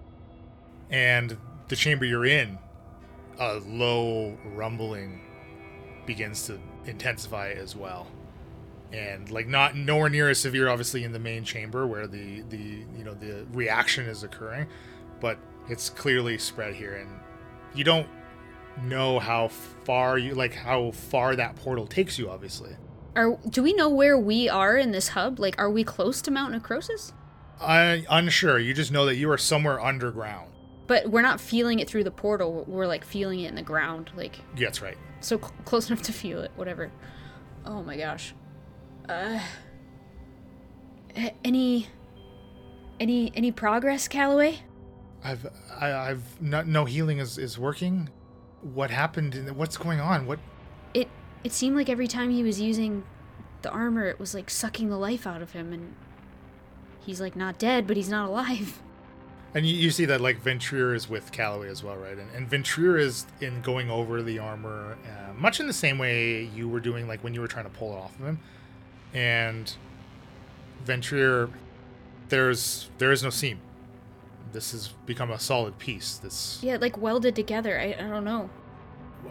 And 0.90 1.38
the 1.70 1.76
chamber 1.78 2.04
you're 2.04 2.26
in, 2.26 2.58
a 3.40 3.56
low 3.60 4.38
rumbling 4.44 5.22
begins 6.06 6.46
to 6.48 6.60
intensify 6.90 7.52
as 7.52 7.76
well 7.76 8.08
and 8.92 9.30
like 9.30 9.48
not 9.48 9.76
nowhere 9.76 10.10
near 10.10 10.30
as 10.30 10.40
severe 10.40 10.68
obviously 10.68 11.04
in 11.04 11.12
the 11.12 11.20
main 11.20 11.44
chamber 11.44 11.86
where 11.86 12.08
the 12.08 12.42
the 12.50 12.84
you 12.98 13.04
know 13.04 13.14
the 13.14 13.46
reaction 13.54 14.06
is 14.06 14.24
occurring 14.24 14.68
but 15.20 15.38
it's 15.70 15.90
clearly 15.90 16.38
spread 16.38 16.74
here 16.74 16.96
and 16.96 17.10
you 17.76 17.84
don't 17.84 18.08
know 18.84 19.20
how 19.20 19.48
far 19.48 20.18
you 20.18 20.34
like 20.34 20.54
how 20.54 20.90
far 20.92 21.36
that 21.36 21.56
portal 21.56 21.86
takes 21.86 22.18
you 22.18 22.30
obviously 22.30 22.76
Are 23.16 23.38
do 23.50 23.62
we 23.62 23.74
know 23.74 23.90
where 23.90 24.18
we 24.18 24.50
are 24.50 24.78
in 24.78 24.92
this 24.92 25.10
hub? 25.10 25.40
Like, 25.40 25.56
are 25.60 25.70
we 25.70 25.84
close 25.84 26.22
to 26.24 26.32
Mount 26.32 26.54
Necrosis? 26.54 27.14
I 27.60 28.06
unsure 28.10 28.58
you 28.58 28.74
just 28.74 28.92
know 28.92 29.06
that 29.06 29.18
you 29.18 29.30
are 29.30 29.38
somewhere 29.38 29.80
underground 29.82 30.50
But 30.88 31.12
we're 31.12 31.22
not 31.22 31.42
feeling 31.42 31.80
it 31.80 31.90
through 31.90 32.06
the 32.06 32.12
portal. 32.12 32.64
We're 32.68 32.88
like 32.88 33.04
feeling 33.04 33.42
it 33.42 33.50
in 33.50 33.56
the 33.56 33.62
ground. 33.62 34.12
Like 34.16 34.38
yeah, 34.56 34.68
that's 34.68 34.82
right 34.82 34.98
so 35.22 35.38
cl- 35.38 35.54
close 35.66 35.90
enough 35.90 36.02
to 36.04 36.14
feel 36.14 36.42
it. 36.42 36.52
Whatever. 36.56 36.92
Oh 37.66 37.84
my 37.84 37.98
gosh. 37.98 38.34
Uh. 39.08 39.40
Any. 41.44 41.88
Any 43.00 43.32
any 43.36 43.52
progress, 43.52 44.08
Calloway? 44.08 44.60
i've 45.22 45.46
I, 45.78 45.92
i've 45.92 46.42
not 46.42 46.66
no 46.66 46.86
healing 46.86 47.18
is 47.20 47.38
is 47.38 47.60
working 47.60 48.08
what 48.62 48.90
happened 48.90 49.36
and 49.36 49.54
what's 49.58 49.76
going 49.76 50.00
on 50.00 50.26
what 50.26 50.40
It 50.94 51.10
it 51.44 51.52
seemed 51.52 51.76
like 51.76 51.90
every 51.90 52.08
time 52.08 52.30
he 52.30 52.42
was 52.42 52.62
using 52.62 53.04
the 53.62 53.70
armor, 53.72 54.06
it 54.06 54.20
was 54.20 54.34
like 54.34 54.50
sucking 54.50 54.90
the 54.90 54.98
life 54.98 55.28
out 55.28 55.42
of 55.42 55.52
him, 55.52 55.74
and 55.74 55.94
he's 57.00 57.20
like 57.20 57.36
not 57.36 57.58
dead, 57.60 57.88
but 57.88 57.98
he's 57.98 58.10
not 58.10 58.30
alive. 58.30 58.82
And 59.56 59.66
you, 59.66 59.76
you 59.76 59.90
see 59.90 60.06
that 60.06 60.22
like 60.22 60.42
Ventrier 60.42 60.94
is 60.94 61.10
with 61.10 61.32
Calloway 61.32 61.70
as 61.70 61.84
well, 61.84 61.96
right? 61.96 62.18
And, 62.18 62.30
and 62.36 62.48
Ventrier 62.50 62.98
is 62.98 63.26
in 63.42 63.62
going 63.62 63.90
over 63.90 64.22
the 64.22 64.40
armor, 64.40 64.98
uh, 65.06 65.34
much 65.34 65.60
in 65.60 65.68
the 65.68 65.74
same 65.74 65.98
way 65.98 66.44
you 66.44 66.70
were 66.70 66.80
doing, 66.80 67.08
like 67.08 67.24
when 67.24 67.34
you 67.34 67.42
were 67.42 67.48
trying 67.48 67.66
to 67.66 67.72
pull 67.72 67.94
it 67.94 67.98
off 67.98 68.20
of 68.20 68.26
him. 68.26 68.40
And 69.14 69.74
Ventrier, 70.86 71.50
there's 72.30 72.90
there 73.00 73.12
is 73.12 73.24
no 73.24 73.30
seam. 73.32 73.60
This 74.52 74.72
has 74.72 74.90
become 75.06 75.32
a 75.32 75.40
solid 75.40 75.78
piece. 75.80 76.18
This 76.18 76.60
Yeah, 76.62 76.78
like 76.80 76.98
welded 76.98 77.36
together. 77.36 77.80
I, 77.80 77.96
I 78.00 78.08
don't 78.08 78.24
know. 78.24 78.50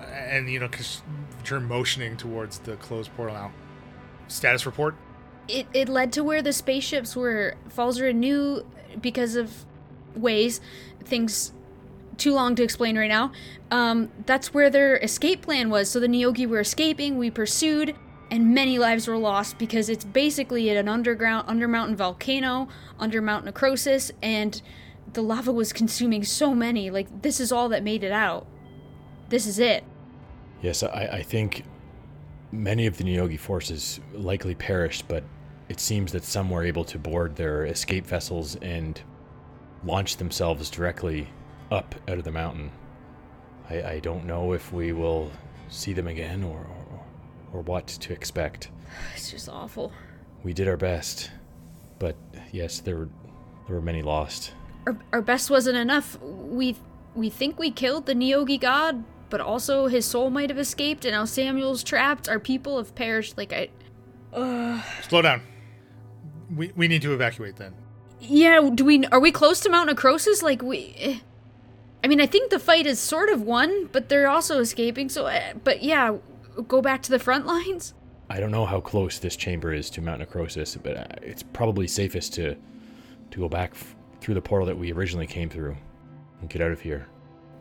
and 0.01 0.51
you 0.51 0.59
know, 0.59 0.69
because 0.69 1.03
you're 1.49 1.61
motioning 1.61 2.16
towards 2.16 2.59
the 2.59 2.77
closed 2.77 3.14
portal 3.16 3.35
now. 3.37 3.53
Status 4.27 4.66
report. 4.66 4.95
it, 5.49 5.66
it 5.73 5.89
led 5.89 6.12
to 6.12 6.23
where 6.25 6.43
the 6.43 6.53
spaceships 6.53 7.14
were. 7.16 7.55
Falzer 7.75 8.14
knew 8.14 8.66
because 9.01 9.37
of 9.37 9.64
ways, 10.14 10.61
things 11.04 11.52
too 12.16 12.34
long 12.34 12.54
to 12.56 12.62
explain 12.62 12.98
right 12.98 13.09
now. 13.09 13.32
Um, 13.70 14.11
that's 14.26 14.52
where 14.52 14.70
their 14.70 14.96
escape 14.96 15.42
plan 15.42 15.70
was. 15.70 15.90
So 15.90 16.00
the 16.00 16.09
Neogi 16.09 16.46
were 16.46 16.61
escaping, 16.61 17.18
we 17.18 17.30
pursued, 17.30 17.94
and 18.30 18.54
many 18.54 18.78
lives 18.78 19.06
were 19.09 19.16
lost 19.16 19.59
because 19.59 19.88
it's 19.88 20.04
basically 20.04 20.68
an 20.70 20.88
underground, 20.88 21.48
under 21.48 21.68
mountain 21.68 21.96
volcano, 21.96 22.68
under 22.98 23.22
Mount 23.22 23.44
Necrosis, 23.44 24.11
and 24.22 24.61
the 25.12 25.22
lava 25.22 25.52
was 25.52 25.72
consuming 25.72 26.24
so 26.24 26.54
many. 26.54 26.90
Like, 26.90 27.22
this 27.22 27.40
is 27.40 27.52
all 27.52 27.68
that 27.70 27.82
made 27.82 28.04
it 28.04 28.12
out. 28.12 28.46
This 29.28 29.46
is 29.46 29.59
it. 29.59 29.84
Yes, 30.61 30.82
I, 30.82 31.09
I 31.12 31.22
think 31.22 31.64
many 32.50 32.86
of 32.86 32.96
the 32.96 33.04
Neogi 33.04 33.38
forces 33.38 34.00
likely 34.12 34.54
perished, 34.54 35.06
but 35.09 35.24
it 35.68 35.80
seems 35.80 36.12
that 36.12 36.24
some 36.24 36.50
were 36.50 36.64
able 36.64 36.84
to 36.84 36.98
board 36.98 37.36
their 37.36 37.64
escape 37.66 38.06
vessels 38.06 38.56
and 38.56 39.00
launch 39.85 40.16
themselves 40.16 40.70
directly 40.70 41.29
up 41.70 41.95
out 42.09 42.18
of 42.18 42.24
the 42.24 42.33
mountain. 42.33 42.70
I, 43.70 43.83
I 43.83 43.99
don't 44.01 44.24
know 44.24 44.53
if 44.53 44.72
we 44.72 44.93
will 44.93 45.31
see 45.68 45.93
them 45.93 46.07
again 46.09 46.43
or, 46.43 46.59
or, 46.59 47.05
or 47.53 47.62
what 47.62 47.87
to 47.87 48.12
expect. 48.12 48.70
It's 49.14 49.31
just 49.31 49.49
awful. 49.49 49.93
We 50.43 50.53
did 50.53 50.68
our 50.68 50.76
best, 50.76 51.31
but 51.99 52.16
yes, 52.53 52.81
there 52.81 52.97
were 52.97 53.09
there 53.66 53.76
were 53.76 53.83
many 53.83 54.03
lost. 54.03 54.53
Our, 54.87 54.97
our 55.12 55.20
best 55.20 55.51
wasn't 55.51 55.76
enough. 55.76 56.18
We 56.22 56.76
we 57.14 57.29
think 57.29 57.59
we 57.59 57.70
killed 57.70 58.07
the 58.07 58.14
Neogi 58.14 58.59
god, 58.59 59.05
but 59.29 59.41
also 59.41 59.89
his 59.89 60.07
soul 60.07 60.31
might 60.31 60.49
have 60.49 60.59
escaped, 60.59 61.05
and 61.05 61.12
now 61.12 61.26
Samuel's 61.26 61.83
trapped. 61.83 62.29
Our 62.29 62.39
people 62.39 62.79
have 62.79 62.95
perished. 62.95 63.37
Like 63.37 63.53
I, 63.53 63.68
Slow 65.09 65.22
down. 65.22 65.43
We, 66.55 66.72
we 66.76 66.89
need 66.89 67.03
to 67.03 67.12
evacuate 67.12 67.57
then. 67.57 67.74
Yeah. 68.21 68.69
Do 68.75 68.85
we 68.85 69.05
are 69.07 69.21
we 69.21 69.33
close 69.33 69.61
to 69.61 69.69
Mount 69.71 69.89
Necrosis? 69.89 70.43
Like 70.43 70.62
we. 70.62 70.95
eh. 70.99 71.19
I 72.03 72.07
mean, 72.07 72.21
I 72.21 72.27
think 72.27 72.51
the 72.51 72.61
fight 72.61 72.87
is 72.87 73.01
sort 73.01 73.29
of 73.29 73.43
won, 73.43 73.87
but 73.91 74.09
they're 74.09 74.29
also 74.29 74.61
escaping. 74.61 75.09
So, 75.09 75.27
uh, 75.27 75.55
but 75.64 75.83
yeah, 75.83 76.16
go 76.69 76.81
back 76.81 77.03
to 77.03 77.11
the 77.11 77.19
front 77.19 77.45
lines. 77.47 77.93
I 78.31 78.39
don't 78.41 78.51
know 78.53 78.66
how 78.66 78.81
close 78.81 79.19
this 79.19 79.35
chamber 79.37 79.73
is 79.73 79.91
to 79.91 80.01
Mount 80.01 80.21
Necrosis, 80.21 80.77
but 80.77 80.97
uh, 80.97 81.05
it's 81.23 81.43
probably 81.43 81.89
safest 81.89 82.35
to 82.35 82.55
to 83.31 83.39
go 83.39 83.49
back 83.49 83.71
f- 83.73 83.95
through 84.21 84.35
the 84.35 84.43
portal 84.43 84.66
that 84.66 84.79
we 84.79 84.93
originally 84.93 85.27
came 85.27 85.49
through 85.51 85.77
and 86.41 86.49
get 86.49 86.62
out 86.62 86.71
of 86.71 86.81
here. 86.81 87.09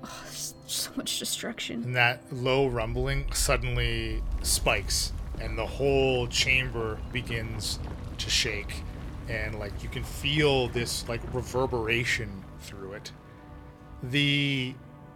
Oh, 0.03 0.23
So 0.29 0.91
much 0.95 1.17
destruction. 1.19 1.83
And 1.83 1.95
that 1.95 2.21
low 2.31 2.67
rumbling 2.67 3.31
suddenly 3.33 4.21
spikes, 4.43 5.13
and 5.41 5.57
the 5.57 5.65
whole 5.65 6.27
chamber 6.27 6.99
begins 7.11 7.79
to 8.19 8.29
shake. 8.29 8.83
And, 9.29 9.59
like, 9.59 9.83
you 9.83 9.89
can 9.89 10.03
feel 10.03 10.69
this, 10.69 11.07
like, 11.09 11.21
reverberation 11.33 12.43
through 12.59 12.93
it. 12.93 13.11
The 14.03 14.73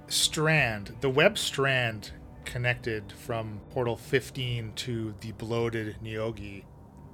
strand, 0.07 0.95
the 1.01 1.09
web 1.09 1.37
strand 1.37 2.11
connected 2.43 3.11
from 3.11 3.61
portal 3.69 3.95
15 3.95 4.73
to 4.75 5.13
the 5.21 5.31
bloated 5.33 5.95
Neogi, 6.03 6.63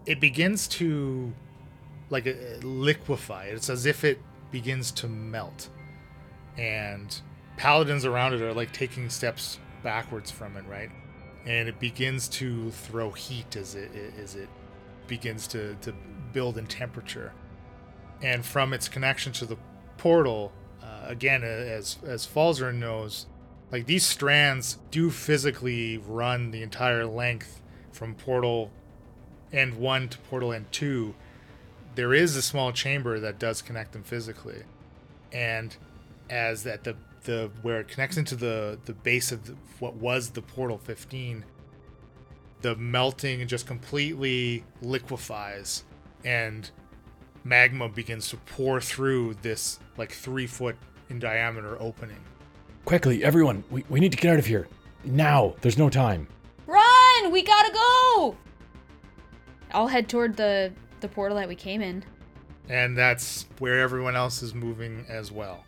it 0.05 0.19
begins 0.19 0.67
to, 0.69 1.33
like, 2.09 2.25
uh, 2.25 2.65
liquefy. 2.65 3.45
It's 3.45 3.69
as 3.69 3.85
if 3.85 4.03
it 4.03 4.19
begins 4.51 4.91
to 4.93 5.07
melt. 5.07 5.69
And 6.57 7.21
paladins 7.57 8.05
around 8.05 8.33
it 8.33 8.41
are 8.41 8.53
like 8.53 8.71
taking 8.71 9.09
steps 9.09 9.59
backwards 9.83 10.31
from 10.31 10.57
it, 10.57 10.65
right? 10.67 10.89
And 11.45 11.67
it 11.67 11.79
begins 11.79 12.27
to 12.29 12.71
throw 12.71 13.11
heat 13.11 13.55
as 13.55 13.75
it 13.75 13.91
as 14.21 14.35
it 14.35 14.49
begins 15.07 15.47
to, 15.47 15.75
to 15.81 15.93
build 16.31 16.57
in 16.57 16.67
temperature. 16.67 17.33
And 18.21 18.45
from 18.45 18.73
its 18.73 18.87
connection 18.89 19.31
to 19.33 19.45
the 19.45 19.57
portal, 19.97 20.51
uh, 20.81 21.05
again, 21.05 21.43
as 21.43 21.97
as 22.05 22.25
Falzer 22.25 22.73
knows, 22.73 23.27
like 23.71 23.85
these 23.85 24.05
strands 24.05 24.77
do 24.91 25.09
physically 25.09 25.97
run 25.97 26.51
the 26.51 26.63
entire 26.63 27.05
length 27.05 27.61
from 27.91 28.15
portal 28.15 28.71
end 29.51 29.75
one 29.75 30.09
to 30.09 30.17
portal 30.17 30.53
end 30.53 30.71
two. 30.71 31.15
There 31.95 32.13
is 32.13 32.35
a 32.35 32.41
small 32.41 32.71
chamber 32.71 33.19
that 33.19 33.39
does 33.39 33.61
connect 33.61 33.93
them 33.93 34.03
physically, 34.03 34.63
and 35.31 35.75
as 36.29 36.65
at 36.65 36.83
the 36.83 36.95
the 37.23 37.51
where 37.61 37.79
it 37.79 37.87
connects 37.87 38.17
into 38.17 38.35
the 38.35 38.79
the 38.85 38.93
base 38.93 39.31
of 39.31 39.45
the, 39.45 39.55
what 39.79 39.95
was 39.95 40.31
the 40.31 40.41
portal 40.41 40.77
15 40.77 41.45
the 42.61 42.75
melting 42.75 43.45
just 43.47 43.67
completely 43.67 44.63
liquefies 44.81 45.83
and 46.25 46.69
magma 47.43 47.87
begins 47.89 48.27
to 48.29 48.37
pour 48.37 48.81
through 48.81 49.33
this 49.41 49.79
like 49.97 50.11
three 50.11 50.47
foot 50.47 50.75
in 51.09 51.19
diameter 51.19 51.77
opening 51.81 52.19
Quickly, 52.85 53.21
everyone, 53.21 53.65
we, 53.69 53.83
we 53.89 53.99
need 53.99 54.13
to 54.13 54.17
get 54.17 54.31
out 54.31 54.39
of 54.39 54.45
here. 54.45 54.65
Now! 55.03 55.55
There's 55.59 55.77
no 55.77 55.89
time. 55.89 56.25
Run! 56.67 57.31
We 57.33 57.41
gotta 57.41 57.73
go! 57.73 58.37
I'll 59.73 59.87
head 59.87 60.07
toward 60.07 60.37
the 60.37 60.71
the 61.01 61.09
portal 61.09 61.37
that 61.37 61.49
we 61.49 61.55
came 61.55 61.81
in. 61.81 62.05
and 62.69 62.97
that's 62.97 63.45
where 63.59 63.81
everyone 63.81 64.15
else 64.15 64.41
is 64.41 64.53
moving 64.55 65.05
as 65.09 65.31
well 65.33 65.63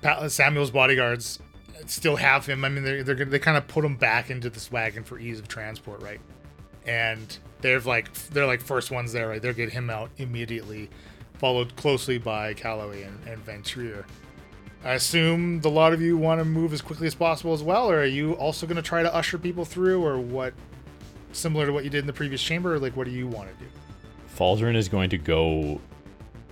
Pa- 0.00 0.26
samuel's 0.28 0.70
bodyguards 0.70 1.38
still 1.86 2.16
have 2.16 2.46
him 2.46 2.64
i 2.64 2.68
mean 2.70 2.82
they're, 2.84 3.02
they're 3.04 3.14
gonna 3.14 3.30
they 3.30 3.38
kind 3.38 3.56
of 3.58 3.66
put 3.68 3.84
him 3.84 3.96
back 3.96 4.30
into 4.30 4.48
this 4.50 4.72
wagon 4.72 5.04
for 5.04 5.18
ease 5.18 5.38
of 5.38 5.46
transport 5.48 6.00
right 6.02 6.20
and 6.86 7.38
they're 7.62 7.80
like 7.80 8.12
they're 8.30 8.46
like 8.46 8.60
first 8.60 8.90
ones 8.90 9.12
there 9.12 9.28
right 9.28 9.42
they'll 9.42 9.52
get 9.52 9.70
him 9.70 9.88
out 9.88 10.10
immediately 10.18 10.90
followed 11.34 11.74
closely 11.76 12.18
by 12.18 12.54
calloway 12.54 13.02
and, 13.02 13.18
and 13.26 14.04
i 14.84 14.92
assume 14.92 15.60
the 15.60 15.70
lot 15.70 15.92
of 15.92 16.00
you 16.00 16.16
want 16.16 16.40
to 16.40 16.44
move 16.44 16.72
as 16.72 16.82
quickly 16.82 17.06
as 17.06 17.14
possible 17.14 17.52
as 17.52 17.62
well 17.62 17.90
or 17.90 18.00
are 18.00 18.04
you 18.04 18.34
also 18.34 18.66
going 18.66 18.76
to 18.76 18.82
try 18.82 19.02
to 19.02 19.14
usher 19.14 19.38
people 19.38 19.64
through 19.64 20.04
or 20.04 20.18
what 20.18 20.52
similar 21.32 21.66
to 21.66 21.72
what 21.72 21.84
you 21.84 21.90
did 21.90 22.00
in 22.00 22.06
the 22.06 22.12
previous 22.12 22.42
chamber 22.42 22.74
or 22.74 22.78
like 22.78 22.96
what 22.96 23.04
do 23.04 23.10
you 23.10 23.26
want 23.26 23.48
to 23.48 23.64
do 23.64 23.70
Falzaren 24.36 24.74
is 24.74 24.88
going 24.88 25.10
to 25.10 25.18
go 25.18 25.80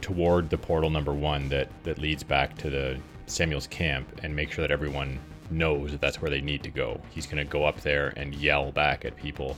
toward 0.00 0.50
the 0.50 0.58
portal 0.58 0.90
number 0.90 1.12
one 1.12 1.48
that, 1.48 1.68
that 1.84 1.98
leads 1.98 2.22
back 2.22 2.56
to 2.58 2.70
the 2.70 2.98
Samuel's 3.26 3.66
camp 3.66 4.20
and 4.22 4.34
make 4.34 4.52
sure 4.52 4.62
that 4.62 4.70
everyone 4.70 5.18
knows 5.50 5.90
that 5.90 6.00
that's 6.00 6.20
where 6.20 6.30
they 6.30 6.40
need 6.40 6.62
to 6.62 6.70
go. 6.70 7.00
He's 7.10 7.26
going 7.26 7.44
to 7.44 7.50
go 7.50 7.64
up 7.64 7.80
there 7.80 8.12
and 8.16 8.34
yell 8.34 8.70
back 8.72 9.04
at 9.04 9.16
people. 9.16 9.56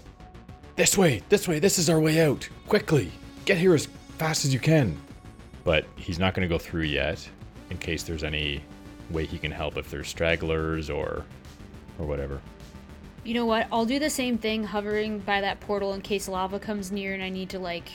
This 0.74 0.96
way, 0.96 1.22
this 1.28 1.46
way, 1.46 1.58
this 1.58 1.78
is 1.78 1.90
our 1.90 2.00
way 2.00 2.24
out. 2.24 2.48
Quickly, 2.66 3.12
get 3.44 3.58
here 3.58 3.74
as 3.74 3.86
fast 4.16 4.46
as 4.46 4.54
you 4.54 4.60
can. 4.60 4.98
But 5.64 5.84
he's 5.96 6.18
not 6.18 6.32
going 6.32 6.48
to 6.48 6.52
go 6.52 6.58
through 6.58 6.84
yet 6.84 7.28
in 7.68 7.76
case 7.76 8.04
there's 8.04 8.24
any 8.24 8.62
way 9.10 9.26
he 9.26 9.38
can 9.38 9.50
help 9.50 9.76
if 9.76 9.90
there's 9.90 10.08
stragglers 10.08 10.88
or 10.88 11.24
or 11.98 12.06
whatever. 12.06 12.40
You 13.22 13.34
know 13.34 13.44
what? 13.44 13.68
I'll 13.70 13.84
do 13.84 13.98
the 13.98 14.10
same 14.10 14.38
thing, 14.38 14.64
hovering 14.64 15.18
by 15.20 15.42
that 15.42 15.60
portal 15.60 15.92
in 15.92 16.00
case 16.00 16.26
lava 16.26 16.58
comes 16.58 16.90
near 16.90 17.12
and 17.12 17.22
I 17.22 17.28
need 17.28 17.50
to 17.50 17.58
like 17.58 17.90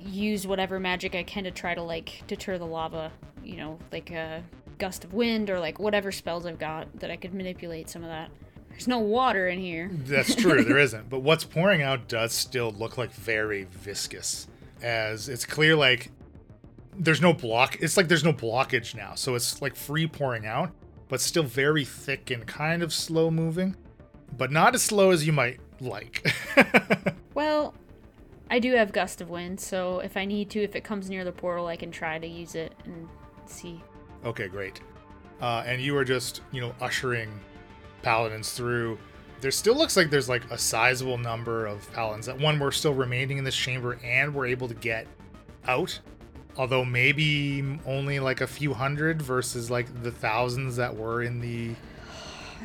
use 0.00 0.46
whatever 0.46 0.80
magic 0.80 1.14
I 1.14 1.22
can 1.22 1.44
to 1.44 1.50
try 1.50 1.74
to 1.74 1.82
like 1.82 2.22
deter 2.26 2.56
the 2.56 2.66
lava. 2.66 3.12
You 3.44 3.56
know, 3.56 3.78
like 3.92 4.10
a 4.10 4.42
gust 4.78 5.04
of 5.04 5.12
wind 5.12 5.50
or 5.50 5.60
like 5.60 5.78
whatever 5.78 6.10
spells 6.12 6.46
I've 6.46 6.58
got 6.58 6.88
that 7.00 7.10
I 7.10 7.16
could 7.16 7.34
manipulate 7.34 7.90
some 7.90 8.02
of 8.02 8.08
that. 8.08 8.30
There's 8.78 8.86
no 8.86 9.00
water 9.00 9.48
in 9.48 9.58
here. 9.58 9.90
That's 9.92 10.36
true, 10.36 10.62
there 10.62 10.78
isn't. 10.86 11.10
But 11.10 11.22
what's 11.22 11.42
pouring 11.42 11.82
out 11.82 12.06
does 12.06 12.32
still 12.32 12.70
look 12.70 12.96
like 12.96 13.10
very 13.10 13.64
viscous. 13.64 14.46
As 14.80 15.28
it's 15.28 15.44
clear 15.44 15.74
like 15.74 16.12
there's 16.96 17.20
no 17.20 17.32
block 17.32 17.76
it's 17.80 17.96
like 17.96 18.06
there's 18.06 18.22
no 18.22 18.32
blockage 18.32 18.94
now. 18.94 19.16
So 19.16 19.34
it's 19.34 19.60
like 19.60 19.74
free 19.74 20.06
pouring 20.06 20.46
out, 20.46 20.70
but 21.08 21.20
still 21.20 21.42
very 21.42 21.84
thick 21.84 22.30
and 22.30 22.46
kind 22.46 22.84
of 22.84 22.92
slow 22.92 23.32
moving. 23.32 23.74
But 24.36 24.52
not 24.52 24.76
as 24.76 24.82
slow 24.82 25.10
as 25.10 25.26
you 25.26 25.32
might 25.32 25.58
like. 25.80 26.32
Well, 27.34 27.72
I 28.50 28.58
do 28.58 28.72
have 28.74 28.92
gust 28.92 29.20
of 29.20 29.30
wind, 29.30 29.60
so 29.60 30.00
if 30.00 30.16
I 30.16 30.24
need 30.24 30.50
to, 30.50 30.60
if 30.62 30.74
it 30.74 30.82
comes 30.82 31.08
near 31.08 31.24
the 31.24 31.30
portal, 31.30 31.68
I 31.68 31.76
can 31.76 31.92
try 31.92 32.18
to 32.18 32.26
use 32.26 32.56
it 32.56 32.74
and 32.84 33.08
see. 33.46 33.80
okay, 34.24 34.48
great. 34.48 34.80
Uh, 35.40 35.62
and 35.64 35.80
you 35.80 35.96
are 35.96 36.04
just, 36.04 36.40
you 36.50 36.60
know, 36.60 36.74
ushering 36.80 37.30
paladins 38.08 38.52
through. 38.52 38.98
There 39.42 39.50
still 39.50 39.74
looks 39.74 39.94
like 39.94 40.08
there's 40.08 40.30
like 40.30 40.50
a 40.50 40.56
sizable 40.56 41.18
number 41.18 41.66
of 41.66 41.92
paladins. 41.92 42.24
That 42.24 42.38
one 42.38 42.58
were 42.58 42.72
still 42.72 42.94
remaining 42.94 43.36
in 43.36 43.44
this 43.44 43.54
chamber 43.54 43.98
and 44.02 44.34
were 44.34 44.46
able 44.46 44.66
to 44.66 44.74
get 44.74 45.06
out. 45.66 46.00
Although 46.56 46.86
maybe 46.86 47.78
only 47.84 48.18
like 48.18 48.40
a 48.40 48.46
few 48.46 48.72
hundred 48.72 49.20
versus 49.20 49.70
like 49.70 50.02
the 50.02 50.10
thousands 50.10 50.76
that 50.76 50.96
were 50.96 51.22
in 51.22 51.38
the 51.40 51.74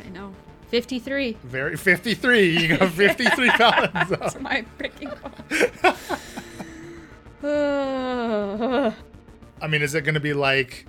I 0.06 0.10
know. 0.10 0.34
53. 0.70 1.38
very 1.44 1.76
53. 1.76 2.58
You 2.58 2.78
got 2.78 2.90
53 2.90 3.50
paladins. 3.58 4.10
That's 4.10 4.40
my 4.40 4.66
freaking 4.80 5.16
phone. 7.42 8.96
I 9.62 9.68
mean, 9.68 9.82
is 9.82 9.94
it 9.94 10.02
going 10.06 10.14
to 10.16 10.22
be 10.22 10.34
like, 10.34 10.88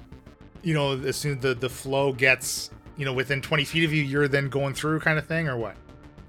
you 0.62 0.74
know, 0.74 0.92
as 0.92 1.16
soon 1.16 1.38
as 1.38 1.42
the 1.42 1.54
the 1.54 1.68
flow 1.68 2.12
gets, 2.12 2.70
you 2.96 3.04
know, 3.04 3.12
within 3.12 3.40
20 3.40 3.64
feet 3.64 3.84
of 3.84 3.92
you, 3.92 4.02
you're 4.02 4.28
then 4.28 4.48
going 4.48 4.74
through 4.74 5.00
kind 5.00 5.18
of 5.18 5.26
thing, 5.26 5.48
or 5.48 5.56
what? 5.56 5.76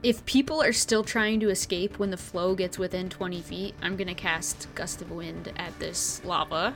If 0.03 0.25
people 0.25 0.61
are 0.61 0.73
still 0.73 1.03
trying 1.03 1.39
to 1.39 1.49
escape 1.49 1.97
when 1.97 2.11
the 2.11 2.17
flow 2.17 2.53
gets 2.55 2.77
within 2.77 3.09
20 3.09 3.41
feet, 3.41 3.75
I'm 3.81 3.95
gonna 3.95 4.15
cast 4.15 4.67
Gust 4.75 5.01
of 5.01 5.11
Wind 5.11 5.51
at 5.57 5.77
this 5.79 6.23
lava, 6.23 6.75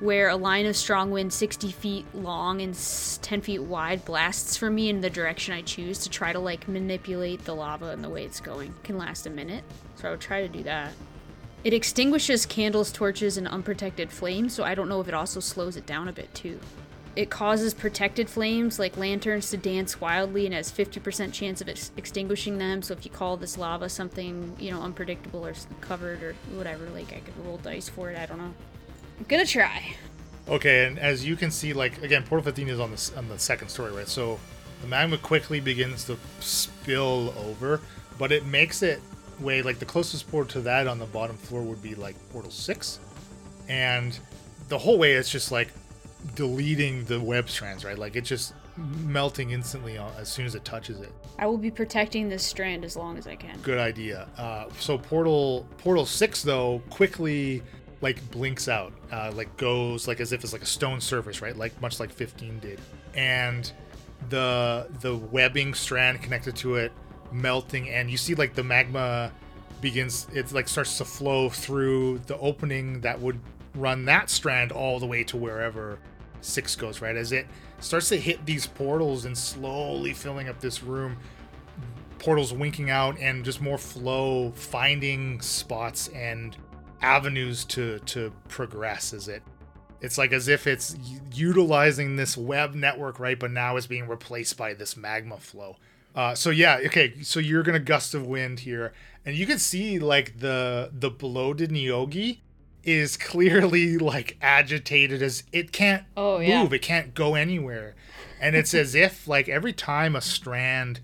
where 0.00 0.28
a 0.28 0.36
line 0.36 0.66
of 0.66 0.76
strong 0.76 1.10
wind 1.10 1.32
60 1.32 1.70
feet 1.70 2.06
long 2.14 2.60
and 2.60 2.74
10 3.22 3.40
feet 3.40 3.62
wide 3.62 4.04
blasts 4.04 4.56
from 4.56 4.74
me 4.74 4.88
in 4.88 5.00
the 5.00 5.10
direction 5.10 5.54
I 5.54 5.62
choose 5.62 5.98
to 6.00 6.10
try 6.10 6.32
to 6.32 6.38
like 6.38 6.68
manipulate 6.68 7.44
the 7.44 7.54
lava 7.54 7.90
and 7.90 8.04
the 8.04 8.10
way 8.10 8.24
it's 8.24 8.40
going. 8.40 8.70
It 8.70 8.84
can 8.84 8.98
last 8.98 9.26
a 9.26 9.30
minute, 9.30 9.64
so 9.96 10.08
I 10.08 10.10
would 10.10 10.20
try 10.20 10.42
to 10.42 10.48
do 10.48 10.62
that. 10.64 10.92
It 11.64 11.74
extinguishes 11.74 12.46
candles, 12.46 12.92
torches, 12.92 13.36
and 13.36 13.48
unprotected 13.48 14.12
flames, 14.12 14.54
so 14.54 14.64
I 14.64 14.74
don't 14.74 14.88
know 14.88 15.00
if 15.00 15.08
it 15.08 15.14
also 15.14 15.40
slows 15.40 15.76
it 15.76 15.84
down 15.84 16.08
a 16.08 16.12
bit 16.12 16.32
too. 16.34 16.60
It 17.16 17.30
causes 17.30 17.72
protected 17.72 18.28
flames 18.28 18.78
like 18.78 18.98
lanterns 18.98 19.50
to 19.50 19.56
dance 19.56 20.00
wildly 20.00 20.44
and 20.44 20.54
has 20.54 20.70
50% 20.70 21.32
chance 21.32 21.62
of 21.62 21.68
ex- 21.68 21.90
extinguishing 21.96 22.58
them. 22.58 22.82
So 22.82 22.92
if 22.92 23.06
you 23.06 23.10
call 23.10 23.38
this 23.38 23.56
lava 23.56 23.88
something, 23.88 24.54
you 24.60 24.70
know, 24.70 24.82
unpredictable 24.82 25.46
or 25.46 25.54
covered 25.80 26.22
or 26.22 26.34
whatever, 26.54 26.88
like 26.90 27.14
I 27.14 27.20
could 27.20 27.34
roll 27.44 27.56
dice 27.56 27.88
for 27.88 28.10
it. 28.10 28.18
I 28.18 28.26
don't 28.26 28.38
know. 28.38 28.52
I'm 29.18 29.24
gonna 29.28 29.46
try. 29.46 29.96
Okay, 30.48 30.86
and 30.86 30.98
as 30.98 31.24
you 31.24 31.36
can 31.36 31.50
see, 31.50 31.72
like 31.72 32.02
again, 32.02 32.22
Portal 32.22 32.44
15 32.44 32.68
is 32.68 32.78
on 32.78 32.90
the 32.90 33.12
on 33.16 33.28
the 33.28 33.38
second 33.38 33.68
story, 33.68 33.92
right? 33.92 34.06
So 34.06 34.38
the 34.82 34.86
magma 34.86 35.16
quickly 35.16 35.58
begins 35.58 36.04
to 36.04 36.18
spill 36.40 37.34
over, 37.38 37.80
but 38.18 38.30
it 38.30 38.44
makes 38.44 38.82
it 38.82 39.00
way 39.40 39.62
like 39.62 39.78
the 39.78 39.86
closest 39.86 40.30
portal 40.30 40.52
to 40.52 40.60
that 40.60 40.86
on 40.86 40.98
the 40.98 41.06
bottom 41.06 41.36
floor 41.36 41.62
would 41.62 41.82
be 41.82 41.94
like 41.94 42.14
Portal 42.30 42.50
6, 42.50 43.00
and 43.68 44.18
the 44.68 44.78
whole 44.78 44.98
way 44.98 45.14
it's 45.14 45.30
just 45.30 45.50
like 45.50 45.68
deleting 46.34 47.04
the 47.04 47.20
web 47.20 47.48
strands, 47.48 47.84
right? 47.84 47.98
Like 47.98 48.16
it's 48.16 48.28
just 48.28 48.54
melting 48.76 49.50
instantly 49.50 49.98
as 50.18 50.30
soon 50.30 50.46
as 50.46 50.54
it 50.54 50.64
touches 50.64 51.00
it. 51.00 51.12
I 51.38 51.46
will 51.46 51.58
be 51.58 51.70
protecting 51.70 52.28
this 52.28 52.44
strand 52.44 52.84
as 52.84 52.96
long 52.96 53.16
as 53.16 53.26
I 53.26 53.36
can. 53.36 53.58
Good 53.60 53.78
idea. 53.78 54.28
Uh, 54.36 54.66
so 54.78 54.98
portal 54.98 55.66
portal 55.78 56.06
six 56.06 56.42
though 56.42 56.82
quickly 56.90 57.62
like 58.00 58.30
blinks 58.30 58.68
out, 58.68 58.92
uh, 59.10 59.32
like 59.34 59.56
goes 59.56 60.06
like 60.06 60.20
as 60.20 60.32
if 60.32 60.44
it's 60.44 60.52
like 60.52 60.62
a 60.62 60.66
stone 60.66 61.00
surface, 61.00 61.40
right? 61.40 61.56
Like 61.56 61.80
much 61.80 62.00
like 62.00 62.12
15 62.12 62.58
did, 62.58 62.80
and 63.14 63.70
the 64.28 64.88
the 65.00 65.16
webbing 65.16 65.74
strand 65.74 66.22
connected 66.22 66.56
to 66.56 66.76
it 66.76 66.92
melting, 67.32 67.88
and 67.90 68.10
you 68.10 68.16
see 68.16 68.34
like 68.34 68.54
the 68.54 68.64
magma 68.64 69.32
begins. 69.80 70.26
It 70.34 70.52
like 70.52 70.68
starts 70.68 70.98
to 70.98 71.04
flow 71.04 71.48
through 71.48 72.18
the 72.26 72.36
opening 72.38 73.00
that 73.00 73.20
would 73.20 73.40
run 73.74 74.04
that 74.06 74.30
strand 74.30 74.72
all 74.72 74.98
the 74.98 75.06
way 75.06 75.22
to 75.24 75.36
wherever 75.36 75.98
six 76.46 76.76
goes, 76.76 77.00
right? 77.00 77.16
As 77.16 77.32
it 77.32 77.46
starts 77.80 78.08
to 78.10 78.16
hit 78.16 78.44
these 78.46 78.66
portals 78.66 79.24
and 79.24 79.36
slowly 79.36 80.12
filling 80.12 80.48
up 80.48 80.60
this 80.60 80.82
room, 80.82 81.16
portals 82.18 82.52
winking 82.52 82.90
out 82.90 83.18
and 83.18 83.44
just 83.44 83.60
more 83.60 83.78
flow, 83.78 84.52
finding 84.52 85.40
spots 85.40 86.08
and 86.08 86.56
avenues 87.02 87.64
to 87.64 87.98
to 88.00 88.32
progress 88.48 89.12
as 89.12 89.28
it 89.28 89.42
it's 90.00 90.16
like 90.16 90.32
as 90.32 90.48
if 90.48 90.66
it's 90.66 90.96
utilizing 91.34 92.16
this 92.16 92.36
web 92.36 92.74
network 92.74 93.20
right? 93.20 93.38
But 93.38 93.50
now 93.50 93.76
it's 93.76 93.86
being 93.86 94.08
replaced 94.08 94.56
by 94.56 94.72
this 94.72 94.96
magma 94.96 95.36
flow. 95.36 95.76
Uh, 96.14 96.34
so 96.34 96.48
yeah 96.48 96.78
okay 96.86 97.22
so 97.22 97.38
you're 97.38 97.62
gonna 97.62 97.78
gust 97.78 98.14
of 98.14 98.26
wind 98.26 98.60
here. 98.60 98.92
And 99.26 99.36
you 99.36 99.46
can 99.46 99.58
see 99.58 99.98
like 99.98 100.38
the 100.38 100.90
the 100.92 101.10
bloated 101.10 101.70
Neogi 101.70 102.38
is 102.86 103.16
clearly 103.16 103.98
like 103.98 104.38
agitated 104.40 105.20
as 105.20 105.42
it 105.52 105.72
can't 105.72 106.04
oh, 106.16 106.38
yeah. 106.38 106.62
move, 106.62 106.72
it 106.72 106.80
can't 106.80 107.12
go 107.12 107.34
anywhere. 107.34 107.96
And 108.40 108.54
it's 108.54 108.72
as 108.72 108.94
if 108.94 109.28
like 109.28 109.48
every 109.48 109.72
time 109.72 110.16
a 110.16 110.20
strand 110.22 111.00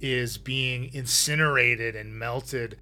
is 0.00 0.38
being 0.38 0.92
incinerated 0.92 1.94
and 1.94 2.18
melted, 2.18 2.80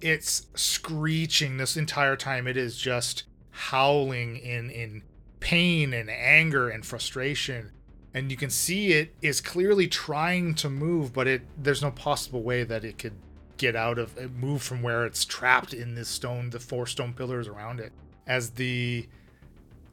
it's 0.00 0.46
screeching 0.54 1.56
this 1.56 1.76
entire 1.76 2.16
time. 2.16 2.46
It 2.46 2.56
is 2.56 2.76
just 2.76 3.24
howling 3.50 4.36
in 4.36 4.70
in 4.70 5.02
pain 5.40 5.94
and 5.94 6.10
anger 6.10 6.68
and 6.68 6.84
frustration. 6.84 7.72
And 8.12 8.30
you 8.30 8.36
can 8.36 8.50
see 8.50 8.92
it 8.92 9.14
is 9.22 9.40
clearly 9.40 9.88
trying 9.88 10.54
to 10.56 10.68
move, 10.68 11.14
but 11.14 11.26
it 11.26 11.42
there's 11.56 11.82
no 11.82 11.90
possible 11.90 12.42
way 12.42 12.62
that 12.62 12.84
it 12.84 12.98
could 12.98 13.14
get 13.56 13.76
out 13.76 13.98
of 13.98 14.16
uh, 14.18 14.28
move 14.38 14.62
from 14.62 14.82
where 14.82 15.06
it's 15.06 15.24
trapped 15.24 15.72
in 15.72 15.94
this 15.94 16.08
stone 16.08 16.50
the 16.50 16.60
four 16.60 16.86
stone 16.86 17.12
pillars 17.12 17.48
around 17.48 17.80
it. 17.80 17.92
As 18.26 18.50
the 18.50 19.06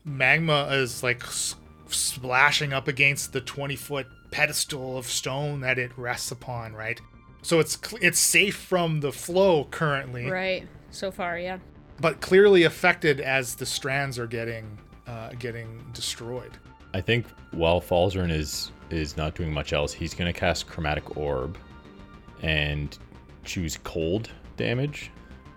magma 0.04 0.68
is 0.72 1.04
like 1.04 1.24
splashing 1.88 2.74
up 2.74 2.88
against 2.88 3.34
the 3.34 3.42
20 3.42 3.76
foot 3.76 4.08
pedestal 4.32 4.98
of 4.98 5.06
stone 5.06 5.62
that 5.62 5.78
it 5.78 5.92
rests 5.98 6.32
upon 6.32 6.74
right? 6.74 7.00
So 7.42 7.60
it's 7.60 7.78
it's 8.02 8.20
safe 8.20 8.56
from 8.56 9.02
the 9.02 9.12
flow 9.12 9.66
currently. 9.66 10.30
Right. 10.30 10.68
So 10.92 11.12
far 11.12 11.38
yeah. 11.38 11.60
But 12.00 12.22
clearly 12.22 12.64
affected 12.64 13.20
as 13.20 13.56
the 13.56 13.66
strands 13.66 14.18
are 14.18 14.28
getting 14.28 14.78
uh, 15.08 15.32
getting 15.40 15.84
destroyed. 15.94 16.52
I 16.94 17.02
think 17.02 17.26
while 17.52 17.82
falzaren 17.82 18.32
is 18.32 18.72
is 18.90 19.18
not 19.18 19.36
doing 19.36 19.52
much 19.52 19.74
else 19.74 19.92
he's 19.92 20.14
going 20.14 20.32
to 20.32 20.38
cast 20.40 20.68
chromatic 20.68 21.18
orb. 21.18 21.58
And 22.42 22.98
choose 23.44 23.78
cold 23.84 24.30
damage 24.58 25.12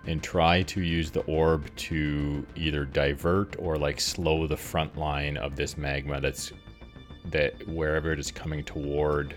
and 0.05 0.23
try 0.23 0.63
to 0.63 0.81
use 0.81 1.11
the 1.11 1.21
orb 1.21 1.73
to 1.75 2.45
either 2.55 2.85
divert 2.85 3.55
or 3.59 3.77
like 3.77 3.99
slow 3.99 4.47
the 4.47 4.57
front 4.57 4.97
line 4.97 5.37
of 5.37 5.55
this 5.55 5.77
magma 5.77 6.19
that's 6.21 6.51
that 7.25 7.67
wherever 7.67 8.11
it 8.11 8.19
is 8.19 8.31
coming 8.31 8.63
toward 8.63 9.35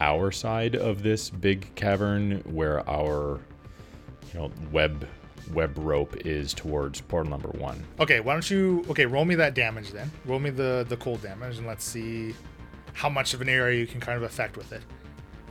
our 0.00 0.30
side 0.30 0.76
of 0.76 1.02
this 1.02 1.30
big 1.30 1.74
cavern 1.74 2.40
where 2.44 2.88
our 2.88 3.40
you 4.32 4.38
know 4.38 4.50
web 4.70 5.06
web 5.52 5.76
rope 5.78 6.14
is 6.26 6.54
towards 6.54 7.00
portal 7.00 7.30
number 7.30 7.48
one. 7.48 7.82
Okay, 8.00 8.20
why 8.20 8.32
don't 8.32 8.48
you 8.50 8.84
okay, 8.90 9.06
roll 9.06 9.24
me 9.24 9.34
that 9.34 9.54
damage 9.54 9.90
then. 9.90 10.10
Roll 10.26 10.38
me 10.38 10.50
the 10.50 10.86
the 10.88 10.96
cold 10.96 11.22
damage 11.22 11.58
and 11.58 11.66
let's 11.66 11.84
see 11.84 12.34
how 12.92 13.08
much 13.08 13.34
of 13.34 13.40
an 13.40 13.48
area 13.48 13.78
you 13.78 13.86
can 13.86 14.00
kind 14.00 14.16
of 14.16 14.22
affect 14.22 14.56
with 14.56 14.72
it. 14.72 14.82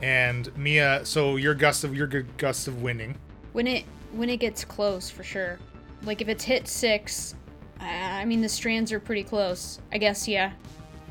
And 0.02 0.56
Mia, 0.56 1.04
so 1.04 1.36
your 1.36 1.54
gust 1.54 1.84
of 1.84 1.96
your 1.96 2.06
good 2.06 2.36
gust 2.36 2.68
of 2.68 2.82
winning. 2.82 3.16
When 3.52 3.66
it 3.66 3.84
when 4.12 4.30
it 4.30 4.38
gets 4.38 4.64
close, 4.64 5.10
for 5.10 5.24
sure. 5.24 5.58
Like 6.04 6.20
if 6.20 6.28
it's 6.28 6.44
hit 6.44 6.68
six, 6.68 7.34
I 7.80 8.24
mean 8.24 8.40
the 8.40 8.48
strands 8.48 8.92
are 8.92 9.00
pretty 9.00 9.24
close. 9.24 9.80
I 9.92 9.98
guess 9.98 10.28
yeah. 10.28 10.52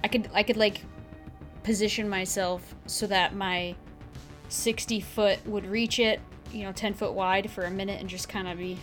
I 0.04 0.08
could 0.08 0.30
I 0.34 0.44
could 0.44 0.58
like 0.58 0.82
position 1.64 2.08
myself 2.08 2.76
so 2.86 3.08
that 3.08 3.36
my 3.36 3.76
60 4.50 5.02
foot 5.02 5.46
would 5.46 5.66
reach 5.66 6.00
it, 6.00 6.22
you 6.54 6.64
know, 6.64 6.72
10 6.72 6.94
foot 6.94 7.14
wide 7.14 7.52
for 7.52 7.66
a 7.66 7.72
minute 7.72 8.00
and 8.00 8.10
just 8.10 8.30
kind 8.30 8.48
of 8.48 8.58
be 8.58 8.78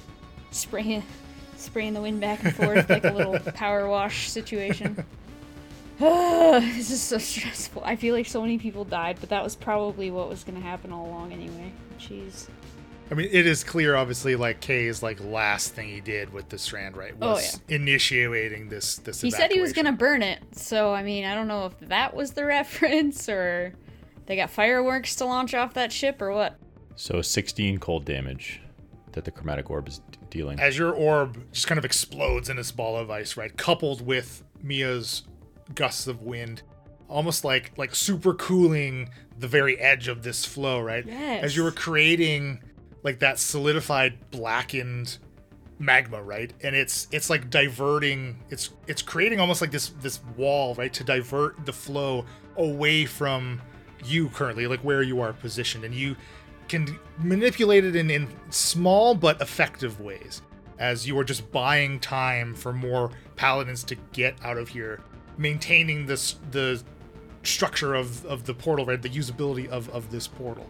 spraying 0.51 1.03
spraying 1.57 1.95
the 1.95 2.01
wind 2.03 2.21
back 2.21 2.45
and 2.45 2.55
forth 2.55 2.91
like 2.91 3.05
a 3.05 3.13
little 3.13 3.39
power 3.55 3.89
wash 3.89 4.29
situation. 4.29 5.03
this 5.99 6.91
is 6.91 7.01
so 7.01 7.19
stressful. 7.19 7.83
I 7.85 7.97
feel 7.97 8.15
like 8.15 8.27
so 8.27 8.43
many 8.43 8.59
people 8.59 8.85
died, 8.85 9.19
but 9.21 9.29
that 9.29 9.43
was 9.43 9.55
probably 9.55 10.11
what 10.11 10.29
was 10.29 10.45
going 10.45 10.61
to 10.61 10.67
happen 10.67 10.93
all 10.93 11.07
along 11.07 11.33
anyway. 11.33 11.73
Jeez. 11.99 12.49
I 13.11 13.15
mean, 13.15 13.29
it 13.31 13.47
is 13.47 13.63
clear, 13.63 13.97
obviously, 13.97 14.35
like 14.35 14.61
Kay's 14.61 15.03
like 15.03 15.23
last 15.23 15.75
thing 15.75 15.89
he 15.89 16.01
did 16.01 16.33
with 16.33 16.49
the 16.49 16.59
strand, 16.59 16.97
right, 16.97 17.15
oh, 17.21 17.33
was 17.33 17.57
oh, 17.57 17.61
yeah. 17.69 17.77
initiating 17.77 18.69
this 18.69 18.97
this. 18.97 19.21
He 19.21 19.31
said 19.31 19.53
he 19.53 19.61
was 19.61 19.75
gonna 19.75 19.93
burn 19.93 20.23
it, 20.23 20.41
so 20.53 20.93
I 20.95 21.03
mean, 21.03 21.27
I 21.27 21.35
don't 21.35 21.47
know 21.47 21.67
if 21.67 21.89
that 21.89 22.15
was 22.15 22.33
the 22.33 22.45
reference 22.47 23.29
or 23.29 23.75
they 24.27 24.37
got 24.37 24.51
fireworks 24.51 25.17
to 25.17 25.27
launch 25.27 25.55
off 25.55 25.75
that 25.75 25.93
ship 25.93 26.23
or 26.23 26.33
what. 26.33 26.57
So 26.97 27.21
16 27.21 27.79
cold 27.79 28.05
damage 28.05 28.61
that 29.13 29.25
the 29.25 29.31
chromatic 29.31 29.69
orb 29.71 29.89
is 29.89 30.01
dealing. 30.31 30.59
As 30.59 30.79
your 30.79 30.93
orb 30.93 31.53
just 31.53 31.67
kind 31.67 31.79
of 31.79 31.85
explodes 31.85 32.49
in 32.49 32.57
this 32.57 32.73
ball 32.73 32.97
of 32.97 33.11
ice, 33.11 33.37
right, 33.37 33.55
coupled 33.55 34.05
with 34.05 34.43
Mia's 34.63 35.25
gusts 35.75 36.07
of 36.07 36.23
wind 36.23 36.63
almost 37.09 37.45
like 37.45 37.73
like 37.77 37.95
super 37.95 38.35
cooling 38.35 39.11
the 39.39 39.49
very 39.49 39.79
edge 39.79 40.09
of 40.09 40.23
this 40.23 40.45
flow 40.45 40.81
right? 40.81 41.05
Yes. 41.07 41.45
as 41.45 41.57
you 41.57 41.63
were 41.63 41.73
creating 41.73 42.61
like 43.03 43.19
that 43.21 43.39
solidified 43.39 44.31
blackened 44.31 45.19
magma 45.79 46.23
right? 46.23 46.53
And 46.63 46.75
it's 46.75 47.09
it's 47.11 47.31
like 47.31 47.51
diverting 47.51 48.39
it's 48.51 48.71
it's 48.87 49.03
creating 49.03 49.41
almost 49.41 49.61
like 49.61 49.71
this 49.71 49.91
this 50.01 50.21
wall 50.37 50.75
right 50.75 50.93
to 50.95 51.05
divert 51.05 51.65
the 51.67 51.73
flow 51.73 52.25
away 52.57 53.05
from 53.05 53.61
you 54.05 54.29
currently 54.29 54.67
like 54.67 54.81
where 54.81 55.03
you 55.03 55.21
are 55.21 55.33
positioned. 55.33 55.85
And 55.85 55.95
you 55.95 56.17
can 56.69 56.99
manipulate 57.19 57.85
it 57.85 57.97
in 57.97 58.11
in 58.11 58.29
small 58.51 59.15
but 59.15 59.41
effective 59.41 60.01
ways 60.01 60.43
as 60.79 61.07
you 61.07 61.19
are 61.19 61.25
just 61.25 61.51
buying 61.53 62.01
time 62.01 62.55
for 62.55 62.73
more 62.73 63.11
paladins 63.37 63.85
to 63.85 63.95
get 64.13 64.35
out 64.43 64.57
of 64.57 64.69
here 64.69 65.01
maintaining 65.39 66.07
this 66.07 66.37
the 66.51 66.83
structure 67.43 67.95
of 67.95 68.25
of 68.27 68.45
the 68.45 68.55
portal, 68.55 68.87
right? 68.87 69.01
The 69.01 69.11
usability 69.11 69.69
of 69.69 69.89
of 69.91 70.11
this 70.11 70.27
portal. 70.27 70.67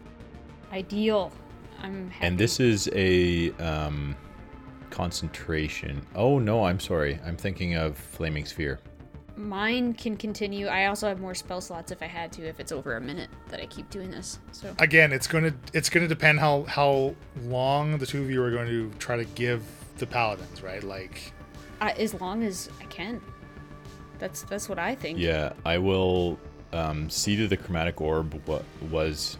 Ideal. 0.72 1.32
I'm. 1.82 2.10
Happy. 2.10 2.26
And 2.26 2.38
this 2.38 2.60
is 2.60 2.88
a 2.94 3.52
um, 3.52 4.16
concentration. 4.90 6.04
Oh 6.14 6.38
no, 6.38 6.64
I'm 6.64 6.80
sorry. 6.80 7.18
I'm 7.24 7.36
thinking 7.36 7.74
of 7.76 7.96
flaming 7.96 8.46
sphere. 8.46 8.80
mine 9.36 9.92
can 9.94 10.16
continue. 10.16 10.66
I 10.68 10.86
also 10.86 11.08
have 11.08 11.20
more 11.20 11.34
spell 11.34 11.60
slots 11.60 11.90
if 11.92 12.02
I 12.02 12.06
had 12.06 12.30
to, 12.34 12.46
if 12.46 12.60
it's 12.60 12.70
over 12.72 12.96
a 12.96 13.00
minute 13.00 13.28
that 13.48 13.60
I 13.60 13.66
keep 13.66 13.90
doing 13.90 14.10
this. 14.10 14.38
So 14.52 14.72
Again, 14.78 15.12
it's 15.12 15.26
gonna 15.26 15.52
it's 15.72 15.90
gonna 15.90 16.08
depend 16.08 16.38
how 16.40 16.62
how 16.64 17.14
long 17.42 17.98
the 17.98 18.06
two 18.06 18.22
of 18.22 18.30
you 18.30 18.42
are 18.42 18.50
going 18.50 18.68
to 18.68 18.90
try 18.98 19.16
to 19.16 19.24
give 19.24 19.62
the 19.98 20.06
paladins, 20.06 20.62
right? 20.62 20.82
Like, 20.82 21.32
I, 21.80 21.90
as 21.92 22.14
long 22.14 22.42
as 22.44 22.70
I 22.80 22.84
can. 22.86 23.20
That's 24.18 24.42
that's 24.42 24.68
what 24.68 24.78
I 24.78 24.94
think. 24.94 25.18
Yeah, 25.18 25.52
I 25.64 25.78
will 25.78 26.38
um, 26.72 27.08
see 27.10 27.36
that 27.36 27.48
the 27.48 27.56
chromatic 27.56 28.00
orb 28.00 28.40
wa- 28.46 28.62
was 28.90 29.38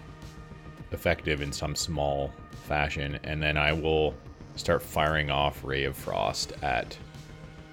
effective 0.93 1.41
in 1.43 1.53
some 1.53 1.75
small 1.75 2.33
fashion, 2.69 3.19
and 3.25 3.43
then 3.43 3.57
I 3.57 3.73
will 3.73 4.15
start 4.57 4.83
firing 4.83 5.31
off 5.31 5.65
Ray 5.65 5.85
of 5.85 5.97
Frost 5.97 6.53
at 6.63 6.97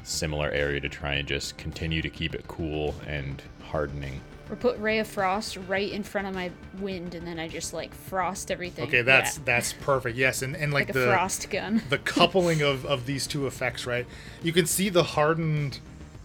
similar 0.03 0.49
area 0.51 0.79
to 0.79 0.89
try 0.89 1.13
and 1.15 1.27
just 1.27 1.57
continue 1.57 2.01
to 2.01 2.09
keep 2.09 2.33
it 2.33 2.47
cool 2.47 2.95
and 3.05 3.41
hardening. 3.63 4.19
Or 4.49 4.55
put 4.57 4.77
Ray 4.79 4.99
of 4.99 5.07
Frost 5.07 5.57
right 5.67 5.89
in 5.89 6.03
front 6.03 6.27
of 6.27 6.33
my 6.33 6.51
wind, 6.79 7.15
and 7.15 7.25
then 7.25 7.39
I 7.39 7.47
just 7.47 7.73
like 7.73 7.93
frost 7.93 8.51
everything. 8.51 8.85
okay, 8.87 9.01
that's 9.01 9.37
Yeah, 9.37 9.43
that's 9.45 9.71
perfect. 9.73 10.17
Yes, 10.17 10.41
and 10.41 10.57
and 10.57 10.73
like, 10.73 10.87
like 10.87 10.95
a 10.95 10.99
the 10.99 11.05
frost 11.05 11.49
gun. 11.49 11.81
the 11.89 11.99
coupling 11.99 12.61
of 12.61 12.85
of 12.85 13.05
these 13.05 13.27
two 13.27 13.47
effects, 13.47 13.85
right? 13.85 14.05
You 14.43 14.51
can 14.51 14.65
see 14.65 14.89
the 14.89 15.03
hardened 15.03 15.79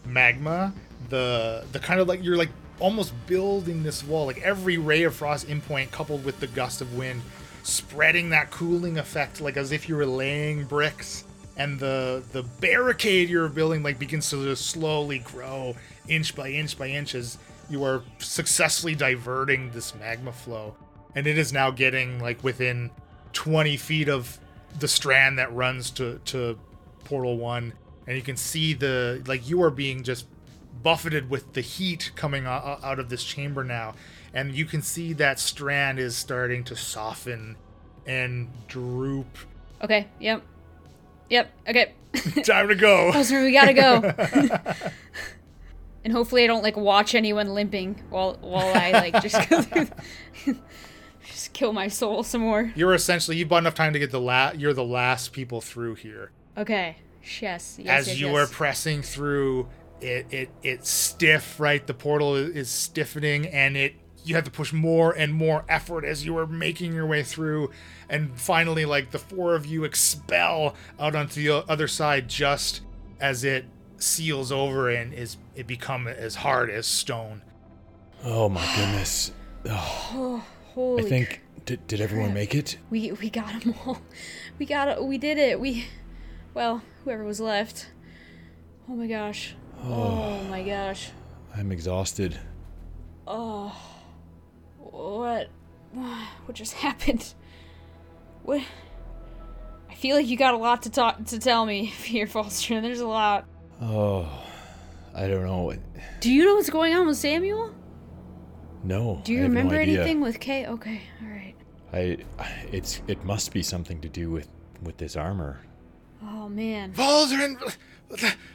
magma, 0.06 0.72
the 1.08 1.64
the 1.72 1.78
kind 1.78 2.00
of 2.00 2.08
like 2.08 2.22
you're 2.22 2.36
like 2.36 2.50
almost 2.78 3.12
building 3.26 3.82
this 3.82 4.04
wall, 4.04 4.26
like 4.26 4.40
every 4.42 4.78
ray 4.78 5.02
of 5.04 5.14
frost 5.14 5.48
in 5.48 5.60
point 5.60 5.90
coupled 5.90 6.24
with 6.24 6.40
the 6.40 6.46
gust 6.46 6.80
of 6.80 6.94
wind, 6.96 7.22
spreading 7.62 8.30
that 8.30 8.50
cooling 8.50 8.98
effect, 8.98 9.40
like 9.40 9.56
as 9.56 9.72
if 9.72 9.88
you 9.88 9.96
were 9.96 10.06
laying 10.06 10.64
bricks. 10.64 11.24
And 11.56 11.80
the 11.80 12.22
the 12.32 12.42
barricade 12.42 13.30
you're 13.30 13.48
building 13.48 13.82
like 13.82 13.98
begins 13.98 14.28
to 14.30 14.44
just 14.44 14.66
slowly 14.66 15.20
grow 15.20 15.74
inch 16.06 16.36
by 16.36 16.50
inch 16.50 16.78
by 16.78 16.88
inch 16.88 17.14
as 17.14 17.38
you 17.70 17.82
are 17.82 18.02
successfully 18.18 18.94
diverting 18.94 19.70
this 19.70 19.94
magma 19.94 20.32
flow. 20.32 20.76
And 21.14 21.26
it 21.26 21.38
is 21.38 21.52
now 21.52 21.70
getting 21.70 22.20
like 22.20 22.44
within 22.44 22.90
20 23.32 23.76
feet 23.78 24.08
of 24.08 24.38
the 24.78 24.88
strand 24.88 25.38
that 25.38 25.52
runs 25.54 25.90
to 25.92 26.20
to 26.26 26.58
portal 27.04 27.38
1 27.38 27.72
and 28.06 28.16
you 28.16 28.22
can 28.22 28.36
see 28.36 28.72
the 28.74 29.22
like 29.26 29.48
you 29.48 29.62
are 29.62 29.70
being 29.70 30.02
just 30.02 30.26
buffeted 30.82 31.30
with 31.30 31.52
the 31.54 31.60
heat 31.60 32.12
coming 32.16 32.46
out 32.46 32.98
of 32.98 33.08
this 33.08 33.24
chamber 33.24 33.64
now 33.64 33.94
and 34.34 34.54
you 34.54 34.64
can 34.64 34.82
see 34.82 35.12
that 35.14 35.38
strand 35.40 35.98
is 35.98 36.14
starting 36.16 36.62
to 36.64 36.76
soften 36.76 37.56
and 38.06 38.48
droop 38.68 39.26
Okay. 39.82 40.06
Yep. 40.20 40.42
Yep. 41.28 41.50
Okay. 41.68 41.94
time 42.44 42.68
to 42.68 42.74
go 42.74 43.12
we 43.30 43.52
gotta 43.52 43.74
go. 43.74 44.14
and 46.04 46.12
hopefully, 46.12 46.44
I 46.44 46.46
don't 46.46 46.62
like 46.62 46.76
watch 46.76 47.14
anyone 47.14 47.48
limping 47.52 48.02
while 48.10 48.38
while 48.40 48.72
I 48.74 48.92
like 48.92 49.20
just 49.22 49.48
go 49.50 49.60
through. 49.60 49.88
just 51.26 51.52
kill 51.52 51.72
my 51.72 51.88
soul 51.88 52.22
some 52.22 52.40
more. 52.40 52.72
you're 52.74 52.94
essentially 52.94 53.36
you've 53.36 53.48
bought 53.48 53.58
enough 53.58 53.74
time 53.74 53.92
to 53.92 53.98
get 53.98 54.10
the 54.12 54.20
la- 54.20 54.52
you're 54.56 54.72
the 54.72 54.84
last 54.84 55.32
people 55.32 55.60
through 55.60 55.96
here 55.96 56.30
Okay. 56.56 56.96
Yes. 57.40 57.78
Yes. 57.78 58.00
as 58.00 58.08
yes, 58.08 58.18
you 58.18 58.28
yes. 58.28 58.36
are 58.36 58.52
pressing 58.52 59.02
through 59.02 59.68
it 60.00 60.26
it 60.30 60.50
it's 60.62 60.90
stiff 60.90 61.58
right 61.58 61.86
the 61.86 61.94
portal 61.94 62.34
is 62.36 62.68
stiffening 62.68 63.46
and 63.46 63.76
it 63.76 63.94
you 64.24 64.34
have 64.34 64.44
to 64.44 64.50
push 64.50 64.72
more 64.72 65.12
and 65.12 65.32
more 65.32 65.64
effort 65.68 66.04
as 66.04 66.24
you 66.24 66.36
are 66.36 66.46
making 66.46 66.92
your 66.92 67.06
way 67.06 67.22
through 67.22 67.70
and 68.08 68.38
finally 68.38 68.84
like 68.84 69.10
the 69.10 69.18
four 69.18 69.54
of 69.54 69.64
you 69.64 69.84
expel 69.84 70.74
out 71.00 71.14
onto 71.14 71.42
the 71.42 71.64
other 71.70 71.88
side 71.88 72.28
just 72.28 72.82
as 73.20 73.44
it 73.44 73.64
seals 73.98 74.52
over 74.52 74.90
and 74.90 75.14
is 75.14 75.38
it 75.54 75.66
become 75.66 76.06
as 76.06 76.34
hard 76.34 76.68
as 76.68 76.86
stone 76.86 77.40
Oh 78.24 78.48
my 78.48 78.64
goodness. 78.76 79.32
Oh, 79.68 80.44
Holy 80.74 81.04
I 81.04 81.08
think 81.08 81.40
did, 81.64 81.84
did 81.88 82.00
everyone 82.00 82.32
make 82.32 82.54
it? 82.54 82.78
we 82.90 83.10
we 83.12 83.30
got 83.30 83.60
them 83.62 83.74
all. 83.84 83.98
We 84.58 84.64
got 84.66 84.88
it. 84.88 85.02
We 85.04 85.18
did 85.18 85.38
it. 85.38 85.58
We, 85.60 85.86
well, 86.56 86.80
whoever 87.04 87.22
was 87.22 87.38
left. 87.38 87.90
Oh 88.88 88.94
my 88.94 89.06
gosh. 89.06 89.54
Oh, 89.84 90.42
my 90.48 90.62
oh. 90.62 90.64
gosh. 90.64 91.10
I'm 91.54 91.70
exhausted. 91.70 92.38
Oh. 93.26 93.78
What? 94.78 95.50
What 95.92 96.54
just 96.54 96.72
happened? 96.86 97.34
What? 98.42 98.62
I 99.90 99.94
feel 99.96 100.16
like 100.16 100.28
you 100.28 100.38
got 100.38 100.54
a 100.54 100.56
lot 100.56 100.84
to 100.84 100.90
talk 100.90 101.26
to 101.26 101.38
tell 101.38 101.66
me 101.66 101.84
here, 102.04 102.26
Foster. 102.26 102.80
There's 102.80 103.00
a 103.00 103.06
lot. 103.06 103.44
Oh, 103.82 104.26
I 105.14 105.28
don't 105.28 105.44
know. 105.44 105.74
Do 106.20 106.32
you 106.32 106.46
know 106.46 106.54
what's 106.54 106.70
going 106.70 106.94
on 106.94 107.06
with 107.06 107.18
Samuel? 107.18 107.74
No. 108.82 109.20
Do 109.24 109.32
you 109.34 109.40
no 109.40 109.48
remember 109.48 109.74
idea. 109.74 110.00
anything 110.00 110.22
with 110.22 110.40
Kay? 110.40 110.66
Okay, 110.66 111.02
all 111.22 111.28
right. 111.28 111.54
I, 111.92 112.16
it's 112.72 113.02
it 113.08 113.22
must 113.24 113.52
be 113.52 113.62
something 113.62 114.00
to 114.00 114.08
do 114.08 114.30
with 114.30 114.48
with 114.82 114.96
this 114.96 115.16
armor. 115.16 115.60
Oh 116.26 116.48
man. 116.48 116.92
Valdrin, 116.92 117.56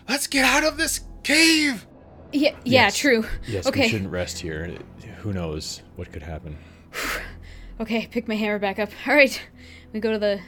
let's 0.10 0.28
get 0.28 0.44
out 0.46 0.64
of 0.64 0.78
this 0.78 1.02
cave 1.24 1.86
Yeah, 2.34 2.50
yeah, 2.64 2.84
Yes. 2.86 2.98
true. 2.98 3.26
Yes, 3.48 3.66
okay. 3.68 3.82
we 3.84 3.88
shouldn't 3.90 4.12
rest 4.12 4.40
here. 4.40 4.78
Who 5.20 5.34
knows 5.34 5.82
what 5.96 6.12
could 6.12 6.24
happen? 6.24 6.58
Okay, 7.80 8.06
pick 8.12 8.28
my 8.28 8.36
hammer 8.36 8.60
back 8.60 8.78
up. 8.78 8.90
All 9.08 9.16
right, 9.16 9.42
we 9.92 10.00
go 10.00 10.12
to 10.12 10.20
the 10.20 10.40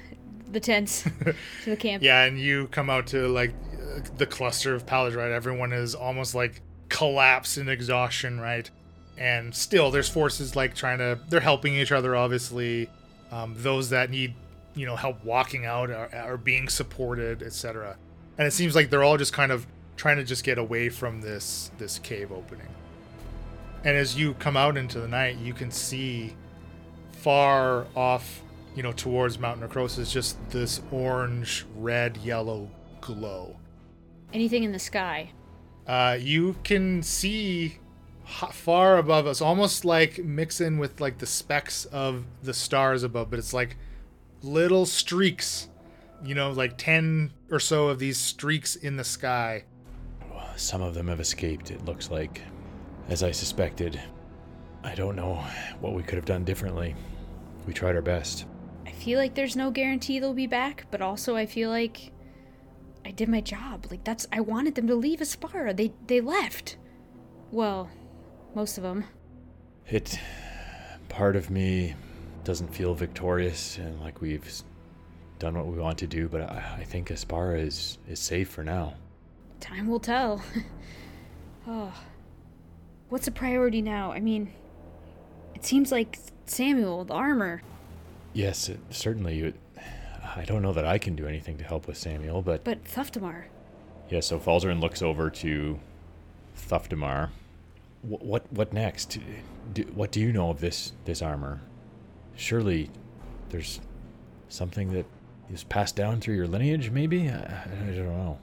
the 0.51 0.59
tents, 0.59 1.01
to 1.63 1.69
the 1.71 1.76
camp. 1.76 2.03
Yeah, 2.03 2.26
and 2.26 2.39
you 2.39 2.67
come 2.67 2.91
out 2.91 3.07
to 3.07 3.28
like 3.28 3.55
uh, 3.74 4.01
the 4.17 4.28
cluster 4.28 4.76
of 4.76 4.86
pallets, 4.86 5.15
right? 5.15 5.32
Everyone 5.32 5.74
is 5.74 5.95
almost 5.95 6.36
like 6.36 6.61
collapsed 6.89 7.57
in 7.57 7.69
exhaustion, 7.69 8.39
right? 8.39 8.69
And 9.17 9.55
still, 9.55 9.89
there's 9.89 10.07
forces 10.09 10.55
like 10.55 10.76
trying 10.76 10.99
to, 10.99 11.17
they're 11.30 11.39
helping 11.39 11.74
each 11.74 11.91
other, 11.91 12.15
obviously. 12.15 12.88
Um, 13.32 13.55
those 13.57 13.89
that 13.89 14.11
need, 14.11 14.36
you 14.76 14.86
know, 14.86 14.95
help 14.95 15.24
walking 15.24 15.65
out 15.65 15.89
are, 15.89 16.09
are 16.13 16.38
being 16.38 16.69
supported, 16.69 17.43
etc. 17.43 17.97
And 18.38 18.47
it 18.47 18.51
seems 18.51 18.76
like 18.76 18.89
they're 18.89 19.03
all 19.03 19.17
just 19.17 19.34
kind 19.34 19.51
of 19.51 19.67
trying 19.95 20.17
to 20.17 20.24
just 20.24 20.43
get 20.43 20.57
away 20.57 20.89
from 20.89 21.21
this 21.21 21.71
this 21.78 21.99
cave 21.99 22.32
opening. 22.32 22.67
And 23.84 23.97
as 23.97 24.17
you 24.17 24.34
come 24.36 24.55
out 24.55 24.78
into 24.78 24.99
the 24.99 25.07
night, 25.07 25.38
you 25.38 25.53
can 25.53 25.69
see 25.69 26.36
far 27.11 27.86
off, 27.95 28.41
you 28.76 28.84
know, 28.84 28.93
towards 28.93 29.38
Mount 29.38 29.59
Necrosis, 29.59 30.11
just 30.11 30.38
this 30.49 30.82
orange, 30.91 31.65
red, 31.76 32.17
yellow 32.17 32.69
glow. 33.01 33.57
Anything 34.32 34.63
in 34.63 34.71
the 34.71 34.80
sky? 34.80 35.32
Uh, 35.86 36.17
you 36.19 36.55
can 36.63 37.03
see 37.03 37.78
far 38.26 38.97
above 38.97 39.28
us, 39.28 39.41
almost 39.41 39.84
like 39.84 40.24
mixing 40.24 40.78
with 40.78 41.01
like 41.01 41.17
the 41.17 41.26
specks 41.26 41.86
of 41.86 42.26
the 42.41 42.53
stars 42.53 43.03
above, 43.03 43.30
but 43.30 43.38
it's 43.38 43.53
like 43.53 43.76
little 44.43 44.85
streaks, 44.85 45.69
you 46.23 46.35
know, 46.35 46.51
like 46.51 46.77
10 46.77 47.31
or 47.49 47.59
so 47.59 47.87
of 47.87 47.99
these 47.99 48.17
streaks 48.17 48.75
in 48.75 48.97
the 48.97 49.03
sky. 49.03 49.63
Some 50.55 50.81
of 50.81 50.93
them 50.93 51.07
have 51.07 51.19
escaped. 51.19 51.71
It 51.71 51.85
looks 51.85 52.11
like, 52.11 52.41
as 53.09 53.23
I 53.23 53.31
suspected. 53.31 53.99
I 54.83 54.95
don't 54.95 55.15
know 55.15 55.35
what 55.79 55.93
we 55.93 56.03
could 56.03 56.15
have 56.17 56.25
done 56.25 56.43
differently. 56.43 56.95
We 57.65 57.73
tried 57.73 57.95
our 57.95 58.01
best. 58.01 58.45
I 58.85 58.91
feel 58.91 59.17
like 59.17 59.33
there's 59.33 59.55
no 59.55 59.71
guarantee 59.71 60.19
they'll 60.19 60.33
be 60.33 60.47
back, 60.47 60.85
but 60.91 61.01
also 61.01 61.35
I 61.35 61.45
feel 61.45 61.69
like 61.69 62.11
I 63.05 63.11
did 63.11 63.29
my 63.29 63.41
job. 63.41 63.87
Like 63.89 64.03
that's 64.03 64.27
I 64.31 64.41
wanted 64.41 64.75
them 64.75 64.87
to 64.87 64.95
leave 64.95 65.19
Aspara. 65.19 65.75
They 65.75 65.93
they 66.07 66.19
left. 66.19 66.77
Well, 67.51 67.89
most 68.53 68.77
of 68.77 68.83
them. 68.83 69.05
It. 69.87 70.19
Part 71.09 71.35
of 71.35 71.49
me 71.49 71.95
doesn't 72.43 72.73
feel 72.73 72.93
victorious 72.93 73.77
and 73.77 73.99
like 74.01 74.21
we've 74.21 74.61
done 75.39 75.55
what 75.57 75.67
we 75.67 75.77
want 75.79 75.97
to 75.99 76.07
do, 76.07 76.27
but 76.27 76.41
I, 76.41 76.77
I 76.79 76.83
think 76.83 77.09
Aspara 77.09 77.59
is 77.59 77.97
is 78.07 78.19
safe 78.19 78.49
for 78.49 78.63
now. 78.63 78.93
Time 79.59 79.87
will 79.87 79.99
tell. 79.99 80.41
oh. 81.67 81.93
What's 83.09 83.27
a 83.27 83.31
priority 83.31 83.81
now? 83.81 84.11
I 84.11 84.19
mean, 84.19 84.51
it 85.53 85.63
seems 85.65 85.91
like 85.91 86.17
Samuel, 86.45 87.05
the 87.05 87.13
armor. 87.13 87.61
Yes, 88.33 88.69
it, 88.69 88.79
certainly. 88.89 89.35
You, 89.35 89.53
I 90.35 90.43
don't 90.45 90.61
know 90.63 90.73
that 90.73 90.85
I 90.85 90.97
can 90.97 91.15
do 91.15 91.27
anything 91.27 91.57
to 91.59 91.63
help 91.63 91.87
with 91.87 91.97
Samuel, 91.97 92.41
but 92.41 92.63
But 92.63 92.83
Thuftamar. 92.85 93.45
yeah. 94.09 94.19
So 94.19 94.39
Falzaren 94.39 94.81
looks 94.81 95.01
over 95.01 95.29
to 95.29 95.79
Thuftamar. 96.57 97.29
What 98.01 98.23
what, 98.25 98.51
what 98.51 98.73
next? 98.73 99.19
Do, 99.73 99.83
what 99.93 100.11
do 100.11 100.19
you 100.19 100.33
know 100.33 100.49
of 100.49 100.59
this 100.59 100.93
this 101.05 101.21
armor? 101.21 101.61
Surely, 102.36 102.89
there's 103.49 103.79
something 104.49 104.93
that 104.93 105.05
is 105.51 105.63
passed 105.63 105.95
down 105.95 106.19
through 106.19 106.36
your 106.36 106.47
lineage. 106.47 106.89
Maybe 106.89 107.29
I, 107.29 107.36
I 107.36 107.91
don't 107.91 108.17
know. 108.17 108.39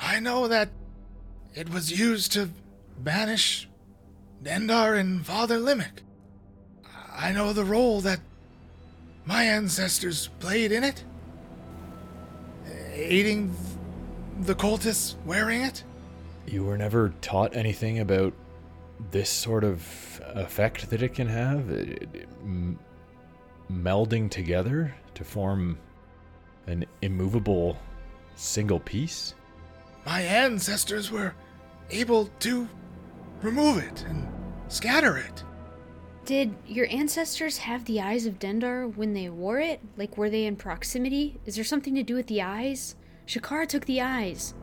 I 0.00 0.20
know 0.20 0.48
that 0.48 0.68
it 1.54 1.70
was 1.70 1.98
used 1.98 2.32
to 2.32 2.50
banish 2.98 3.68
Dendar 4.42 4.98
and 4.98 5.24
Father 5.26 5.58
Limerick. 5.58 6.02
I 7.12 7.32
know 7.32 7.52
the 7.52 7.64
role 7.64 8.00
that 8.02 8.20
my 9.24 9.44
ancestors 9.44 10.28
played 10.38 10.70
in 10.70 10.84
it, 10.84 11.04
aiding 12.92 13.54
the 14.40 14.54
cultists 14.54 15.16
wearing 15.26 15.62
it. 15.62 15.82
You 16.46 16.64
were 16.64 16.78
never 16.78 17.12
taught 17.20 17.56
anything 17.56 17.98
about 17.98 18.32
this 19.10 19.28
sort 19.28 19.64
of 19.64 20.20
effect 20.34 20.90
that 20.90 21.02
it 21.02 21.14
can 21.14 21.28
have, 21.28 21.70
it, 21.70 22.08
it, 22.14 22.28
melding 23.70 24.30
together 24.30 24.94
to 25.14 25.24
form 25.24 25.78
an 26.66 26.84
immovable 27.02 27.78
single 28.34 28.80
piece. 28.80 29.34
My 30.06 30.20
ancestors 30.20 31.10
were 31.10 31.34
able 31.90 32.26
to 32.40 32.68
remove 33.42 33.78
it 33.78 34.04
and 34.08 34.26
scatter 34.68 35.16
it. 35.16 35.42
Did 36.24 36.54
your 36.66 36.86
ancestors 36.90 37.58
have 37.58 37.84
the 37.86 38.00
eyes 38.02 38.26
of 38.26 38.38
Dendar 38.38 38.94
when 38.94 39.14
they 39.14 39.30
wore 39.30 39.60
it? 39.60 39.80
Like, 39.96 40.18
were 40.18 40.28
they 40.28 40.44
in 40.44 40.56
proximity? 40.56 41.40
Is 41.46 41.54
there 41.54 41.64
something 41.64 41.94
to 41.94 42.02
do 42.02 42.14
with 42.14 42.26
the 42.26 42.42
eyes? 42.42 42.96
Shakara 43.26 43.66
took 43.66 43.86
the 43.86 44.02
eyes. 44.02 44.54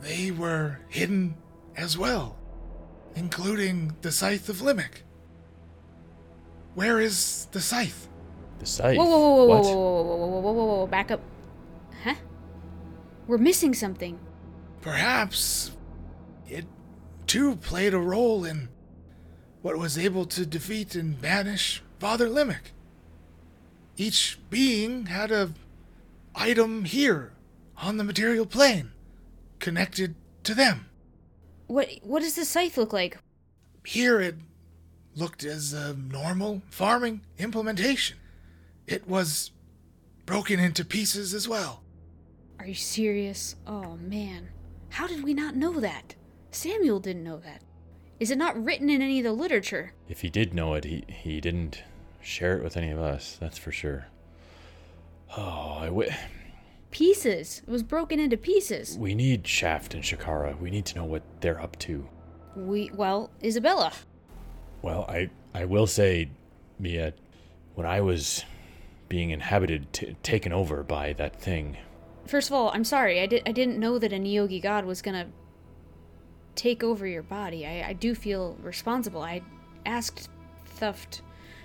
They 0.00 0.30
were 0.30 0.80
hidden 0.88 1.36
as 1.76 1.98
well, 1.98 2.38
including 3.14 3.94
the 4.00 4.12
scythe 4.12 4.48
of 4.48 4.62
Limerick. 4.62 5.02
Where 6.74 7.00
is 7.00 7.48
the 7.52 7.60
scythe? 7.60 8.08
The 8.58 8.66
scythe. 8.66 8.96
Whoa, 8.96 9.04
whoa, 9.04 9.18
whoa, 9.18 9.34
whoa, 9.34 9.46
what? 9.46 9.64
whoa, 9.64 9.74
whoa, 9.74 10.02
whoa, 10.02 10.16
whoa, 10.26 10.40
whoa, 10.40 10.52
whoa, 10.52 10.64
whoa, 10.64 10.86
back 10.86 11.10
up. 11.10 11.20
Huh? 12.04 12.14
We're 13.26 13.38
missing 13.38 13.74
something. 13.74 14.18
Perhaps 14.80 15.72
it 16.48 16.64
too 17.26 17.56
played 17.56 17.92
a 17.92 17.98
role 17.98 18.44
in 18.44 18.68
what 19.62 19.76
was 19.78 19.98
able 19.98 20.26
to 20.26 20.46
defeat 20.46 20.94
and 20.94 21.20
banish 21.20 21.82
Father 21.98 22.28
Limerick. 22.28 22.72
Each 23.96 24.38
being 24.50 25.06
had 25.06 25.32
a 25.32 25.52
item 26.34 26.84
here 26.84 27.32
on 27.78 27.96
the 27.96 28.04
material 28.04 28.46
plane 28.46 28.92
connected 29.58 30.14
to 30.44 30.54
them. 30.54 30.86
What 31.66 31.88
what 32.02 32.22
does 32.22 32.34
the 32.36 32.44
scythe 32.44 32.76
look 32.76 32.92
like? 32.92 33.18
Here 33.84 34.20
it 34.20 34.36
looked 35.16 35.44
as 35.44 35.72
a 35.72 35.94
normal 35.94 36.62
farming 36.70 37.22
implementation. 37.38 38.18
It 38.86 39.06
was 39.08 39.50
broken 40.26 40.60
into 40.60 40.84
pieces 40.84 41.34
as 41.34 41.48
well. 41.48 41.82
Are 42.58 42.66
you 42.66 42.74
serious? 42.74 43.56
Oh 43.66 43.96
man. 43.96 44.48
How 44.90 45.06
did 45.06 45.22
we 45.24 45.34
not 45.34 45.56
know 45.56 45.80
that? 45.80 46.14
Samuel 46.50 47.00
didn't 47.00 47.24
know 47.24 47.38
that. 47.38 47.62
Is 48.18 48.30
it 48.30 48.38
not 48.38 48.62
written 48.62 48.88
in 48.88 49.02
any 49.02 49.18
of 49.18 49.24
the 49.24 49.32
literature? 49.32 49.92
If 50.08 50.22
he 50.22 50.30
did 50.30 50.54
know 50.54 50.74
it, 50.74 50.84
he, 50.84 51.04
he 51.08 51.40
didn't 51.40 51.82
share 52.22 52.56
it 52.56 52.64
with 52.64 52.76
any 52.76 52.90
of 52.90 52.98
us, 52.98 53.36
that's 53.38 53.58
for 53.58 53.72
sure. 53.72 54.06
Oh, 55.36 55.78
I 55.80 55.86
w- 55.86 56.10
Pieces. 56.90 57.60
It 57.66 57.70
was 57.70 57.82
broken 57.82 58.18
into 58.18 58.38
pieces. 58.38 58.96
we 58.98 59.14
need 59.14 59.46
Shaft 59.46 59.92
and 59.92 60.02
Shakara. 60.02 60.58
We 60.58 60.70
need 60.70 60.86
to 60.86 60.96
know 60.96 61.04
what 61.04 61.22
they're 61.42 61.60
up 61.60 61.78
to. 61.80 62.08
We 62.56 62.90
well, 62.94 63.30
Isabella. 63.44 63.92
Well, 64.80 65.04
I, 65.08 65.28
I 65.52 65.66
will 65.66 65.86
say, 65.86 66.30
Mia, 66.78 67.12
when 67.74 67.86
I 67.86 68.00
was 68.00 68.44
being 69.08 69.30
inhabited, 69.30 69.92
t- 69.92 70.16
taken 70.22 70.52
over 70.52 70.82
by 70.82 71.12
that 71.14 71.40
thing, 71.40 71.76
First 72.26 72.48
of 72.50 72.54
all, 72.54 72.70
I'm 72.74 72.82
sorry. 72.82 73.20
I 73.20 73.26
did 73.26 73.42
I 73.46 73.52
didn't 73.52 73.78
know 73.78 74.00
that 74.00 74.12
a 74.12 74.16
Neogi 74.16 74.60
god 74.60 74.84
was 74.84 75.00
gonna 75.00 75.28
take 76.56 76.82
over 76.82 77.06
your 77.06 77.22
body. 77.22 77.64
I, 77.64 77.90
I 77.90 77.92
do 77.92 78.14
feel 78.16 78.56
responsible. 78.62 79.22
I 79.22 79.42
asked 79.84 80.28
Thuft, 80.80 81.20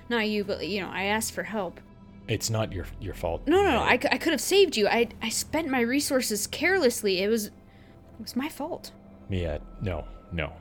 not 0.08 0.28
you, 0.30 0.44
but 0.44 0.68
you 0.68 0.82
know, 0.82 0.89
I 0.89 1.06
asked 1.06 1.32
for 1.34 1.42
help. 1.44 1.80
it's 2.28 2.52
not 2.52 2.72
your 2.72 2.86
your 3.00 3.16
fault. 3.16 3.42
No, 3.48 3.64
no. 3.64 3.80
I, 3.80 3.94
I 3.94 4.18
could 4.20 4.34
have 4.34 4.42
saved 4.42 4.78
you. 4.78 4.88
I 4.88 5.08
I 5.22 5.30
spent 5.30 5.68
my 5.68 5.82
resources 5.82 6.46
carelessly. 6.46 7.24
It 7.24 7.28
was 7.28 7.48
it 7.48 7.52
was 8.20 8.36
my 8.36 8.48
fault. 8.50 8.92
Mia, 9.30 9.62
no, 9.82 10.06
no. 10.32 10.54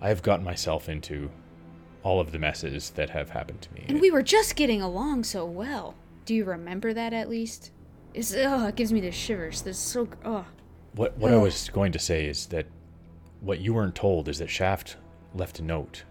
I 0.00 0.08
have 0.08 0.22
gotten 0.22 0.44
myself 0.44 0.88
into 0.88 1.30
all 2.02 2.20
of 2.20 2.32
the 2.32 2.38
messes 2.38 2.90
that 2.90 3.10
have 3.10 3.30
happened 3.30 3.62
to 3.62 3.72
me. 3.74 3.84
And 3.88 4.00
we 4.00 4.10
were 4.10 4.22
just 4.22 4.56
getting 4.56 4.82
along 4.82 5.24
so 5.24 5.44
well. 5.44 5.94
Do 6.24 6.34
you 6.34 6.44
remember 6.44 6.92
that 6.92 7.12
at 7.12 7.28
least? 7.28 7.70
It's, 8.14 8.34
oh, 8.34 8.66
it 8.66 8.76
gives 8.76 8.92
me 8.92 9.00
the 9.00 9.10
shivers. 9.10 9.62
This 9.62 9.76
is 9.76 9.82
so. 9.82 10.08
Oh. 10.24 10.44
What 10.94 11.16
what 11.18 11.32
I 11.32 11.36
was 11.36 11.68
going 11.68 11.92
to 11.92 11.98
say 11.98 12.26
is 12.26 12.46
that 12.46 12.66
what 13.40 13.60
you 13.60 13.74
weren't 13.74 13.94
told 13.94 14.28
is 14.28 14.38
that 14.38 14.50
Shaft 14.50 14.96
left 15.34 15.58
a 15.58 15.62
note 15.62 16.04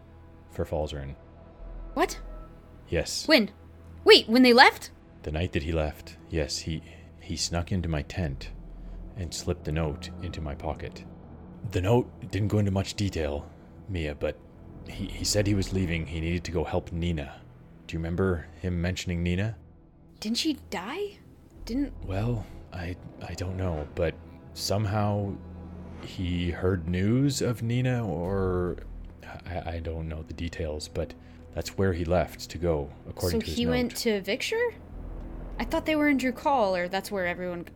for 0.52 0.66
Falzaren. 0.66 1.16
What? 1.94 2.20
Yes. 2.90 3.28
When? 3.28 3.52
Wait, 4.04 4.30
when 4.30 4.44
they 4.44 4.54
left? 4.54 4.92
The 5.24 5.32
night 5.32 5.52
that 5.54 5.64
he 5.64 5.72
left, 5.72 6.18
yes, 6.30 6.60
he 6.60 6.82
he 7.20 7.36
snuck 7.36 7.72
into 7.72 7.90
my 7.90 8.04
tent 8.04 8.52
and 9.18 9.34
slipped 9.34 9.66
the 9.66 9.72
note 9.72 10.10
into 10.22 10.40
my 10.40 10.56
pocket. 10.56 11.04
The 11.72 11.82
note 11.82 12.32
didn't 12.32 12.48
go 12.48 12.60
into 12.60 12.72
much 12.72 12.94
detail, 12.94 13.50
Mia, 13.90 14.16
but 14.16 14.38
he, 14.90 15.06
he 15.06 15.26
said 15.26 15.48
he 15.48 15.54
was 15.54 15.74
leaving. 15.74 16.06
He 16.06 16.20
needed 16.20 16.44
to 16.46 16.52
go 16.52 16.64
help 16.64 16.92
Nina. 16.92 17.42
Do 17.88 17.94
you 17.94 18.00
remember 18.00 18.48
him 18.62 18.82
mentioning 18.82 19.24
Nina? 19.24 19.56
Didn't 20.20 20.38
she 20.38 20.58
die? 20.70 21.20
Didn't. 21.66 21.94
Well, 22.06 22.46
I 22.74 22.96
I 23.28 23.34
don't 23.34 23.58
know, 23.58 23.88
but 23.96 24.16
somehow 24.54 25.34
he 26.02 26.52
heard 26.52 26.88
news 26.88 27.42
of 27.42 27.62
Nina, 27.64 28.06
or 28.08 28.78
I, 29.46 29.76
I 29.76 29.80
don't 29.80 30.08
know 30.08 30.24
the 30.24 30.34
details, 30.34 30.88
but 30.88 31.14
that's 31.54 31.78
where 31.78 31.94
he 31.94 32.06
left 32.06 32.50
to 32.50 32.58
go, 32.58 32.90
according 33.10 33.42
so 33.42 33.46
to 33.46 33.46
his 33.48 33.56
he 33.58 33.66
note. 33.66 33.72
went 33.72 33.96
to 33.98 34.22
Victor? 34.22 34.74
I 35.60 35.64
thought 35.64 35.86
they 35.86 35.96
were 35.96 36.08
in 36.08 36.18
Drukal, 36.18 36.78
or 36.78 36.88
that's 36.88 37.12
where 37.12 37.26
everyone 37.26 37.68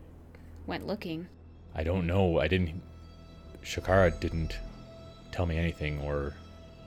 went 0.66 0.86
looking. 0.86 1.26
I 1.74 1.82
don't 1.84 2.06
know. 2.06 2.38
I 2.38 2.48
didn't. 2.48 2.80
Shakara 3.64 4.18
didn't 4.20 4.56
tell 5.30 5.46
me 5.46 5.56
anything 5.56 6.00
or 6.00 6.34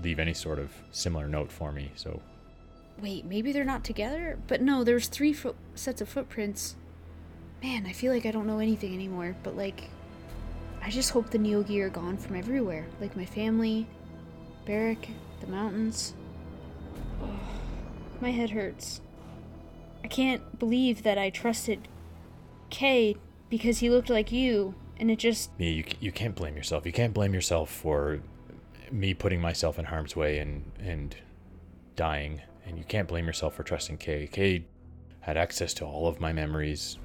leave 0.02 0.20
any 0.20 0.34
sort 0.34 0.60
of 0.60 0.72
similar 0.92 1.28
note 1.28 1.52
for 1.52 1.72
me. 1.72 1.92
So 1.96 2.22
Wait, 3.02 3.26
maybe 3.26 3.52
they're 3.52 3.64
not 3.64 3.84
together? 3.84 4.40
But 4.48 4.62
no, 4.62 4.84
there's 4.84 5.08
three 5.08 5.34
foot 5.34 5.56
sets 5.76 6.02
of 6.02 6.10
footprints. 6.10 6.76
Man, 7.62 7.86
I 7.86 7.92
feel 7.94 8.14
like 8.14 8.26
I 8.26 8.32
don't 8.32 8.48
know 8.48 8.60
anything 8.60 8.94
anymore, 8.94 9.36
but 9.44 9.56
like. 9.56 9.90
I 10.82 10.90
just 10.92 11.10
hope 11.10 11.32
the 11.32 11.40
Neogi 11.40 11.82
are 11.82 11.90
gone 11.90 12.16
from 12.16 12.36
everywhere. 12.36 12.86
Like 13.02 13.18
my 13.18 13.26
family, 13.26 13.88
Barrack, 14.66 15.10
the 15.42 15.48
mountains. 15.48 16.14
Oh, 17.24 17.40
my 18.22 18.30
head 18.30 18.52
hurts. 18.52 19.02
I 20.04 20.08
can't 20.08 20.60
believe 20.60 21.02
that 21.02 21.18
I 21.18 21.32
trusted 21.32 21.88
Kay 22.70 23.16
because 23.50 23.80
he 23.80 23.90
looked 23.90 24.12
like 24.12 24.32
you, 24.32 24.76
and 24.98 25.10
it 25.10 25.18
just. 25.18 25.58
me, 25.58 25.72
you 25.72 25.84
you 26.00 26.12
can't 26.12 26.36
blame 26.36 26.56
yourself. 26.56 26.86
You 26.86 26.92
can't 26.92 27.14
blame 27.14 27.34
yourself 27.34 27.72
for 27.72 28.20
me 28.92 29.14
putting 29.14 29.42
myself 29.42 29.80
in 29.80 29.86
harm's 29.86 30.16
way 30.16 30.40
and 30.40 30.72
and 30.80 31.16
dying, 31.96 32.42
and 32.66 32.78
you 32.78 32.84
can't 32.84 33.08
blame 33.08 33.26
yourself 33.26 33.56
for 33.56 33.64
trusting 33.64 33.98
Kay. 33.98 34.28
Kay 34.28 34.66
had 35.22 35.38
access 35.38 35.74
to 35.76 35.86
all 35.86 36.08
of 36.08 36.20
my 36.20 36.32
memories, 36.32 36.98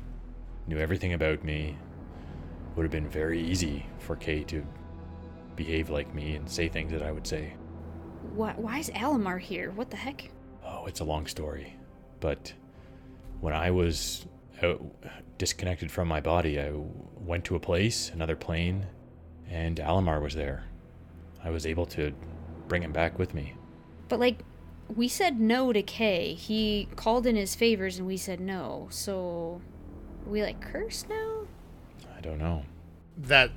knew 0.66 0.78
everything 0.78 1.12
about 1.12 1.45
me. 1.45 1.76
Would 2.76 2.85
have 2.85 2.93
been 2.93 3.09
very 3.09 3.41
easy 3.43 3.87
for 3.99 4.16
Kay 4.16 4.45
to 4.45 4.64
behave 5.57 5.91
like 5.91 6.14
me 6.14 6.37
and 6.37 6.49
say 6.49 6.68
things 6.68 6.93
that 6.93 7.03
I 7.03 7.12
would 7.12 7.26
say. 7.26 7.55
Why, 8.35 8.55
why 8.57 8.78
is 8.78 8.91
Alamar 8.91 9.41
here? 9.41 9.70
What 9.72 9.91
the 9.91 9.97
heck? 9.97 10.31
Oh, 10.64 10.87
it's 10.87 11.01
a 11.01 11.05
long 11.05 11.26
story. 11.26 11.74
But 12.20 12.53
when 13.41 13.55
I 13.55 13.70
was 13.70 14.26
out, 14.62 14.83
disconnected 15.39 15.91
from 15.91 16.07
my 16.07 16.20
body, 16.20 16.61
I 16.61 16.72
went 17.16 17.45
to 17.47 17.57
a 17.57 17.61
place, 17.61 18.11
another 18.11 18.37
plane, 18.37 18.87
and 19.49 19.78
Alamar 19.78 20.22
was 20.22 20.35
there. 20.35 20.64
I 21.45 21.51
was 21.51 21.66
able 21.66 21.86
to 21.86 22.12
bring 22.68 22.82
him 22.82 22.93
back 22.93 23.18
with 23.18 23.34
me. 23.34 23.55
But 24.09 24.20
like, 24.20 24.45
we 24.95 25.09
said 25.09 25.41
no 25.41 25.72
to 25.72 25.82
Kay. 25.82 26.34
He 26.34 26.88
called 26.97 27.26
in 27.26 27.36
his 27.36 27.55
favors 27.55 27.99
and 27.99 28.07
we 28.07 28.16
said 28.16 28.41
no. 28.41 28.88
So, 28.91 29.61
we 30.26 30.43
like 30.43 30.61
cursed 30.61 31.09
now? 31.09 31.47
I 32.16 32.20
don't 32.20 32.38
know. 32.38 32.64
that 33.16 33.51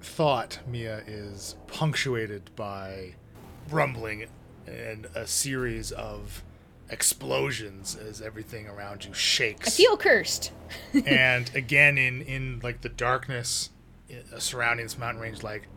thought, 0.00 0.60
Mia, 0.66 1.02
is 1.06 1.56
punctuated 1.66 2.50
by 2.54 3.14
rumbling 3.70 4.26
and 4.66 5.06
a 5.14 5.26
series 5.26 5.90
of 5.92 6.42
explosions 6.90 7.96
as 7.96 8.20
everything 8.22 8.66
around 8.66 9.04
you 9.04 9.12
shakes. 9.14 9.68
I 9.68 9.70
feel 9.70 9.96
cursed. 9.96 10.52
and 11.06 11.50
again, 11.54 11.98
in 11.98 12.22
in 12.22 12.60
like 12.62 12.82
the 12.82 12.88
darkness 12.88 13.70
uh, 14.10 14.38
surrounding 14.38 14.86
this 14.86 14.98
mountain 14.98 15.22
range, 15.22 15.42
like 15.42 15.68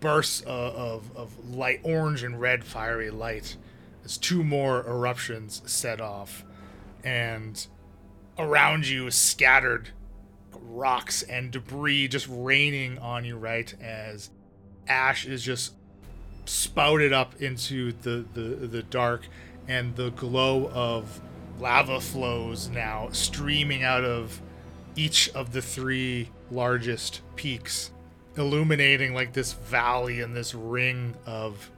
bursts 0.00 0.40
of, 0.42 0.74
of, 0.74 1.16
of 1.16 1.54
light, 1.54 1.80
orange 1.82 2.22
and 2.22 2.40
red 2.40 2.64
fiery 2.64 3.10
light, 3.10 3.56
as 4.04 4.16
two 4.16 4.44
more 4.44 4.86
eruptions 4.86 5.62
set 5.66 6.00
off, 6.00 6.44
and 7.04 7.66
around 8.38 8.86
you 8.86 9.10
scattered 9.10 9.90
rocks 10.52 11.22
and 11.22 11.50
debris 11.50 12.08
just 12.08 12.26
raining 12.28 12.98
on 12.98 13.24
you 13.24 13.36
right 13.36 13.74
as 13.80 14.30
ash 14.88 15.26
is 15.26 15.42
just 15.42 15.72
spouted 16.44 17.12
up 17.12 17.40
into 17.40 17.92
the, 18.02 18.24
the, 18.34 18.40
the 18.66 18.82
dark. 18.82 19.26
And 19.68 19.96
the 19.96 20.10
glow 20.10 20.70
of 20.72 21.20
lava 21.58 22.00
flows 22.00 22.68
now 22.68 23.08
streaming 23.10 23.82
out 23.82 24.04
of 24.04 24.40
each 24.94 25.28
of 25.30 25.52
the 25.52 25.62
three 25.62 26.30
largest 26.50 27.22
peaks 27.34 27.90
illuminating 28.36 29.14
like 29.14 29.32
this 29.32 29.52
valley 29.52 30.20
and 30.20 30.34
this 30.36 30.54
ring 30.54 31.14
of 31.26 31.70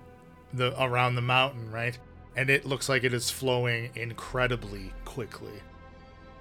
the 0.52 0.80
around 0.82 1.14
the 1.14 1.22
mountain, 1.22 1.70
right? 1.70 1.98
And 2.36 2.50
it 2.50 2.64
looks 2.64 2.88
like 2.88 3.04
it 3.04 3.12
is 3.12 3.30
flowing 3.30 3.90
incredibly 3.94 4.92
quickly. 5.04 5.52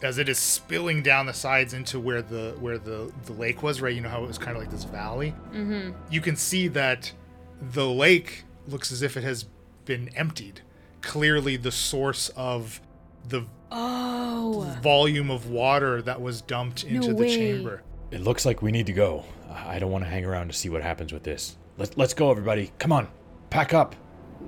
As 0.04 0.20
it 0.20 0.30
is 0.30 0.38
spilling 0.38 1.02
down 1.02 1.26
the 1.26 1.34
sides 1.34 1.74
into 1.74 2.00
where 2.00 2.22
the 2.22 2.56
where 2.60 2.78
the, 2.78 3.12
the 3.26 3.34
lake 3.34 3.64
was, 3.64 3.82
right? 3.82 3.96
You 3.96 4.02
know 4.02 4.10
how 4.10 4.24
it 4.24 4.28
was 4.28 4.38
kind 4.38 4.56
of 4.56 4.62
like 4.62 4.72
this 4.72 4.84
valley? 4.84 5.34
Mm-hmm. 5.52 5.92
You 6.12 6.22
can 6.22 6.36
see 6.36 6.68
that 6.70 7.12
the 7.60 7.88
lake 7.88 8.44
looks 8.68 8.92
as 8.92 9.02
if 9.02 9.18
it 9.18 9.24
has 9.24 9.46
been 9.86 10.10
emptied. 10.16 10.62
Clearly 11.02 11.58
the 11.58 11.72
source 11.72 12.30
of 12.36 12.80
the 13.28 13.46
Oh. 13.70 14.78
volume 14.82 15.30
of 15.30 15.50
water 15.50 16.02
that 16.04 16.22
was 16.22 16.42
dumped 16.42 16.84
into 16.86 17.10
the 17.10 17.16
way. 17.16 17.36
chamber. 17.36 17.82
It 18.12 18.22
looks 18.22 18.46
like 18.46 18.62
we 18.62 18.72
need 18.72 18.86
to 18.86 18.94
go. 18.94 19.26
I 19.50 19.80
don't 19.80 19.92
want 19.92 20.04
to 20.04 20.10
hang 20.10 20.26
around 20.26 20.48
to 20.48 20.54
see 20.54 20.70
what 20.70 20.82
happens 20.82 21.14
with 21.14 21.24
this. 21.24 21.58
Let's 21.78 21.96
let's 21.98 22.14
go, 22.14 22.32
everybody. 22.32 22.72
Come 22.80 22.92
on, 22.92 23.08
pack 23.50 23.74
up. 23.74 23.96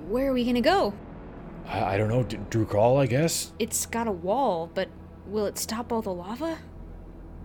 Where 0.08 0.30
are 0.30 0.32
we 0.32 0.44
gonna 0.44 0.60
go? 0.60 0.94
I, 1.66 1.94
I 1.94 1.98
don't 1.98 2.08
know. 2.08 2.22
D- 2.22 2.38
Drukal, 2.50 2.98
I 3.00 3.06
guess. 3.06 3.52
It's 3.58 3.86
got 3.86 4.06
a 4.06 4.12
wall, 4.12 4.70
but 4.74 4.88
will 5.26 5.46
it 5.46 5.58
stop 5.58 5.92
all 5.92 6.02
the 6.02 6.12
lava? 6.12 6.58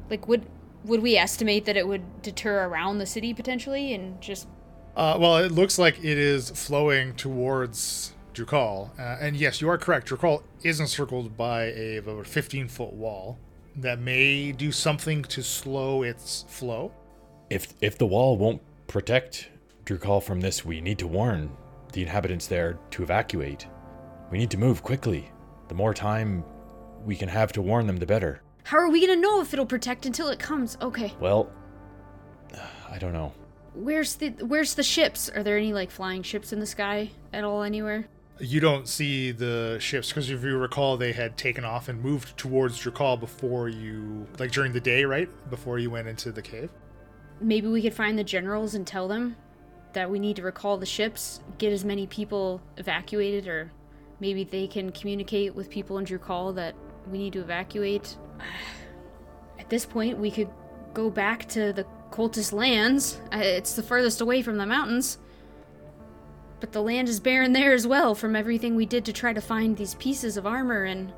Like, 0.10 0.28
would 0.28 0.46
would 0.86 1.02
we 1.02 1.16
estimate 1.18 1.66
that 1.66 1.78
it 1.78 1.88
would 1.88 2.22
deter 2.22 2.66
around 2.66 2.98
the 3.00 3.06
city 3.06 3.34
potentially, 3.34 3.94
and 3.94 4.20
just 4.22 4.48
Uh, 4.96 5.18
well, 5.20 5.38
it 5.38 5.52
looks 5.52 5.78
like 5.78 5.98
it 6.00 6.18
is 6.18 6.50
flowing 6.52 7.14
towards 7.16 8.14
Drukal. 8.34 8.90
Uh, 9.00 9.18
and 9.20 9.36
yes, 9.36 9.62
you 9.62 9.70
are 9.70 9.78
correct. 9.78 10.08
Drukal 10.10 10.44
is 10.64 10.80
encircled 10.80 11.38
by 11.38 11.66
a 11.66 11.98
a 11.98 12.24
15 12.24 12.68
foot 12.68 12.94
wall 12.94 13.40
that 13.76 14.00
may 14.00 14.52
do 14.52 14.72
something 14.72 15.22
to 15.24 15.44
slow 15.44 16.02
its 16.04 16.46
flow. 16.48 16.92
If 17.50 17.74
if 17.82 17.98
the 17.98 18.06
wall 18.06 18.38
won't 18.38 18.62
protect 18.88 19.50
Drukal 19.86 20.22
from 20.24 20.42
this, 20.42 20.66
we 20.66 20.82
need 20.82 20.98
to 21.00 21.08
warn 21.08 21.52
the 21.94 22.02
inhabitants 22.02 22.48
there 22.48 22.80
to 22.92 23.04
evacuate. 23.04 23.68
We 24.32 24.38
need 24.38 24.52
to 24.52 24.58
move 24.58 24.82
quickly. 24.84 25.32
The 25.68 25.76
more 25.76 25.94
time 25.94 26.44
we 27.04 27.16
can 27.16 27.30
have 27.30 27.52
to 27.54 27.62
warn 27.62 27.88
them, 27.88 27.98
the 27.98 28.06
better. 28.06 28.42
how 28.64 28.78
are 28.78 28.90
we 28.90 29.00
gonna 29.06 29.20
know 29.22 29.42
if 29.42 29.54
it'll 29.54 29.66
protect 29.66 30.06
until 30.08 30.30
it 30.30 30.40
comes? 30.40 30.78
Okay, 30.82 31.14
Well, 31.20 31.52
I 32.90 32.98
don't 32.98 33.14
know. 33.14 33.32
where's 33.74 34.16
the 34.16 34.30
where's 34.42 34.74
the 34.76 34.84
ships? 34.84 35.30
Are 35.30 35.44
there 35.44 35.58
any 35.58 35.72
like 35.74 35.92
flying 35.92 36.24
ships 36.24 36.52
in 36.54 36.60
the 36.60 36.66
sky 36.66 37.12
at 37.32 37.44
all 37.44 37.62
anywhere? 37.62 38.06
You 38.40 38.60
don't 38.60 38.88
see 38.88 39.32
the 39.32 39.78
ships 39.80 40.10
because 40.10 40.30
if 40.30 40.44
you 40.44 40.58
recall, 40.58 40.98
they 40.98 41.14
had 41.14 41.38
taken 41.38 41.64
off 41.64 41.88
and 41.88 42.02
moved 42.02 42.36
towards 42.38 42.82
Drukal 42.82 43.18
before 43.20 43.70
you, 43.70 44.28
like 44.40 44.52
during 44.52 44.74
the 44.74 44.82
day, 44.82 45.06
right? 45.06 45.30
Before 45.50 45.80
you 45.80 45.90
went 45.90 46.08
into 46.10 46.32
the 46.34 46.42
cave. 46.42 46.70
Maybe 47.42 47.68
we 47.68 47.82
could 47.82 47.94
find 47.94 48.18
the 48.18 48.24
generals 48.24 48.76
and 48.76 48.86
tell 48.88 49.08
them 49.08 49.36
that 49.94 50.10
we 50.10 50.20
need 50.20 50.36
to 50.38 50.42
recall 50.42 50.78
the 50.78 50.86
ships, 50.86 51.42
get 51.58 51.72
as 51.72 51.86
many 51.86 52.08
people 52.08 52.62
evacuated, 52.78 53.48
or 53.48 53.72
maybe 54.20 54.44
they 54.44 54.68
can 54.68 54.92
communicate 54.92 55.56
with 55.56 55.70
people 55.70 55.98
in 55.98 56.06
Drukal 56.06 56.56
that 56.56 56.76
we 57.10 57.18
need 57.18 57.34
to 57.34 57.42
evacuate. 57.42 58.18
At 59.60 59.70
this 59.70 59.86
point, 59.86 60.18
we 60.18 60.32
could 60.32 60.50
go 60.94 61.10
back 61.10 61.48
to 61.50 61.74
the 61.74 61.86
cultist 62.12 62.54
lands. 62.54 63.20
Uh, 63.34 63.38
It's 63.40 63.74
the 63.74 63.84
furthest 63.84 64.22
away 64.22 64.42
from 64.42 64.58
the 64.58 64.66
mountains. 64.66 65.18
But 66.60 66.72
the 66.72 66.82
land 66.82 67.10
is 67.10 67.20
barren 67.20 67.52
there 67.54 67.74
as 67.74 67.86
well 67.86 68.16
from 68.16 68.36
everything 68.36 68.76
we 68.76 68.86
did 68.86 69.06
to 69.06 69.14
try 69.14 69.34
to 69.34 69.42
find 69.42 69.76
these 69.76 69.96
pieces 69.96 70.38
of 70.38 70.46
armor 70.48 70.86
and 70.86 71.14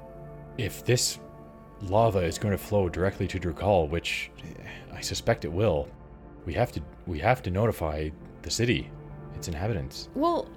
If 0.57 0.83
this 0.83 1.19
lava 1.81 2.19
is 2.19 2.39
going 2.39 2.53
to 2.53 2.57
flow 2.57 2.89
directly 2.89 3.27
to 3.27 3.39
Drukal, 3.39 3.87
which 3.89 4.31
I 4.91 5.01
suspect 5.01 5.45
it 5.45 5.51
will, 5.51 5.87
we 6.47 6.53
have 6.53 6.71
to 6.71 6.81
we 7.05 7.19
have 7.19 7.43
to 7.43 7.51
notify 7.51 8.09
the 8.41 8.49
city, 8.49 8.89
its 9.35 9.49
inhabitants. 9.49 10.07
well, 10.15 10.47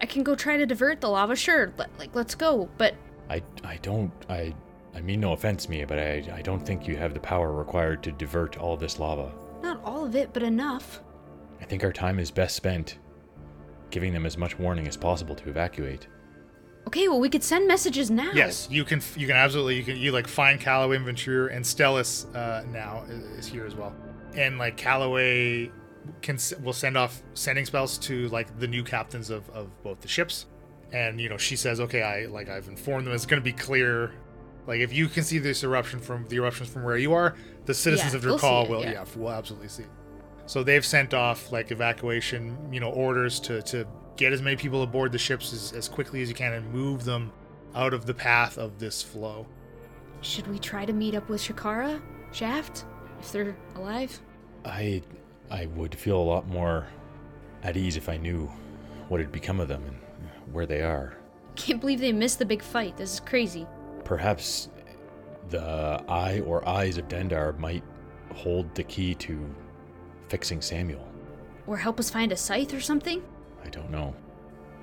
I 0.00 0.06
can 0.06 0.22
go 0.22 0.34
try 0.36 0.56
to 0.56 0.64
divert 0.64 1.00
the 1.00 1.08
lava. 1.08 1.34
Sure, 1.34 1.72
let, 1.76 1.90
like 1.98 2.14
let's 2.14 2.36
go. 2.36 2.68
But 2.78 2.94
I 3.28 3.42
I 3.64 3.76
don't 3.82 4.12
I 4.28 4.54
I 4.94 5.00
mean 5.00 5.20
no 5.20 5.32
offense, 5.32 5.68
Mia, 5.68 5.86
but 5.86 5.98
I 5.98 6.24
I 6.32 6.40
don't 6.42 6.64
think 6.64 6.86
you 6.86 6.96
have 6.96 7.14
the 7.14 7.20
power 7.20 7.52
required 7.52 8.02
to 8.04 8.12
divert 8.12 8.58
all 8.58 8.76
this 8.76 8.98
lava. 9.00 9.32
not 9.60 9.82
all 9.84 10.04
of 10.04 10.14
it, 10.14 10.32
but 10.32 10.42
enough. 10.44 11.02
I 11.60 11.64
think 11.64 11.82
our 11.84 11.92
time 11.92 12.18
is 12.20 12.30
best 12.30 12.54
spent 12.56 12.98
giving 13.90 14.12
them 14.12 14.24
as 14.24 14.38
much 14.38 14.56
warning 14.56 14.86
as 14.86 14.96
possible 14.96 15.34
to 15.34 15.48
evacuate. 15.48 16.06
Okay, 16.86 17.08
well 17.08 17.18
we 17.18 17.28
could 17.28 17.42
send 17.42 17.66
messages 17.66 18.08
now. 18.08 18.30
Yes, 18.32 18.68
you 18.70 18.84
can. 18.84 19.02
You 19.16 19.26
can 19.26 19.36
absolutely. 19.36 19.76
You 19.78 19.82
can. 19.84 19.96
You 19.96 20.12
like 20.12 20.28
find 20.28 20.60
Calloway 20.60 20.96
and 20.96 21.04
Ventura 21.04 21.52
and 21.52 21.64
Stellis 21.64 22.32
uh, 22.36 22.64
now 22.70 23.02
is, 23.08 23.24
is 23.40 23.46
here 23.48 23.66
as 23.66 23.74
well, 23.74 23.92
and 24.34 24.58
like 24.58 24.76
Calloway 24.76 25.70
can 26.22 26.38
will 26.62 26.72
send 26.72 26.96
off 26.96 27.22
sending 27.34 27.64
spells 27.66 27.98
to 27.98 28.28
like 28.28 28.58
the 28.58 28.66
new 28.66 28.82
captains 28.82 29.30
of, 29.30 29.48
of 29.50 29.82
both 29.82 30.00
the 30.00 30.08
ships, 30.08 30.46
and 30.92 31.20
you 31.20 31.28
know 31.28 31.36
she 31.36 31.56
says, 31.56 31.80
okay, 31.80 32.02
I 32.02 32.26
like 32.26 32.48
I've 32.48 32.68
informed 32.68 33.06
them. 33.06 33.14
It's 33.14 33.26
going 33.26 33.40
to 33.40 33.44
be 33.44 33.52
clear. 33.52 34.12
Like 34.66 34.80
if 34.80 34.92
you 34.92 35.08
can 35.08 35.24
see 35.24 35.38
this 35.38 35.64
eruption 35.64 36.00
from 36.00 36.26
the 36.28 36.36
eruptions 36.36 36.70
from 36.70 36.84
where 36.84 36.96
you 36.96 37.12
are, 37.12 37.34
the 37.64 37.74
citizens 37.74 38.12
Yeah, 38.12 38.16
of 38.18 38.22
they'll 38.22 38.38
see 38.38 38.46
Drukal 38.46 38.64
it, 38.64 38.70
will 38.70 38.82
yeah. 38.82 38.92
yeah 38.92 39.04
will 39.16 39.30
absolutely 39.30 39.68
see. 39.68 39.84
So 40.46 40.62
they've 40.62 40.84
sent 40.84 41.14
off 41.14 41.52
like 41.52 41.70
evacuation, 41.70 42.56
you 42.72 42.80
know, 42.80 42.90
orders 42.90 43.40
to 43.40 43.62
to 43.62 43.86
get 44.16 44.32
as 44.32 44.42
many 44.42 44.56
people 44.56 44.82
aboard 44.82 45.12
the 45.12 45.18
ships 45.18 45.52
as, 45.52 45.72
as 45.72 45.88
quickly 45.88 46.22
as 46.22 46.28
you 46.28 46.34
can 46.34 46.52
and 46.52 46.70
move 46.72 47.04
them 47.04 47.32
out 47.74 47.94
of 47.94 48.04
the 48.04 48.14
path 48.14 48.58
of 48.58 48.78
this 48.78 49.02
flow. 49.02 49.46
Should 50.22 50.46
we 50.48 50.58
try 50.58 50.84
to 50.84 50.92
meet 50.92 51.14
up 51.14 51.28
with 51.28 51.40
Shakara, 51.40 52.02
Shaft, 52.32 52.84
if 53.20 53.32
they're 53.32 53.56
alive? 53.76 54.20
I 54.64 55.02
I 55.50 55.66
would 55.66 55.94
feel 55.94 56.16
a 56.16 56.22
lot 56.22 56.48
more 56.48 56.86
at 57.62 57.76
ease 57.76 57.96
if 57.96 58.08
I 58.08 58.16
knew 58.16 58.50
what 59.08 59.20
had 59.20 59.32
become 59.32 59.60
of 59.60 59.68
them 59.68 59.82
and 59.84 60.54
where 60.54 60.66
they 60.66 60.82
are. 60.82 61.16
Can't 61.56 61.80
believe 61.80 62.00
they 62.00 62.12
missed 62.12 62.38
the 62.38 62.46
big 62.46 62.62
fight. 62.62 62.96
This 62.96 63.14
is 63.14 63.20
crazy. 63.20 63.66
Perhaps 64.04 64.68
the 65.48 66.02
eye 66.08 66.40
or 66.46 66.66
eyes 66.68 66.96
of 66.96 67.08
Dendar 67.08 67.58
might 67.58 67.82
hold 68.34 68.72
the 68.74 68.84
key 68.84 69.14
to 69.16 69.54
fixing 70.28 70.62
Samuel. 70.62 71.06
Or 71.66 71.76
help 71.76 71.98
us 71.98 72.08
find 72.08 72.32
a 72.32 72.36
scythe 72.36 72.72
or 72.72 72.80
something? 72.80 73.22
I 73.64 73.68
don't 73.68 73.90
know. 73.90 74.14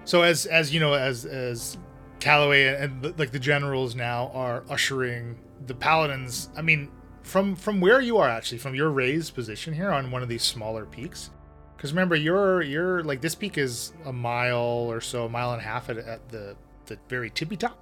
So 0.06 0.22
as 0.22 0.46
as 0.46 0.74
you 0.74 0.80
know, 0.80 0.94
as 0.94 1.26
as 1.26 1.78
Calloway 2.20 2.66
and 2.66 3.02
the, 3.02 3.14
like 3.18 3.32
the 3.32 3.40
generals 3.40 3.96
now 3.96 4.32
are 4.34 4.64
ushering 4.70 5.38
the 5.66 5.74
paladins. 5.74 6.50
I 6.56 6.62
mean, 6.62 6.92
from 7.28 7.56
from 7.56 7.82
where 7.82 8.02
you 8.02 8.18
are 8.18 8.30
actually, 8.30 8.58
from 8.58 8.74
your 8.74 8.90
raised 8.90 9.36
position 9.36 9.74
here 9.74 9.92
on 9.92 10.12
one 10.12 10.24
of 10.24 10.30
these 10.30 10.44
smaller 10.44 10.86
peaks. 10.86 11.30
Because 11.76 11.92
remember, 11.92 12.16
you're 12.16 12.62
you're 12.62 13.04
like 13.04 13.22
this 13.22 13.36
peak 13.36 13.58
is 13.58 13.94
a 14.06 14.14
mile 14.14 14.58
or 14.90 15.02
so, 15.02 15.26
a 15.26 15.30
mile 15.30 15.54
and 15.54 15.62
a 15.62 15.66
half 15.66 15.90
at, 15.90 15.98
at 15.98 16.28
the 16.30 16.56
the 16.86 16.98
very 17.10 17.30
tippy 17.30 17.58
top. 17.58 17.78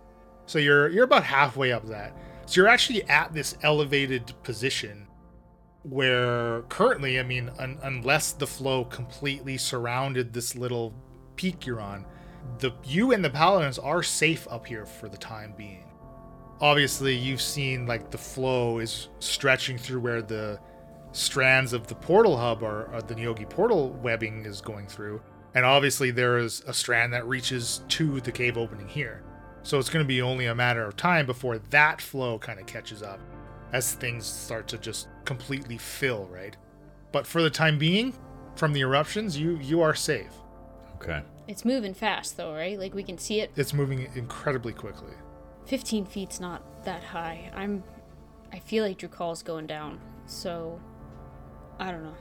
So 0.47 0.59
you're 0.59 0.89
you're 0.89 1.05
about 1.05 1.23
halfway 1.23 1.71
up 1.71 1.87
that. 1.87 2.17
So 2.45 2.61
you're 2.61 2.67
actually 2.67 3.03
at 3.03 3.33
this 3.33 3.57
elevated 3.63 4.33
position 4.43 5.07
where 5.83 6.63
currently, 6.63 7.19
I 7.19 7.23
mean, 7.23 7.51
un- 7.59 7.79
unless 7.83 8.31
the 8.33 8.47
flow 8.47 8.85
completely 8.85 9.57
surrounded 9.57 10.33
this 10.33 10.55
little 10.55 10.93
peak 11.35 11.65
you're 11.65 11.81
on, 11.81 12.05
the 12.59 12.71
you 12.83 13.11
and 13.13 13.23
the 13.23 13.29
paladins 13.29 13.79
are 13.79 14.03
safe 14.03 14.47
up 14.49 14.65
here 14.65 14.85
for 14.85 15.07
the 15.07 15.17
time 15.17 15.53
being. 15.57 15.84
Obviously, 16.62 17.16
you've 17.16 17.41
seen 17.41 17.86
like 17.86 18.12
the 18.12 18.18
flow 18.18 18.80
is 18.80 19.10
stretching 19.20 19.78
through 19.78 19.99
where 19.99 20.22
the 20.22 20.60
strands 21.12 21.74
of 21.74 21.88
the 21.88 21.95
portal 21.95 22.38
hub 22.38 22.62
or, 22.64 22.84
or 22.84 22.95
uh, 22.95 23.01
the 23.01 23.16
Neogi 23.16 23.49
portal 23.49 23.91
webbing 24.01 24.45
is 24.45 24.62
going 24.62 24.88
through, 24.88 25.22
and 25.53 25.66
obviously 25.66 26.12
there 26.12 26.38
is 26.38 26.64
a 26.68 26.74
strand 26.74 27.14
that 27.14 27.28
reaches 27.28 27.82
to 27.89 28.20
the 28.22 28.32
cave 28.32 28.58
opening 28.58 28.88
here. 28.88 29.24
So 29.64 29.80
it's 29.80 29.89
going 29.89 30.03
to 30.03 30.08
be 30.08 30.22
only 30.22 30.45
a 30.45 30.56
matter 30.56 30.86
of 30.86 30.95
time 30.95 31.26
before 31.26 31.58
that 31.58 31.99
flow 31.99 32.38
kind 32.38 32.60
of 32.60 32.68
catches 32.68 33.01
up 33.01 33.20
as 33.74 33.93
things 33.93 34.26
start 34.26 34.68
to 34.70 34.78
just 34.78 35.08
completely 35.26 35.78
fill, 35.78 36.28
right? 36.28 36.56
But 37.12 37.26
for 37.26 37.41
the 37.41 37.49
time 37.49 37.80
being, 37.80 38.14
from 38.56 38.74
the 38.74 38.82
eruptions, 38.82 39.38
you 39.38 39.58
you 39.58 39.82
are 39.82 39.95
safe. 39.95 40.32
Okay. 40.95 41.22
It's 41.47 41.66
moving 41.66 41.93
fast, 41.93 42.38
though, 42.38 42.53
right? 42.53 42.80
Like 42.80 42.93
we 42.93 43.03
can 43.03 43.18
see 43.18 43.41
it. 43.41 43.51
It's 43.56 43.74
moving 43.74 44.08
incredibly 44.16 44.74
quickly. 44.74 45.14
15 45.66 46.05
feet's 46.05 46.39
not 46.39 46.61
that 46.86 47.03
high. 47.03 47.51
I'm. 47.53 47.84
I 48.53 48.59
feel 48.59 48.84
like 48.84 48.99
Drukal's 48.99 49.43
going 49.43 49.68
down. 49.68 49.99
So. 50.26 50.80
I 51.78 51.91
don't 51.91 52.03
know. 52.03 52.16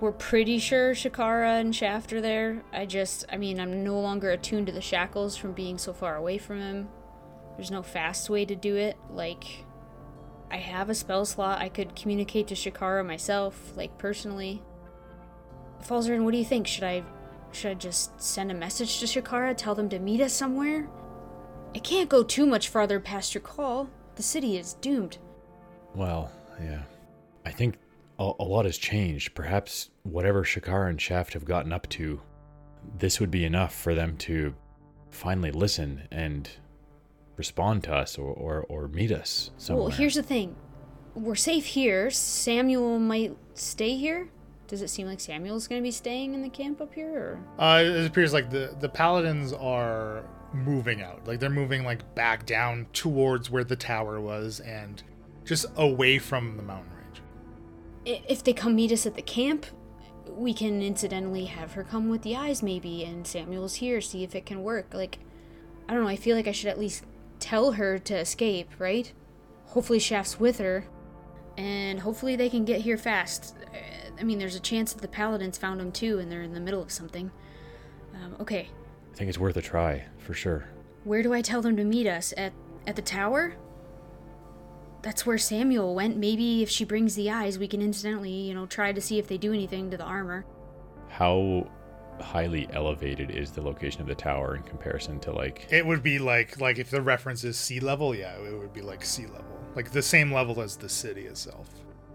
We're 0.00 0.12
pretty 0.12 0.58
sure 0.58 0.92
Shakara 0.94 1.60
and 1.60 1.74
Shaft 1.74 2.12
are 2.12 2.20
there. 2.20 2.62
I 2.72 2.86
just. 2.86 3.24
I 3.30 3.36
mean, 3.36 3.58
I'm 3.58 3.82
no 3.84 4.00
longer 4.00 4.30
attuned 4.30 4.66
to 4.66 4.72
the 4.72 4.80
shackles 4.80 5.36
from 5.36 5.52
being 5.52 5.78
so 5.78 5.92
far 5.92 6.16
away 6.16 6.38
from 6.38 6.60
him. 6.60 6.88
There's 7.56 7.70
no 7.70 7.82
fast 7.82 8.30
way 8.30 8.44
to 8.44 8.54
do 8.54 8.76
it. 8.76 8.96
Like. 9.10 9.44
I 10.52 10.56
have 10.56 10.90
a 10.90 10.96
spell 10.96 11.24
slot. 11.24 11.60
I 11.60 11.68
could 11.68 11.94
communicate 11.94 12.48
to 12.48 12.56
Shakara 12.56 13.06
myself, 13.06 13.72
like 13.76 13.96
personally. 13.98 14.62
Falzaren, 15.80 16.24
what 16.24 16.32
do 16.32 16.38
you 16.38 16.44
think? 16.44 16.66
Should 16.66 16.84
I 16.84 17.04
should 17.52 17.70
I 17.70 17.74
just 17.74 18.20
send 18.20 18.50
a 18.50 18.54
message 18.54 19.00
to 19.00 19.06
Shakara, 19.06 19.56
tell 19.56 19.74
them 19.74 19.88
to 19.90 19.98
meet 19.98 20.20
us 20.20 20.32
somewhere? 20.32 20.88
It 21.74 21.84
can't 21.84 22.08
go 22.08 22.22
too 22.22 22.46
much 22.46 22.68
farther 22.68 22.98
past 22.98 23.34
your 23.34 23.42
call. 23.42 23.88
The 24.16 24.22
city 24.22 24.58
is 24.58 24.74
doomed. 24.74 25.18
Well, 25.94 26.30
yeah. 26.60 26.82
I 27.46 27.50
think 27.50 27.76
a, 28.18 28.32
a 28.38 28.44
lot 28.44 28.64
has 28.64 28.76
changed. 28.76 29.34
Perhaps 29.34 29.90
whatever 30.02 30.44
Shakar 30.44 30.88
and 30.88 31.00
Shaft 31.00 31.32
have 31.34 31.44
gotten 31.44 31.72
up 31.72 31.88
to, 31.90 32.20
this 32.98 33.20
would 33.20 33.30
be 33.30 33.44
enough 33.44 33.74
for 33.74 33.94
them 33.94 34.16
to 34.18 34.54
finally 35.10 35.50
listen 35.50 36.08
and 36.10 36.48
respond 37.36 37.84
to 37.84 37.94
us 37.94 38.18
or, 38.18 38.32
or, 38.32 38.66
or 38.68 38.88
meet 38.88 39.12
us 39.12 39.50
somewhere. 39.56 39.88
Well, 39.88 39.96
here's 39.96 40.16
the 40.16 40.22
thing. 40.22 40.56
We're 41.14 41.34
safe 41.34 41.66
here. 41.66 42.10
Samuel 42.10 42.98
might 42.98 43.36
stay 43.54 43.96
here. 43.96 44.28
Does 44.68 44.82
it 44.82 44.88
seem 44.88 45.06
like 45.06 45.18
Samuel's 45.18 45.66
going 45.66 45.80
to 45.80 45.84
be 45.84 45.90
staying 45.90 46.34
in 46.34 46.42
the 46.42 46.48
camp 46.48 46.80
up 46.80 46.94
here? 46.94 47.40
Or? 47.58 47.64
Uh, 47.64 47.82
it 47.82 48.06
appears 48.06 48.32
like 48.32 48.50
the 48.50 48.76
the 48.78 48.88
paladins 48.88 49.52
are 49.52 50.22
moving 50.52 51.02
out. 51.02 51.26
Like 51.26 51.40
they're 51.40 51.50
moving 51.50 51.84
like 51.84 52.14
back 52.14 52.46
down 52.46 52.86
towards 52.92 53.50
where 53.50 53.64
the 53.64 53.76
tower 53.76 54.20
was 54.20 54.60
and 54.60 55.02
just 55.44 55.66
away 55.76 56.18
from 56.18 56.56
the 56.56 56.62
mountain 56.62 56.92
range. 56.92 58.22
If 58.28 58.44
they 58.44 58.52
come 58.52 58.74
meet 58.74 58.92
us 58.92 59.06
at 59.06 59.14
the 59.14 59.22
camp, 59.22 59.66
we 60.28 60.54
can 60.54 60.82
incidentally 60.82 61.46
have 61.46 61.72
her 61.72 61.84
come 61.84 62.08
with 62.08 62.22
the 62.22 62.36
eyes, 62.36 62.62
maybe, 62.62 63.04
and 63.04 63.26
Samuel's 63.26 63.74
here, 63.74 64.00
see 64.00 64.24
if 64.24 64.34
it 64.34 64.46
can 64.46 64.62
work. 64.62 64.94
Like, 64.94 65.18
I 65.88 65.94
don't 65.94 66.02
know, 66.02 66.08
I 66.08 66.16
feel 66.16 66.36
like 66.36 66.46
I 66.46 66.52
should 66.52 66.68
at 66.68 66.78
least 66.78 67.04
tell 67.40 67.72
her 67.72 67.98
to 67.98 68.16
escape, 68.16 68.70
right? 68.78 69.12
Hopefully, 69.66 69.98
Shaft's 69.98 70.38
with 70.38 70.58
her, 70.58 70.84
and 71.56 72.00
hopefully, 72.00 72.36
they 72.36 72.48
can 72.48 72.64
get 72.64 72.80
here 72.80 72.96
fast. 72.96 73.56
I 74.18 74.22
mean, 74.22 74.38
there's 74.38 74.54
a 74.54 74.60
chance 74.60 74.92
that 74.92 75.02
the 75.02 75.08
Paladins 75.08 75.58
found 75.58 75.80
them 75.80 75.92
too, 75.92 76.18
and 76.18 76.30
they're 76.30 76.42
in 76.42 76.54
the 76.54 76.60
middle 76.60 76.82
of 76.82 76.92
something. 76.92 77.30
Um, 78.14 78.36
okay, 78.40 78.68
think 79.20 79.28
it's 79.28 79.38
worth 79.38 79.58
a 79.58 79.60
try, 79.60 80.02
for 80.16 80.32
sure. 80.32 80.64
where 81.04 81.22
do 81.22 81.34
I 81.34 81.42
tell 81.42 81.60
them 81.60 81.76
to 81.76 81.84
meet 81.84 82.06
us? 82.06 82.32
At 82.38 82.54
at 82.86 82.96
the 82.96 83.02
tower? 83.02 83.54
That's 85.02 85.26
where 85.26 85.36
Samuel 85.36 85.94
went. 85.94 86.16
Maybe 86.16 86.62
if 86.62 86.70
she 86.70 86.86
brings 86.86 87.16
the 87.16 87.30
eyes, 87.30 87.58
we 87.58 87.68
can 87.68 87.82
incidentally, 87.82 88.30
you 88.30 88.54
know, 88.54 88.64
try 88.64 88.92
to 88.92 89.00
see 89.00 89.18
if 89.18 89.28
they 89.28 89.36
do 89.36 89.52
anything 89.52 89.90
to 89.90 89.98
the 89.98 90.04
armor. 90.04 90.46
How 91.10 91.70
highly 92.18 92.66
elevated 92.72 93.30
is 93.30 93.50
the 93.50 93.60
location 93.60 94.00
of 94.00 94.06
the 94.06 94.14
tower 94.14 94.56
in 94.56 94.62
comparison 94.62 95.20
to 95.20 95.32
like 95.32 95.66
It 95.70 95.84
would 95.84 96.02
be 96.02 96.18
like 96.18 96.58
like 96.58 96.78
if 96.78 96.88
the 96.88 97.02
reference 97.02 97.44
is 97.44 97.58
sea 97.58 97.78
level, 97.78 98.14
yeah, 98.14 98.36
it 98.38 98.58
would 98.58 98.72
be 98.72 98.80
like 98.80 99.04
sea 99.04 99.26
level. 99.26 99.60
Like 99.76 99.90
the 99.92 100.00
same 100.00 100.32
level 100.32 100.62
as 100.62 100.76
the 100.76 100.88
city 100.88 101.26
itself. 101.26 101.68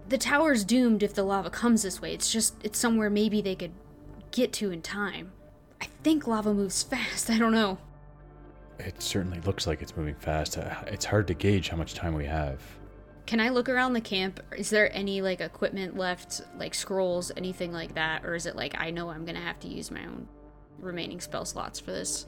The 0.08 0.18
tower's 0.18 0.64
doomed 0.64 1.04
if 1.04 1.14
the 1.14 1.22
lava 1.22 1.50
comes 1.50 1.84
this 1.84 2.02
way. 2.02 2.12
It's 2.14 2.32
just 2.32 2.56
it's 2.64 2.80
somewhere 2.80 3.10
maybe 3.10 3.40
they 3.40 3.54
could 3.54 3.74
get 4.32 4.52
to 4.54 4.72
in 4.72 4.82
time. 4.82 5.30
I 5.80 5.86
think 6.02 6.26
lava 6.26 6.52
moves 6.54 6.82
fast. 6.82 7.30
I 7.30 7.38
don't 7.38 7.52
know. 7.52 7.78
it 8.78 9.00
certainly 9.02 9.40
looks 9.40 9.66
like 9.66 9.82
it's 9.82 9.96
moving 9.96 10.14
fast. 10.16 10.58
Uh, 10.58 10.74
It's 10.86 11.04
hard 11.04 11.26
to 11.28 11.34
gauge 11.34 11.68
how 11.68 11.76
much 11.76 11.94
time 11.94 12.14
we 12.14 12.26
have. 12.26 12.60
Can 13.26 13.40
I 13.40 13.48
look 13.48 13.68
around 13.68 13.92
the 13.94 14.00
camp? 14.00 14.40
Is 14.56 14.70
there 14.70 14.94
any 14.96 15.20
like 15.20 15.40
equipment 15.40 15.96
left, 15.96 16.42
like 16.58 16.74
scrolls, 16.74 17.32
anything 17.36 17.72
like 17.72 17.94
that, 17.94 18.24
or 18.24 18.34
is 18.36 18.46
it 18.46 18.54
like 18.54 18.74
I 18.78 18.90
know 18.90 19.08
I'm 19.10 19.24
gonna 19.24 19.40
have 19.40 19.58
to 19.60 19.68
use 19.68 19.90
my 19.90 20.04
own 20.04 20.28
remaining 20.78 21.20
spell 21.20 21.44
slots 21.44 21.80
for 21.80 21.90
this? 21.90 22.26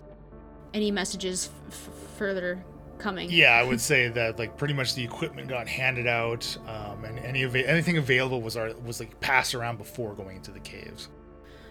Any 0.74 0.90
messages 0.90 1.51
f- 1.68 1.72
f- 1.88 2.16
further 2.18 2.64
coming? 2.99 3.30
Yeah, 3.30 3.53
I 3.53 3.62
would 3.62 3.80
say 3.92 4.09
that 4.09 4.40
like 4.40 4.57
pretty 4.57 4.74
much 4.74 4.94
the 4.96 5.05
equipment 5.05 5.49
got 5.49 5.68
handed 5.68 6.09
out, 6.09 6.59
um, 6.66 7.05
and 7.05 7.18
any 7.20 7.44
of 7.44 7.55
anything 7.55 7.96
available 7.99 8.42
was 8.42 8.57
our, 8.57 8.72
was 8.84 8.99
like 8.99 9.20
passed 9.20 9.55
around 9.55 9.78
before 9.78 10.14
going 10.14 10.36
into 10.36 10.51
the 10.51 10.61
caves. 10.61 11.11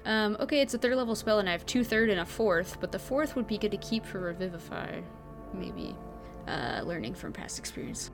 Um, 0.07 0.37
okay, 0.39 0.61
it's 0.61 0.73
a 0.73 0.77
third 0.77 0.95
level 0.95 1.15
spell, 1.15 1.39
and 1.39 1.49
I 1.49 1.51
have 1.51 1.65
two 1.65 1.83
third 1.83 2.09
and 2.09 2.21
a 2.21 2.25
fourth, 2.25 2.79
but 2.79 2.93
the 2.93 2.99
fourth 2.99 3.35
would 3.35 3.45
be 3.45 3.57
good 3.57 3.71
to 3.71 3.77
keep 3.77 4.05
for 4.05 4.21
Revivify, 4.21 5.01
maybe. 5.53 5.95
Uh, 6.47 6.81
learning 6.85 7.13
from 7.13 7.33
past 7.33 7.59
experience. 7.59 8.09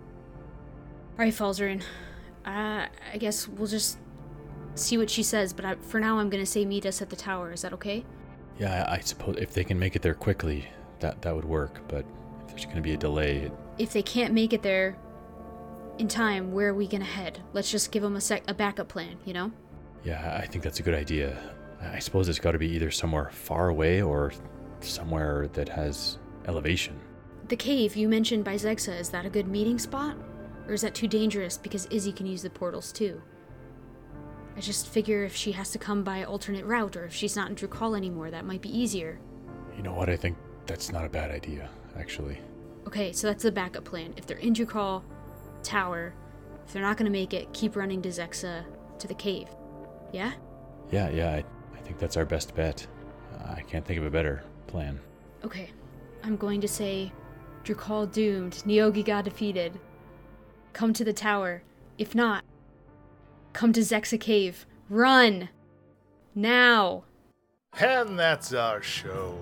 All 1.11 1.19
right, 1.19 1.31
Falzaren. 1.31 1.83
Uh, 2.43 2.87
I 3.13 3.17
guess 3.19 3.47
we'll 3.47 3.67
just 3.67 3.99
see 4.73 4.97
what 4.97 5.07
she 5.07 5.21
says, 5.21 5.53
but 5.53 5.65
I, 5.65 5.75
for 5.75 5.99
now, 5.99 6.17
I'm 6.17 6.31
gonna 6.31 6.47
say 6.47 6.65
meet 6.65 6.87
us 6.87 6.99
at 7.03 7.11
the 7.11 7.15
tower. 7.15 7.51
Is 7.51 7.61
that 7.61 7.73
okay? 7.73 8.03
Yeah, 8.57 8.85
I, 8.89 8.95
I 8.95 8.99
suppose 9.01 9.35
if 9.37 9.53
they 9.53 9.63
can 9.63 9.77
make 9.77 9.95
it 9.95 10.01
there 10.01 10.15
quickly, 10.15 10.67
that 10.99 11.21
that 11.21 11.35
would 11.35 11.45
work. 11.45 11.87
But 11.87 12.05
if 12.41 12.47
there's 12.47 12.65
going 12.65 12.77
to 12.77 12.81
be 12.81 12.93
a 12.93 12.97
delay, 12.97 13.37
it, 13.37 13.51
If 13.77 13.93
they 13.93 14.01
can't 14.01 14.33
make 14.33 14.51
it 14.51 14.63
there 14.63 14.97
in 15.99 16.07
time, 16.07 16.53
where 16.53 16.69
are 16.69 16.73
we 16.73 16.87
gonna 16.87 17.05
head? 17.05 17.39
Let's 17.53 17.69
just 17.69 17.91
give 17.91 18.01
them 18.01 18.15
a 18.15 18.21
sec- 18.21 18.49
a 18.49 18.53
backup 18.55 18.87
plan, 18.87 19.17
you 19.25 19.33
know? 19.33 19.51
yeah, 20.03 20.39
I 20.41 20.47
think 20.47 20.63
that's 20.63 20.79
a 20.79 20.83
good 20.83 20.95
idea. 20.95 21.37
I 21.91 21.99
suppose 21.99 22.29
it's 22.29 22.39
got 22.39 22.51
to 22.51 22.59
be 22.59 22.69
either 22.69 22.91
somewhere 22.91 23.29
far 23.31 23.69
away 23.69 24.01
or 24.01 24.31
somewhere 24.79 25.47
that 25.53 25.69
has 25.69 26.17
elevation. 26.45 26.99
The 27.47 27.55
cave 27.55 27.95
you 27.95 28.07
mentioned 28.07 28.43
by 28.43 28.55
Zexa, 28.55 28.99
is 28.99 29.09
that 29.09 29.25
a 29.25 29.29
good 29.29 29.47
meeting 29.47 29.79
spot? 29.79 30.17
Or 30.67 30.73
is 30.73 30.81
that 30.81 30.95
too 30.95 31.07
dangerous 31.07 31.57
because 31.57 31.87
Izzy 31.87 32.13
can 32.13 32.25
use 32.25 32.41
the 32.41 32.49
portals 32.49 32.91
too? 32.91 33.21
I 34.55 34.59
just 34.59 34.87
figure 34.87 35.23
if 35.23 35.35
she 35.35 35.51
has 35.53 35.71
to 35.71 35.79
come 35.79 36.03
by 36.03 36.23
alternate 36.23 36.65
route 36.65 36.95
or 36.95 37.05
if 37.05 37.13
she's 37.13 37.35
not 37.35 37.49
in 37.49 37.55
Drukal 37.55 37.97
anymore, 37.97 38.31
that 38.31 38.45
might 38.45 38.61
be 38.61 38.75
easier. 38.75 39.19
You 39.75 39.83
know 39.83 39.93
what? 39.93 40.09
I 40.09 40.15
think 40.15 40.37
that's 40.67 40.91
not 40.91 41.05
a 41.05 41.09
bad 41.09 41.31
idea, 41.31 41.69
actually. 41.97 42.37
Okay, 42.87 43.11
so 43.11 43.27
that's 43.27 43.43
the 43.43 43.51
backup 43.51 43.83
plan. 43.83 44.13
If 44.15 44.25
they're 44.25 44.37
in 44.37 44.53
Drukal 44.53 45.03
Tower, 45.63 46.13
if 46.65 46.71
they're 46.71 46.81
not 46.81 46.97
gonna 46.97 47.09
make 47.09 47.33
it, 47.33 47.51
keep 47.53 47.75
running 47.75 48.01
to 48.03 48.09
Zexa 48.09 48.63
to 48.99 49.07
the 49.07 49.15
cave. 49.15 49.47
Yeah? 50.11 50.33
Yeah, 50.91 51.09
yeah, 51.09 51.31
I 51.31 51.43
think 51.83 51.99
that's 51.99 52.17
our 52.17 52.25
best 52.25 52.55
bet. 52.55 52.85
Uh, 53.33 53.53
I 53.57 53.61
can't 53.61 53.85
think 53.85 53.99
of 53.99 54.05
a 54.05 54.11
better 54.11 54.43
plan. 54.67 54.99
Okay. 55.43 55.69
I'm 56.23 56.37
going 56.37 56.61
to 56.61 56.67
say 56.67 57.11
Drukal 57.63 58.11
doomed, 58.11 58.63
Neogiga 58.65 59.23
defeated. 59.23 59.79
Come 60.73 60.93
to 60.93 61.03
the 61.03 61.13
tower. 61.13 61.63
If 61.97 62.15
not, 62.15 62.43
come 63.51 63.73
to 63.73 63.81
Zexa 63.81 64.19
Cave. 64.19 64.65
Run! 64.89 65.49
Now! 66.35 67.03
And 67.79 68.17
that's 68.17 68.53
our 68.53 68.81
show. 68.81 69.37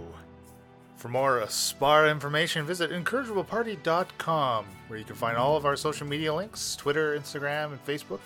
For 0.98 1.10
more 1.10 1.42
Aspara 1.42 2.12
information, 2.12 2.66
visit 2.66 2.92
incorrigibleparty.com, 2.92 4.66
where 4.88 5.00
you 5.00 5.06
can 5.06 5.16
find 5.16 5.36
all 5.38 5.58
of 5.58 5.66
our 5.66 5.76
social 5.76 6.06
media 6.06 6.34
links 6.34 6.76
Twitter, 6.76 7.18
Instagram, 7.18 7.72
and 7.72 7.86
Facebook, 7.86 8.20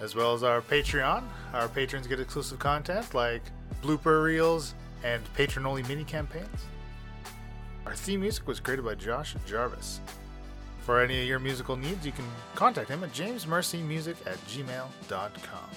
as 0.00 0.14
well 0.14 0.32
as 0.32 0.42
our 0.42 0.60
Patreon. 0.60 1.24
Our 1.52 1.68
patrons 1.68 2.06
get 2.06 2.20
exclusive 2.20 2.58
content 2.58 3.14
like 3.14 3.42
blooper 3.82 4.24
reels 4.24 4.74
and 5.04 5.22
patron 5.34 5.66
only 5.66 5.82
mini 5.84 6.04
campaigns. 6.04 6.64
Our 7.86 7.94
theme 7.94 8.20
music 8.20 8.46
was 8.46 8.60
created 8.60 8.84
by 8.84 8.94
Josh 8.94 9.34
Jarvis. 9.46 10.00
For 10.80 11.02
any 11.02 11.20
of 11.22 11.28
your 11.28 11.38
musical 11.38 11.76
needs, 11.76 12.04
you 12.04 12.12
can 12.12 12.24
contact 12.54 12.88
him 12.88 13.04
at 13.04 13.12
jamesmercymusic 13.12 14.16
at 14.26 14.38
gmail.com. 14.46 15.70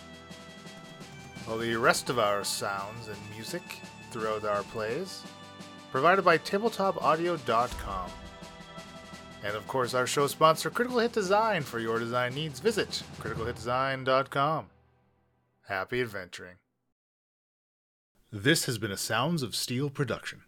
Well, 1.47 1.57
the 1.57 1.75
rest 1.75 2.09
of 2.09 2.19
our 2.19 2.43
sounds 2.43 3.07
and 3.07 3.17
music 3.35 3.61
throughout 4.11 4.45
our 4.45 4.63
plays 4.63 5.23
provided 5.91 6.23
by 6.23 6.37
tabletopaudio.com. 6.37 8.09
And 9.43 9.55
of 9.55 9.67
course, 9.67 9.93
our 9.93 10.07
show 10.07 10.27
sponsor, 10.27 10.69
Critical 10.69 10.99
Hit 10.99 11.11
Design, 11.11 11.63
for 11.63 11.79
your 11.79 11.99
design 11.99 12.33
needs. 12.33 12.59
Visit 12.59 13.03
criticalhitdesign.com. 13.19 14.67
Happy 15.67 16.01
adventuring. 16.01 16.55
This 18.35 18.65
has 18.65 18.79
been 18.79 18.89
a 18.89 18.97
Sounds 18.97 19.43
of 19.43 19.53
Steel 19.53 19.91
production. 19.91 20.41